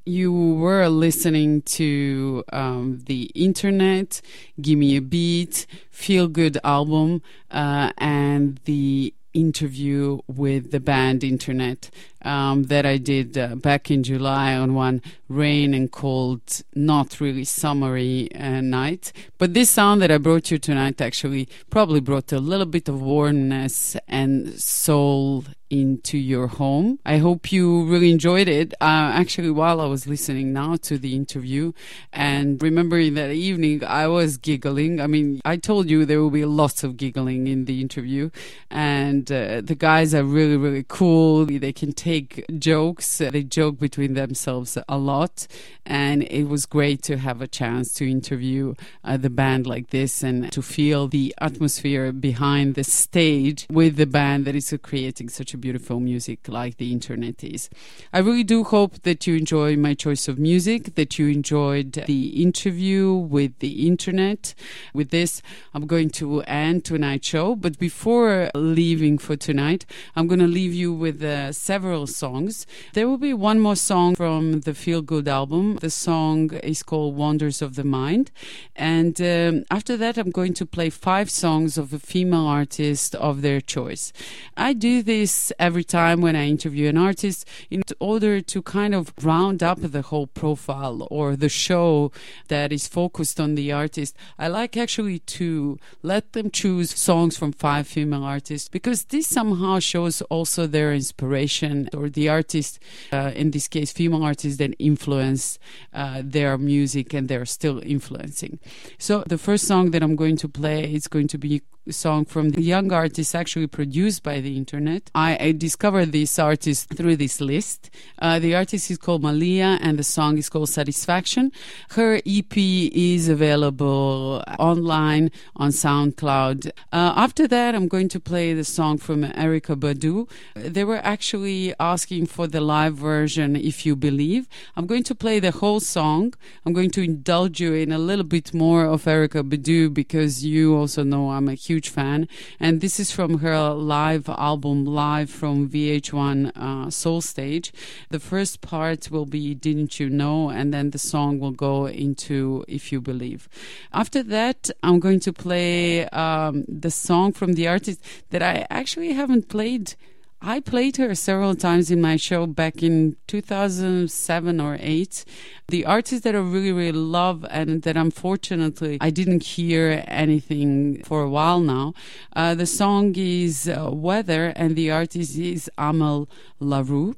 You 0.06 0.34
were 0.34 0.88
listening 0.88 1.62
to 1.64 2.44
um, 2.52 3.02
the 3.06 3.24
internet, 3.36 4.22
"Gimme 4.60 4.96
A 4.96 5.02
Beat," 5.02 5.68
feel 5.92 6.28
good 6.28 6.58
album, 6.64 7.22
uh, 7.52 7.92
and 7.98 8.60
the 8.66 9.14
interview 9.34 10.20
with 10.28 10.72
the 10.72 10.80
band 10.80 11.24
Internet 11.24 11.90
um, 12.24 12.64
that 12.64 12.86
I 12.86 12.98
did 12.98 13.38
uh, 13.38 13.56
back 13.56 13.90
in 13.92 14.04
July 14.04 14.56
on 14.56 14.74
one 14.74 15.02
rain 15.28 15.74
and 15.74 15.92
cold, 15.92 16.42
not 16.76 17.20
really 17.20 17.44
summery 17.44 18.34
uh, 18.36 18.62
night. 18.62 19.14
But 19.38 19.54
this 19.54 19.70
sound 19.70 20.02
that 20.02 20.12
I 20.12 20.18
brought 20.18 20.52
you 20.52 20.58
tonight 20.58 21.02
actually 21.02 21.48
probably 21.70 22.00
brought 22.00 22.32
a 22.32 22.40
little 22.40 22.66
bit 22.66 22.90
of 22.90 23.02
warmness 23.02 23.96
and 24.08 24.60
soul 24.60 25.46
into 25.72 26.18
your 26.18 26.48
home. 26.48 27.00
I 27.06 27.18
hope 27.18 27.52
you 27.52 27.86
really 27.86 28.12
enjoyed 28.12 28.50
it. 28.50 28.74
Uh, 28.82 29.16
actually, 29.16 29.50
while 29.52 29.80
I 29.80 29.86
was 29.86 30.06
listening 30.06 30.52
now 30.52 30.76
to 30.76 30.98
the 30.98 31.16
interview 31.16 31.72
and 32.12 32.62
remembering 32.62 33.14
that 33.14 33.32
evening, 33.32 33.84
I 33.84 34.08
was 34.08 34.38
giggling. 34.38 35.00
I 35.00 35.08
mean, 35.08 35.40
I 35.46 35.56
told 35.56 35.90
you 35.90 36.06
there 36.06 36.20
will 36.20 36.30
be 36.30 36.44
lots 36.44 36.84
of 36.84 36.98
giggling 36.98 37.48
in 37.48 37.66
the 37.66 37.80
interview, 37.80 38.32
and 38.70 39.32
uh, 39.32 39.62
the 39.62 39.76
guys 39.76 40.14
are 40.14 40.26
really, 40.26 40.58
really 40.58 40.86
cool. 40.88 41.46
They 41.46 41.72
can 41.72 41.94
take 41.94 42.11
jokes. 42.58 43.18
They 43.18 43.44
joke 43.44 43.80
between 43.80 44.14
themselves 44.14 44.78
a 44.88 44.98
lot, 44.98 45.48
and 45.86 46.24
it 46.24 46.46
was 46.46 46.66
great 46.66 47.02
to 47.04 47.18
have 47.18 47.42
a 47.42 47.48
chance 47.48 47.94
to 47.96 48.10
interview 48.10 48.76
uh, 49.04 49.18
the 49.18 49.30
band 49.30 49.66
like 49.66 49.90
this 49.90 50.24
and 50.24 50.52
to 50.52 50.62
feel 50.62 51.08
the 51.08 51.34
atmosphere 51.40 52.12
behind 52.12 52.76
the 52.76 52.84
stage 52.84 53.66
with 53.70 53.96
the 53.96 54.06
band 54.06 54.46
that 54.46 54.56
is 54.56 54.74
creating 54.82 55.30
such 55.30 55.54
a 55.54 55.58
beautiful 55.58 56.00
music 56.00 56.48
like 56.48 56.78
the 56.78 56.92
internet 56.92 57.44
is. 57.44 57.70
I 58.14 58.20
really 58.20 58.44
do 58.44 58.64
hope 58.64 59.02
that 59.04 59.26
you 59.28 59.36
enjoy 59.36 59.76
my 59.78 59.94
choice 59.94 60.28
of 60.28 60.38
music, 60.38 60.96
that 60.96 61.18
you 61.18 61.28
enjoyed 61.28 61.94
the 61.94 62.42
interview 62.42 63.14
with 63.14 63.60
the 63.60 63.88
internet. 63.88 64.54
With 64.94 65.10
this, 65.10 65.42
I'm 65.74 65.88
going 65.88 66.10
to 66.12 66.42
end 66.42 66.86
tonight's 66.86 67.28
show, 67.28 67.56
but 67.56 67.80
before 67.80 68.50
leaving 68.56 69.18
for 69.18 69.36
tonight, 69.36 69.86
I'm 70.16 70.28
going 70.28 70.40
to 70.40 70.48
leave 70.48 70.74
you 70.74 70.94
with 70.94 71.24
uh, 71.24 71.52
several 71.52 72.01
several 72.02 72.32
songs. 72.32 72.66
There 72.94 73.08
will 73.08 73.18
be 73.18 73.34
one 73.34 73.60
more 73.60 73.76
song 73.76 74.16
from 74.16 74.62
the 74.62 74.74
Feel 74.74 75.02
Good 75.02 75.28
album. 75.28 75.76
The 75.82 75.90
song 75.90 76.52
is 76.64 76.84
called 76.84 77.16
Wonders 77.16 77.62
of 77.62 77.76
the 77.76 77.84
Mind. 77.84 78.32
And 78.76 79.20
um, 79.22 79.64
after 79.70 79.98
that, 79.98 80.18
I'm 80.18 80.32
going 80.32 80.54
to 80.56 80.66
play 80.66 80.90
five 80.90 81.30
songs 81.30 81.78
of 81.78 81.94
a 81.94 82.00
female 82.00 82.48
artist 82.48 83.16
of 83.16 83.42
their 83.42 83.62
choice. 83.62 84.14
I 84.58 84.74
do 84.74 85.04
this 85.04 85.52
every 85.60 85.84
time 85.84 86.22
when 86.22 86.36
I 86.36 86.48
interview 86.48 86.90
an 86.90 86.98
artist 86.98 87.48
in 87.70 87.84
order 88.00 88.42
to 88.42 88.62
kind 88.62 88.96
of 88.96 89.14
round 89.22 89.62
up 89.62 89.80
the 89.82 90.02
whole 90.02 90.28
profile 90.28 91.08
or 91.12 91.36
the 91.36 91.50
show 91.50 92.12
that 92.48 92.72
is 92.72 92.88
focused 92.88 93.40
on 93.40 93.56
the 93.56 93.72
artist. 93.72 94.16
I 94.40 94.48
like 94.48 94.76
actually 94.76 95.20
to 95.38 95.78
let 96.02 96.34
them 96.34 96.50
choose 96.50 96.98
songs 96.98 97.38
from 97.38 97.52
five 97.52 97.88
female 97.88 98.24
artists 98.24 98.70
because 98.70 99.04
this 99.06 99.28
somehow 99.28 99.80
shows 99.80 100.22
also 100.30 100.66
their 100.66 100.94
inspiration 100.94 101.90
or 101.96 102.10
the 102.10 102.30
artist, 102.30 102.80
uh, 103.12 103.32
in 103.36 103.52
this 103.52 103.68
case, 103.68 103.92
female 103.92 104.24
artists 104.24 104.58
that 104.58 104.76
influence 104.80 105.60
uh, 105.94 106.22
their 106.24 106.58
music 106.58 107.14
and 107.14 107.28
they're 107.28 107.46
still 107.46 107.82
influencing. 107.84 108.60
So 108.98 109.24
the 109.28 109.38
first 109.38 109.68
song 109.68 109.92
that 109.92 110.04
I'm 110.04 110.16
going 110.16 110.38
to 110.38 110.48
play 110.48 110.94
is 110.94 111.08
going 111.08 111.28
to 111.30 111.38
be 111.38 111.62
song 111.92 112.26
from 112.26 112.50
the 112.50 112.62
young 112.62 112.92
artist 112.92 113.36
actually 113.36 113.68
produced 113.68 114.24
by 114.24 114.40
the 114.40 114.58
internet. 114.58 115.10
I, 115.16 115.38
I 115.40 115.52
discovered 115.52 116.12
this 116.12 116.38
artist 116.38 116.94
through 116.96 117.18
this 117.18 117.42
list. 117.42 117.90
Uh, 118.20 118.40
the 118.40 118.56
artist 118.56 118.92
is 118.92 118.98
called 118.98 119.24
Malia 119.24 119.80
and 119.82 119.98
the 119.98 120.04
song 120.04 120.38
is 120.38 120.50
called 120.50 120.70
Satisfaction. 120.70 121.52
Her 121.92 122.22
EP 122.26 122.58
is 122.58 123.30
available 123.30 124.44
online 124.60 125.32
on 125.56 125.70
SoundCloud. 125.72 126.68
Uh, 126.92 127.14
after 127.16 127.48
that, 127.48 127.76
I'm 127.76 127.88
going 127.88 128.10
to 128.10 128.20
play 128.20 128.54
the 128.54 128.64
song 128.64 128.98
from 128.98 129.24
Erykah 129.24 129.80
Badu. 129.80 130.30
They 130.56 130.84
were 130.84 131.02
actually 131.04 131.74
asking 131.80 132.28
for 132.28 132.48
the 132.48 132.62
live 132.62 132.96
version, 132.96 133.56
If 133.56 133.86
You 133.86 133.96
Believe. 133.96 134.48
I'm 134.76 134.86
going 134.86 135.04
to 135.04 135.16
play 135.16 135.40
the 135.40 135.52
whole 135.52 135.80
song. 135.80 136.34
I'm 136.66 136.74
going 136.74 136.92
to 136.92 137.02
indulge 137.02 137.60
you 137.60 137.74
in 137.74 137.92
a 137.92 137.98
little 137.98 138.26
bit 138.26 138.54
more 138.54 138.86
of 138.86 139.06
Erykah 139.06 139.50
Badu 139.50 139.94
because 139.94 140.46
you 140.46 140.76
also 140.76 141.04
know 141.04 141.32
I'm 141.32 141.48
a 141.48 141.56
huge 141.56 141.81
fan. 141.90 142.28
And 142.60 142.82
this 142.82 143.00
is 143.00 143.12
from 143.12 143.40
her 143.40 143.70
live 143.72 144.30
album, 144.30 144.86
Live 144.86 145.30
from 145.30 145.70
VH1 145.70 146.52
uh, 146.56 146.90
Soul 146.90 147.22
Stage. 147.22 147.72
The 148.10 148.20
first 148.20 148.62
part 148.62 149.10
will 149.12 149.26
be 149.26 149.54
Didn't 149.56 150.00
You 150.00 150.10
Know? 150.10 150.50
And 150.50 150.74
then 150.74 150.92
the 150.92 151.00
song 151.00 151.40
will 151.40 151.52
go 151.52 151.88
into 151.88 152.64
If 152.68 152.92
You 152.92 153.02
Believe. 153.02 153.50
After 153.94 154.24
that, 154.24 154.70
I'm 154.84 155.00
going 155.00 155.20
to 155.22 155.34
play 155.34 156.08
um, 156.10 156.66
the 156.68 156.92
song 156.92 157.34
from 157.34 157.54
the 157.54 157.68
artist 157.68 158.04
that 158.30 158.42
I 158.42 158.66
actually 158.70 159.14
haven't 159.14 159.50
played. 159.50 159.96
I 160.44 160.60
played 160.60 160.98
her 160.98 161.14
several 161.14 161.54
times 161.54 161.92
in 161.92 162.02
my 162.02 162.16
show 162.16 162.48
back 162.48 162.82
in 162.82 163.16
2007 163.28 164.60
or 164.60 164.76
8. 164.80 165.26
The 165.68 165.86
artist 165.86 166.24
that 166.24 166.36
I 166.36 166.40
really, 166.40 166.72
really 166.72 166.92
love 166.94 167.46
and 167.52 167.84
that 167.84 167.96
unfortunately 167.96 168.98
I 169.00 169.12
didn't 169.12 169.44
hear 169.44 170.04
anything 170.08 171.04
for 171.04 171.22
a 171.22 171.30
while 171.30 171.60
now. 171.60 171.94
Uh, 172.36 172.56
the 172.56 172.66
song 172.66 173.14
is 173.16 173.70
uh, 173.70 173.92
Weather 173.94 174.52
and 174.56 174.76
the 174.76 174.90
artist 174.90 175.38
is 175.38 175.70
Amel 175.78 176.28
Larrieux. 176.60 177.14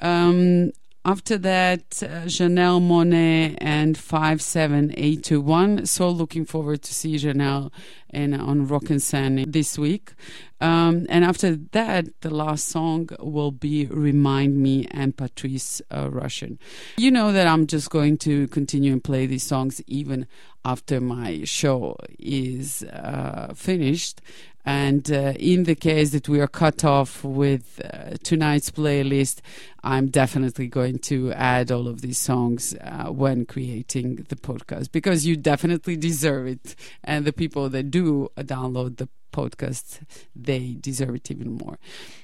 Um, 0.00 0.72
after 1.08 1.38
that, 1.38 2.02
uh, 2.02 2.26
Janelle 2.26 2.82
Monáe 2.82 3.56
and 3.62 3.96
57821. 3.96 5.86
So 5.86 6.10
looking 6.10 6.44
forward 6.44 6.82
to 6.82 6.92
see 6.92 7.16
Janelle 7.16 7.72
in, 8.12 8.34
on 8.34 8.66
Rock 8.66 8.90
en 8.90 8.98
Seine 8.98 9.46
this 9.46 9.78
week. 9.78 10.12
Um, 10.60 11.06
and 11.08 11.24
after 11.24 11.56
that, 11.72 12.20
the 12.20 12.28
last 12.28 12.68
song 12.68 13.08
will 13.20 13.52
be 13.52 13.86
Remind 13.86 14.58
Me 14.58 14.86
and 14.90 15.16
Patrice 15.16 15.80
uh, 15.90 16.08
Rushen. 16.08 16.58
You 16.98 17.10
know 17.10 17.32
that 17.32 17.46
I'm 17.46 17.66
just 17.66 17.88
going 17.88 18.18
to 18.18 18.46
continue 18.48 18.92
and 18.92 19.02
play 19.02 19.24
these 19.24 19.44
songs 19.44 19.80
even 19.86 20.26
after 20.64 21.00
my 21.00 21.44
show 21.44 21.96
is 22.18 22.82
uh, 22.82 23.54
finished. 23.54 24.20
And 24.64 25.10
uh, 25.10 25.32
in 25.38 25.64
the 25.64 25.74
case 25.74 26.10
that 26.10 26.28
we 26.28 26.40
are 26.40 26.48
cut 26.48 26.84
off 26.84 27.24
with 27.24 27.80
uh, 27.82 28.16
tonight's 28.22 28.70
playlist, 28.70 29.40
I'm 29.82 30.08
definitely 30.08 30.68
going 30.68 30.98
to 31.00 31.32
add 31.32 31.70
all 31.70 31.88
of 31.88 32.02
these 32.02 32.18
songs 32.18 32.74
uh, 32.80 33.06
when 33.06 33.46
creating 33.46 34.26
the 34.28 34.36
podcast 34.36 34.92
because 34.92 35.24
you 35.24 35.36
definitely 35.36 35.96
deserve 35.96 36.46
it. 36.48 36.74
And 37.02 37.24
the 37.24 37.32
people 37.32 37.68
that 37.70 37.90
do 37.90 38.28
download 38.36 38.98
the 38.98 39.08
podcast, 39.32 40.00
they 40.34 40.76
deserve 40.80 41.16
it 41.16 41.30
even 41.30 41.52
more. 41.52 41.78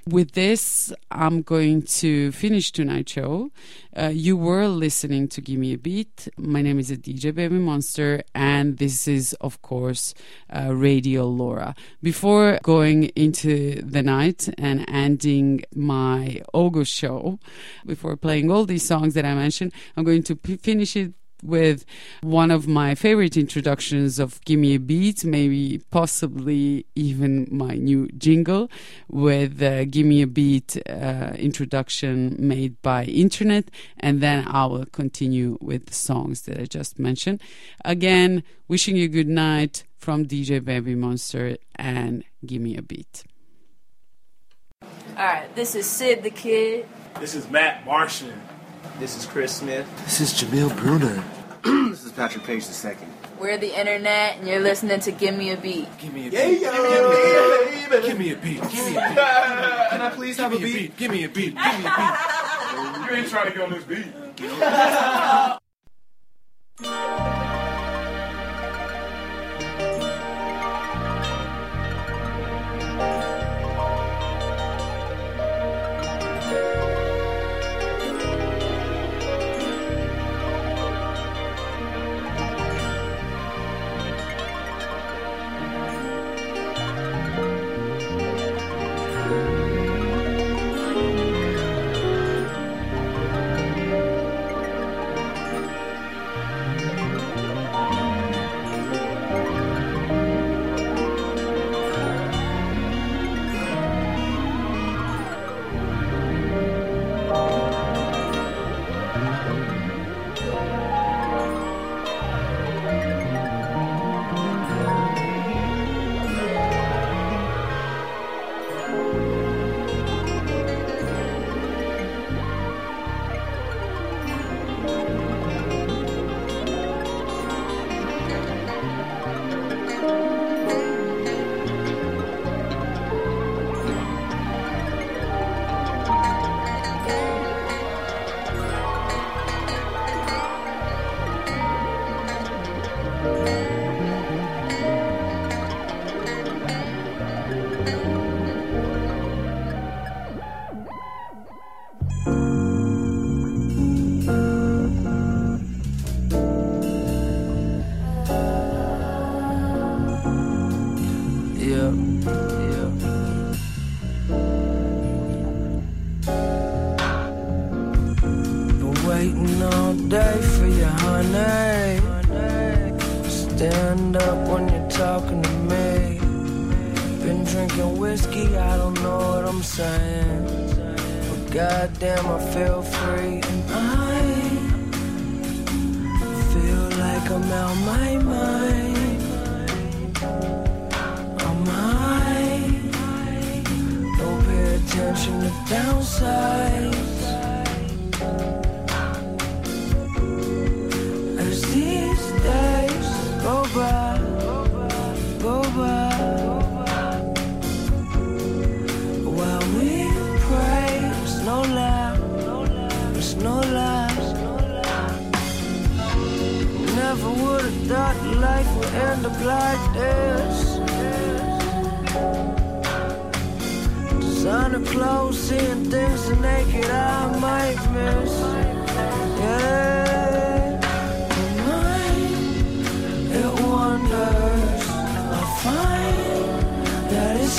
With 0.09 0.32
this, 0.32 0.93
I'm 1.10 1.43
going 1.43 1.82
to 1.82 2.32
finish 2.32 2.70
tonight's 2.72 3.12
show. 3.12 3.51
Uh, 3.97 4.10
you 4.12 4.36
were 4.36 4.68
listening 4.68 5.28
to 5.28 5.40
Gimme 5.40 5.72
A 5.72 5.78
Beat. 5.78 6.28
My 6.36 6.62
name 6.62 6.78
is 6.78 6.90
a 6.90 6.97
DJ 6.97 7.35
Baby 7.35 7.56
Monster, 7.56 8.22
and 8.35 8.78
this 8.78 9.09
is, 9.09 9.32
of 9.40 9.62
course, 9.62 10.14
uh, 10.55 10.74
Radio 10.74 11.24
LoRa. 11.31 11.76
Before 12.02 12.59
going 12.62 13.05
into 13.16 13.81
the 13.82 14.02
night 14.02 14.48
and 14.59 14.85
ending 14.89 15.64
my 15.74 16.43
August 16.52 16.93
show, 16.93 17.39
before 17.86 18.16
playing 18.16 18.51
all 18.51 18.64
these 18.64 18.85
songs 18.85 19.14
that 19.14 19.24
I 19.24 19.35
mentioned, 19.35 19.72
I'm 19.97 20.05
going 20.05 20.22
to 20.24 20.36
p- 20.36 20.56
finish 20.56 20.97
it 20.97 21.14
with 21.45 21.85
one 22.23 22.51
of 22.51 22.66
my 22.66 22.95
favorite 22.95 23.37
introductions 23.37 24.19
of 24.19 24.41
Gimme 24.45 24.75
A 24.75 24.79
Beat, 24.79 25.25
maybe 25.25 25.83
possibly 25.91 26.87
even 26.95 27.47
my 27.51 27.75
new 27.75 28.09
jingle 28.19 28.71
with 29.09 29.62
uh, 29.62 29.85
Gimme 29.85 30.23
A 30.23 30.27
Beat 30.27 30.77
uh, 30.89 31.33
introduction 31.37 32.37
made 32.39 32.81
by 32.83 33.05
internet, 33.05 33.71
and 33.99 34.21
then 34.21 34.47
I 34.49 34.66
will 34.66 34.87
continue 34.87 35.59
with 35.61 35.87
the 35.87 35.95
songs 35.95 36.43
that 36.43 36.59
I 36.59 36.65
just 36.65 36.99
mentioned. 36.99 37.41
Again, 37.85 38.43
wishing 38.69 38.97
you 38.97 39.09
good 39.09 39.29
night 39.29 39.85
from 39.99 40.27
DJ 40.27 40.65
Baby 40.65 40.95
Monster 40.95 41.57
and 41.77 42.25
Gimme 42.45 42.77
A 42.77 42.83
Beat. 42.83 43.25
Alright, 45.16 45.55
this 45.55 45.75
is 45.75 45.87
Syd 45.87 46.23
tha 46.23 46.31
Kyd. 46.31 46.87
This 47.21 47.35
is 47.35 47.49
Matt 47.49 47.87
Martian. 47.87 48.41
This 48.98 49.16
is 49.16 49.24
Chris 49.27 49.56
Smith. 49.56 49.86
This 50.05 50.20
is 50.20 50.32
Jameel 50.35 50.77
Bruner. 50.77 51.23
this 51.90 52.05
is 52.05 52.12
Patrick 52.12 52.44
Paige 52.44 52.65
II. 52.85 52.93
We're 53.40 53.59
the 53.59 53.77
internet, 53.78 54.39
and 54.39 54.47
you're 54.48 54.61
listening 54.61 55.01
to 55.01 55.11
Give 55.12 55.35
Me 55.36 55.51
a 55.51 55.56
Beat. 55.56 55.89
Give 55.98 56.12
me 56.15 56.28
a 56.28 56.31
Yeah, 56.31 56.48
beat. 56.48 56.61
yeah, 56.62 58.01
Give 58.02 58.19
me 58.19 58.31
a 58.31 58.36
beat. 58.36 58.61
Give 58.62 58.70
me 58.70 58.73
a 58.73 58.77
beat. 59.11 59.11
Can 59.90 60.01
I 60.01 60.11
please 60.15 60.36
have 60.39 60.52
a 60.52 60.59
beat? 60.59 60.97
Give 60.97 61.11
me 61.11 61.24
a 61.24 61.28
beat. 61.28 61.56
Give 61.56 61.56
me 61.56 61.86
a 61.86 61.97
beat. 61.97 63.11
You 63.11 63.16
ain't 63.16 63.28
trying 63.28 63.52
to 63.52 63.59
get 63.59 63.62
on 63.62 63.70
this 63.73 63.85
beat. 63.85 64.06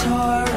that 0.06 0.55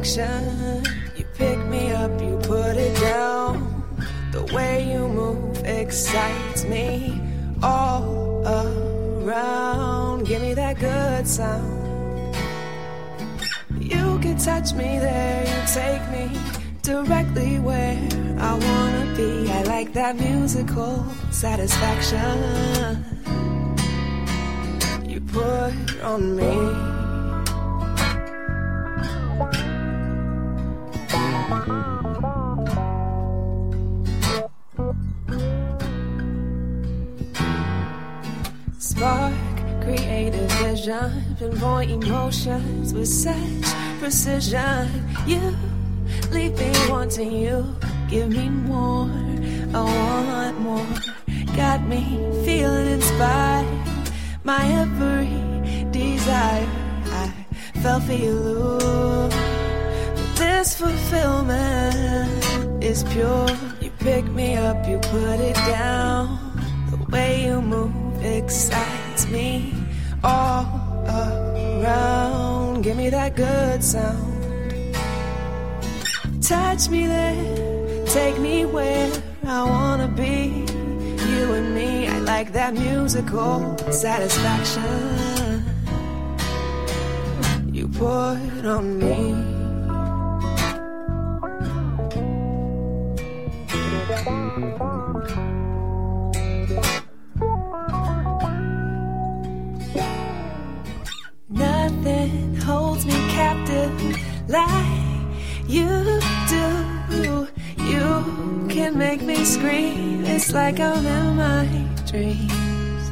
a. 0.00 0.82
You 1.14 1.24
pick 1.34 1.58
me 1.66 1.92
up, 1.92 2.10
you 2.22 2.38
put 2.42 2.76
it 2.76 2.98
down. 3.00 3.84
The 4.32 4.42
way 4.54 4.90
you 4.90 5.06
move 5.06 5.62
excites 5.64 6.64
me 6.64 7.20
all 7.62 8.42
around. 8.46 10.24
Give 10.24 10.40
me 10.40 10.54
that 10.54 10.78
good 10.78 11.26
sound. 11.26 12.34
You 13.78 14.18
can 14.20 14.38
touch 14.38 14.72
me 14.72 14.98
there, 14.98 15.42
you 15.42 15.62
take 15.66 16.04
me 16.10 16.34
directly 16.82 17.60
where 17.60 17.98
I 18.38 18.54
wanna 18.54 19.14
be. 19.16 19.50
I 19.50 19.62
like 19.64 19.92
that 19.92 20.16
musical 20.16 21.04
satisfaction 21.30 22.38
you 25.06 25.20
put 25.20 26.02
on 26.02 26.36
me. 26.36 26.89
With 42.46 43.06
such 43.06 43.64
precision. 43.98 44.88
You 45.26 45.40
leave 46.30 46.58
me 46.58 46.72
wanting 46.88 47.32
you, 47.32 47.76
give 48.08 48.30
me 48.30 48.48
more. 48.48 49.10
I 49.74 49.82
want 49.82 50.60
more. 50.60 50.86
Got 51.54 51.86
me 51.86 52.02
feeling 52.44 52.86
inspired. 52.86 53.68
My 54.42 54.66
every 54.68 55.28
desire, 55.90 56.66
I 57.06 57.32
fell 57.82 58.00
for 58.00 58.14
you. 58.14 58.78
This 60.36 60.78
fulfillment 60.78 62.42
is 62.82 63.04
pure. 63.04 63.50
You 63.82 63.90
pick 63.98 64.24
me 64.24 64.56
up, 64.56 64.88
you 64.88 64.98
put 64.98 65.40
it 65.40 65.56
down. 65.56 66.38
The 66.90 66.96
way 67.12 67.44
you 67.44 67.60
move 67.60 68.24
excites 68.24 69.26
me 69.28 69.74
all 70.24 70.79
Give 71.80 72.96
me 72.96 73.10
that 73.10 73.36
good 73.36 73.84
sound. 73.84 74.94
Touch 76.42 76.88
me 76.88 77.06
there, 77.06 78.06
take 78.06 78.38
me 78.38 78.64
where 78.64 79.10
I 79.44 79.62
wanna 79.64 80.08
be. 80.08 80.64
You 81.30 81.52
and 81.52 81.74
me, 81.74 82.08
I 82.08 82.18
like 82.18 82.52
that 82.52 82.74
musical 82.74 83.78
satisfaction 83.90 85.30
you 87.72 87.88
put 87.88 88.66
on 88.66 88.98
me. 88.98 89.39
It's 110.50 110.56
like 110.56 110.80
I'm 110.80 111.06
in 111.06 111.36
my 111.36 111.64
dreams. 112.10 113.02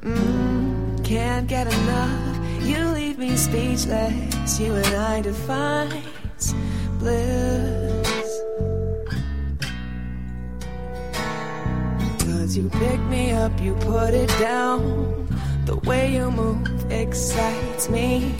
Mm, 0.00 1.04
can't 1.04 1.46
get 1.46 1.72
enough. 1.72 2.66
You 2.66 2.84
leave 2.88 3.16
me 3.16 3.36
speechless. 3.36 4.58
You 4.58 4.74
and 4.74 4.86
I 4.96 5.20
define 5.20 6.02
bliss. 6.98 8.40
Cause 12.24 12.56
you 12.56 12.68
pick 12.70 13.00
me 13.02 13.30
up, 13.30 13.52
you 13.60 13.76
put 13.76 14.12
it 14.12 14.28
down. 14.40 15.28
The 15.64 15.76
way 15.76 16.12
you 16.12 16.28
move 16.28 16.90
excites 16.90 17.88
me 17.88 18.34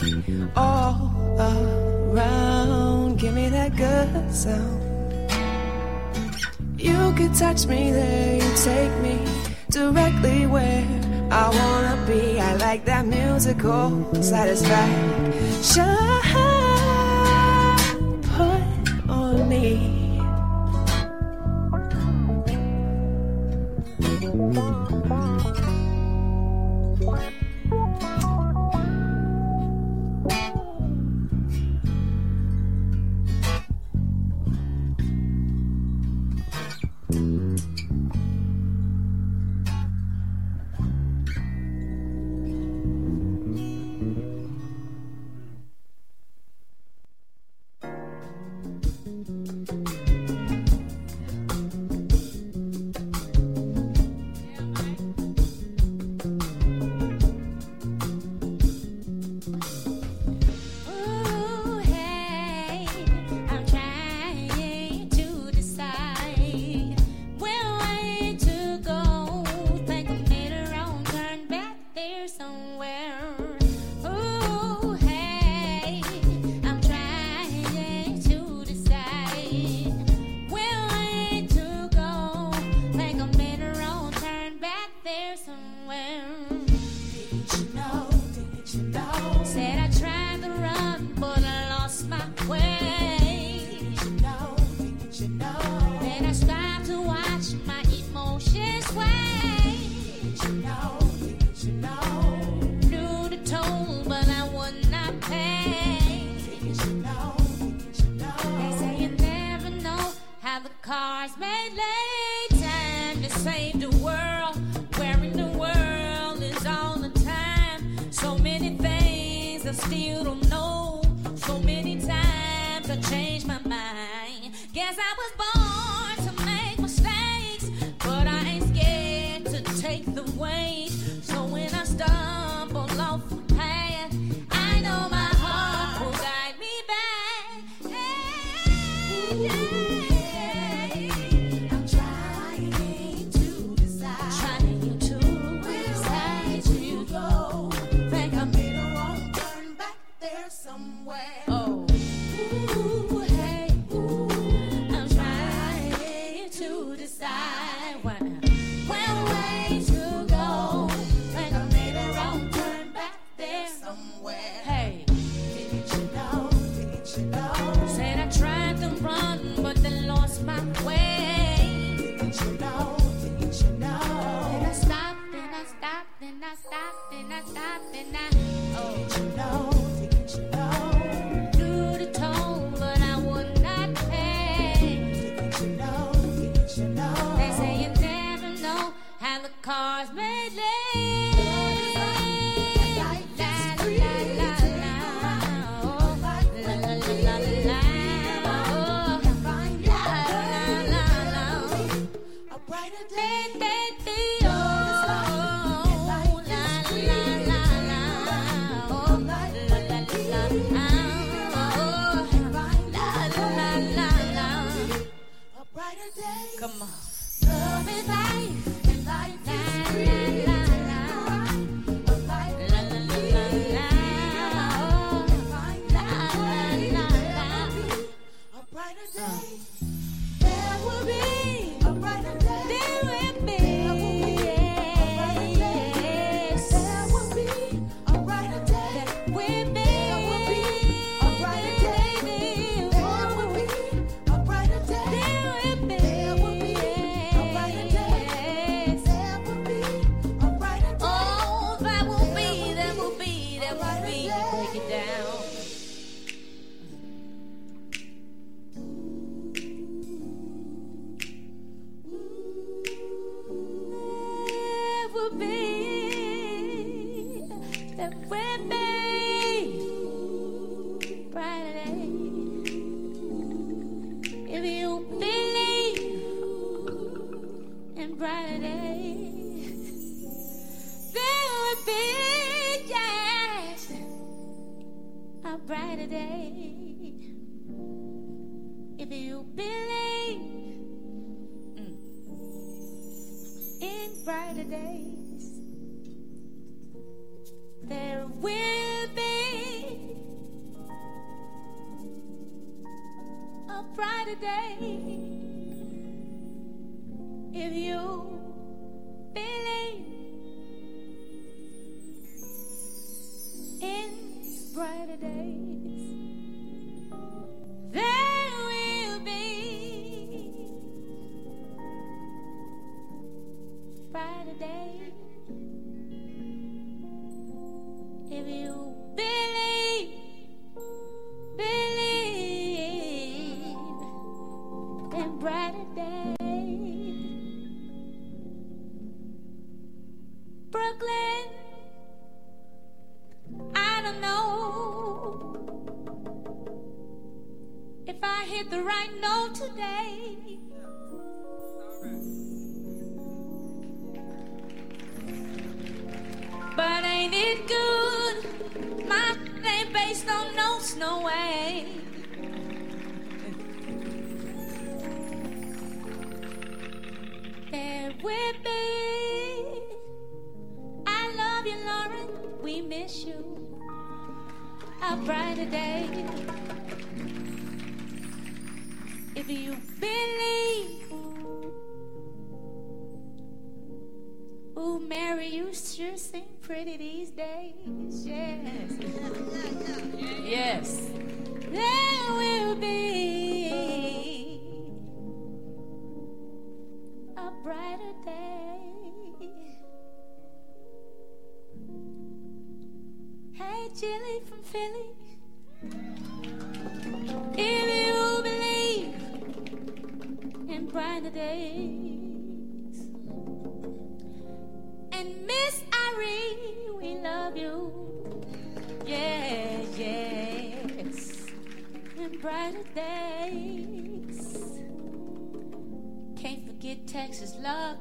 all 0.57 1.09
around. 1.39 3.17
Give 3.17 3.33
me 3.33 3.47
that 3.47 3.77
good 3.77 4.35
sound 4.35 4.88
you 6.81 7.13
could 7.13 7.35
touch 7.35 7.65
me 7.65 7.91
there, 7.91 8.35
you 8.35 8.55
take 8.55 8.95
me 9.01 9.19
directly 9.69 10.47
where 10.47 10.87
I 11.29 11.49
wanna 11.49 12.05
be. 12.07 12.39
I 12.39 12.55
like 12.55 12.85
that 12.85 13.05
musical 13.05 14.13
satisfaction 14.23 15.03
put 18.21 18.63
on 19.09 19.49
me. 19.49 19.99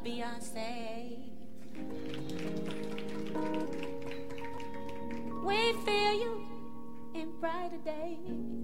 Beyonce. 0.05 1.19
We 5.45 5.73
feel 5.85 6.13
you 6.13 6.47
in 7.15 7.33
brighter 7.41 7.79
days. 7.85 8.58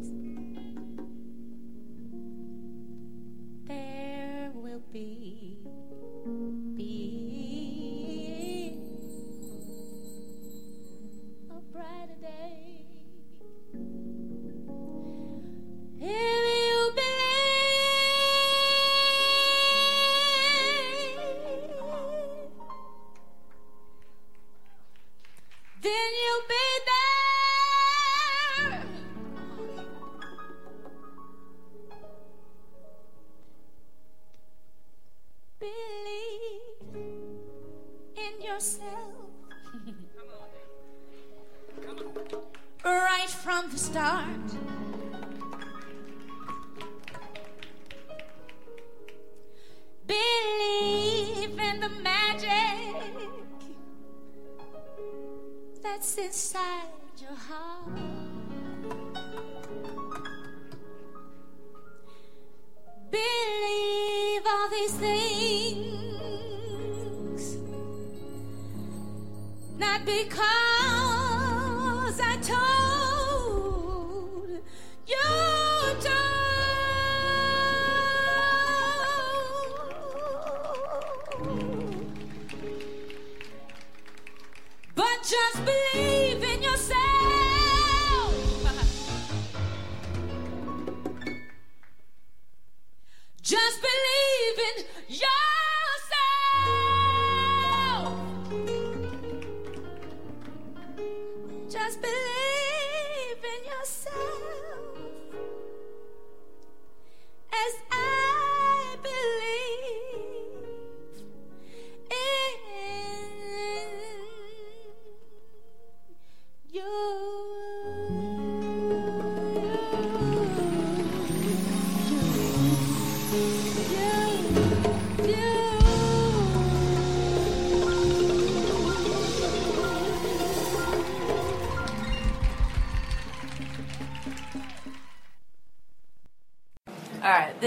yourself. 38.54 39.14
right 42.84 43.28
from 43.28 43.68
the 43.70 43.78
start. 43.78 44.26
Believe 50.06 51.58
in 51.58 51.80
the 51.80 51.88
magic 52.02 52.94
that's 55.82 56.16
inside 56.18 56.92
your 57.20 57.38
heart. 57.48 57.98
Believe 63.10 64.42
all 64.46 64.68
these 64.70 64.92
things. 64.92 65.33
Because. 70.04 70.63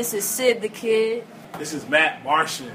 This 0.08 0.24
is 0.24 0.30
Syd 0.30 0.62
tha 0.62 0.70
Kyd. 0.70 1.24
This 1.60 1.74
is 1.74 1.86
Matt 1.90 2.24
Martian. 2.24 2.72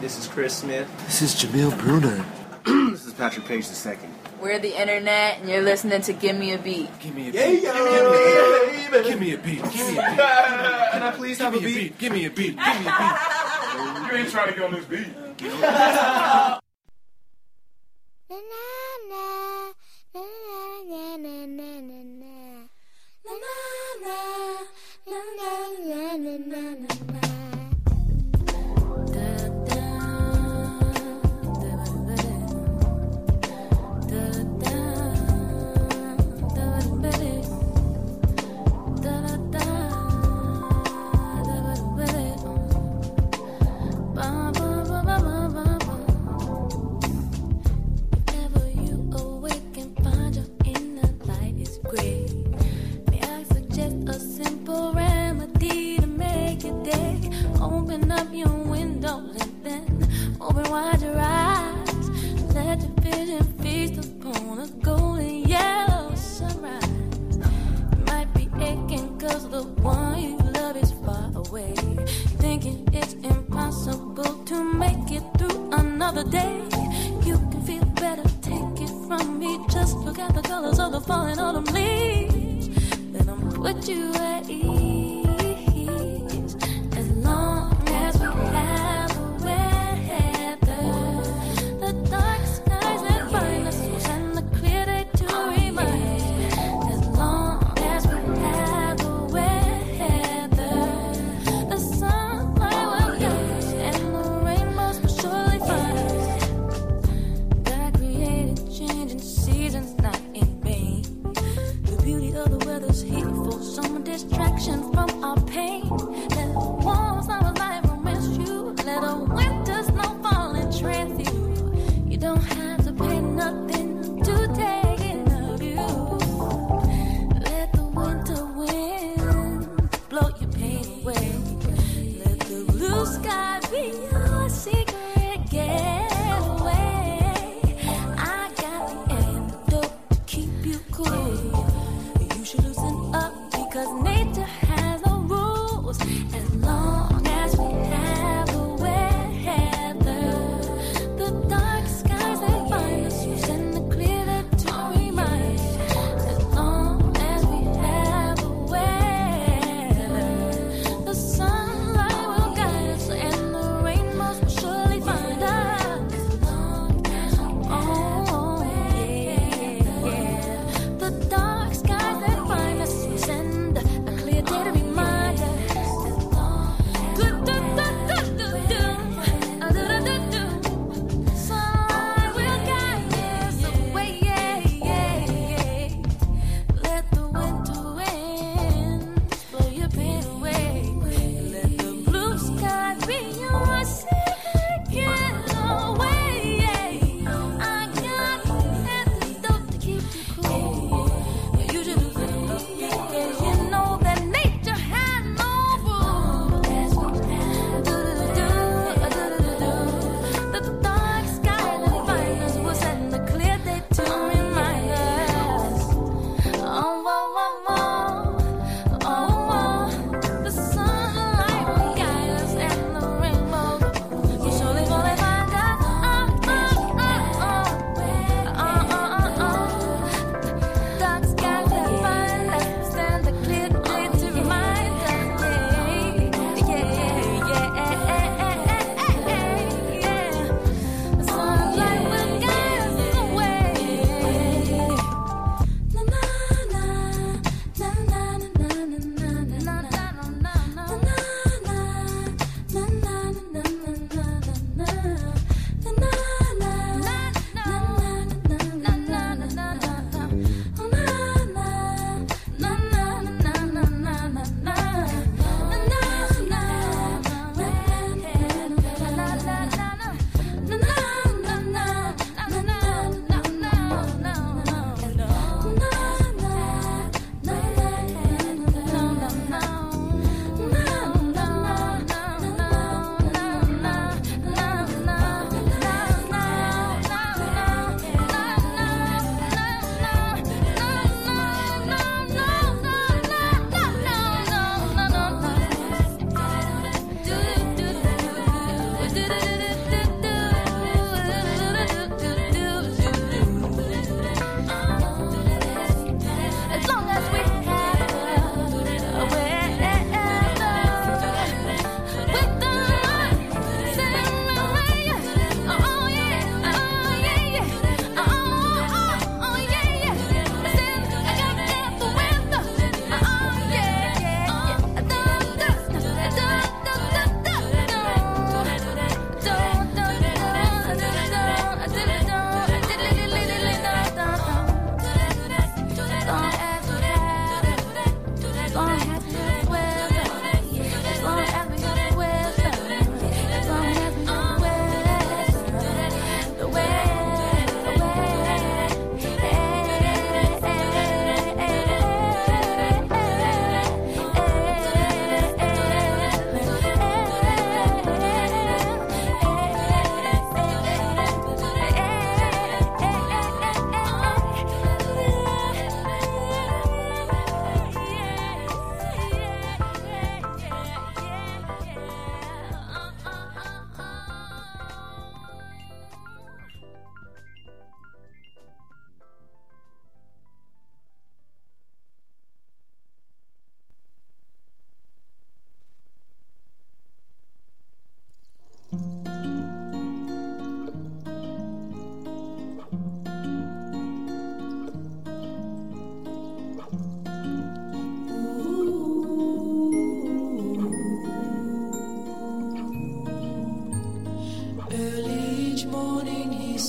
This 0.00 0.16
is 0.16 0.28
Chris 0.28 0.58
Smith. 0.58 0.88
This 1.06 1.20
is 1.20 1.34
Jameel 1.34 1.76
Bruner. 1.80 2.24
this 2.92 3.06
is 3.06 3.12
Patrick 3.12 3.44
Paige 3.46 3.66
the 3.66 3.74
second. 3.74 4.14
We're 4.40 4.60
the 4.60 4.80
internet, 4.80 5.40
and 5.40 5.50
you're 5.50 5.62
listening 5.62 6.00
to 6.02 6.12
Give 6.12 6.36
Me 6.36 6.52
a 6.52 6.58
Beat. 6.58 6.88
Give 7.00 7.12
me 7.12 7.30
a 7.30 7.32
beat. 7.32 7.34
Yeah, 7.34 7.48
yeah, 7.48 9.02
Give 9.02 9.18
me 9.18 9.32
a 9.32 9.38
beat. 9.38 9.58
Give 9.58 9.64
me 9.64 9.64
a 9.64 9.64
beat. 9.64 9.72
Give 9.72 9.88
me 9.88 9.98
a 9.98 10.10
beat. 10.10 10.18
Can 10.92 11.02
I 11.02 11.12
please 11.16 11.38
have 11.38 11.54
a 11.56 11.58
beat? 11.58 11.98
Give 11.98 12.12
me 12.12 12.26
a 12.26 12.30
beat. 12.30 12.56
Give 12.56 12.80
me 12.80 12.86
a 12.86 12.94
beat. 13.00 13.16
You 14.10 14.16
ain't 14.16 14.30
trying 14.30 14.48
to 14.48 14.54
get 14.54 14.62
on 14.62 14.72
this 14.72 14.84
beat. 14.84 16.56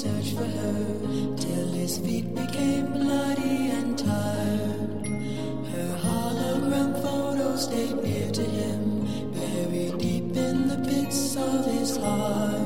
search 0.02 0.34
for 0.34 0.44
her 0.44 1.36
till 1.38 1.68
his 1.74 2.00
feet 2.00 2.34
became 2.34 2.92
bloody 2.92 3.70
and 3.70 3.96
tired. 3.96 5.06
Her 5.74 5.92
hologram 6.06 7.00
photo 7.04 7.56
stayed 7.56 8.02
near 8.02 8.32
to 8.32 8.42
him, 8.42 8.82
buried 9.32 10.00
deep 10.00 10.36
in 10.36 10.68
the 10.70 10.78
pits 10.90 11.36
of 11.36 11.66
his 11.66 11.98
heart. 11.98 12.61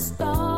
stars. 0.00 0.49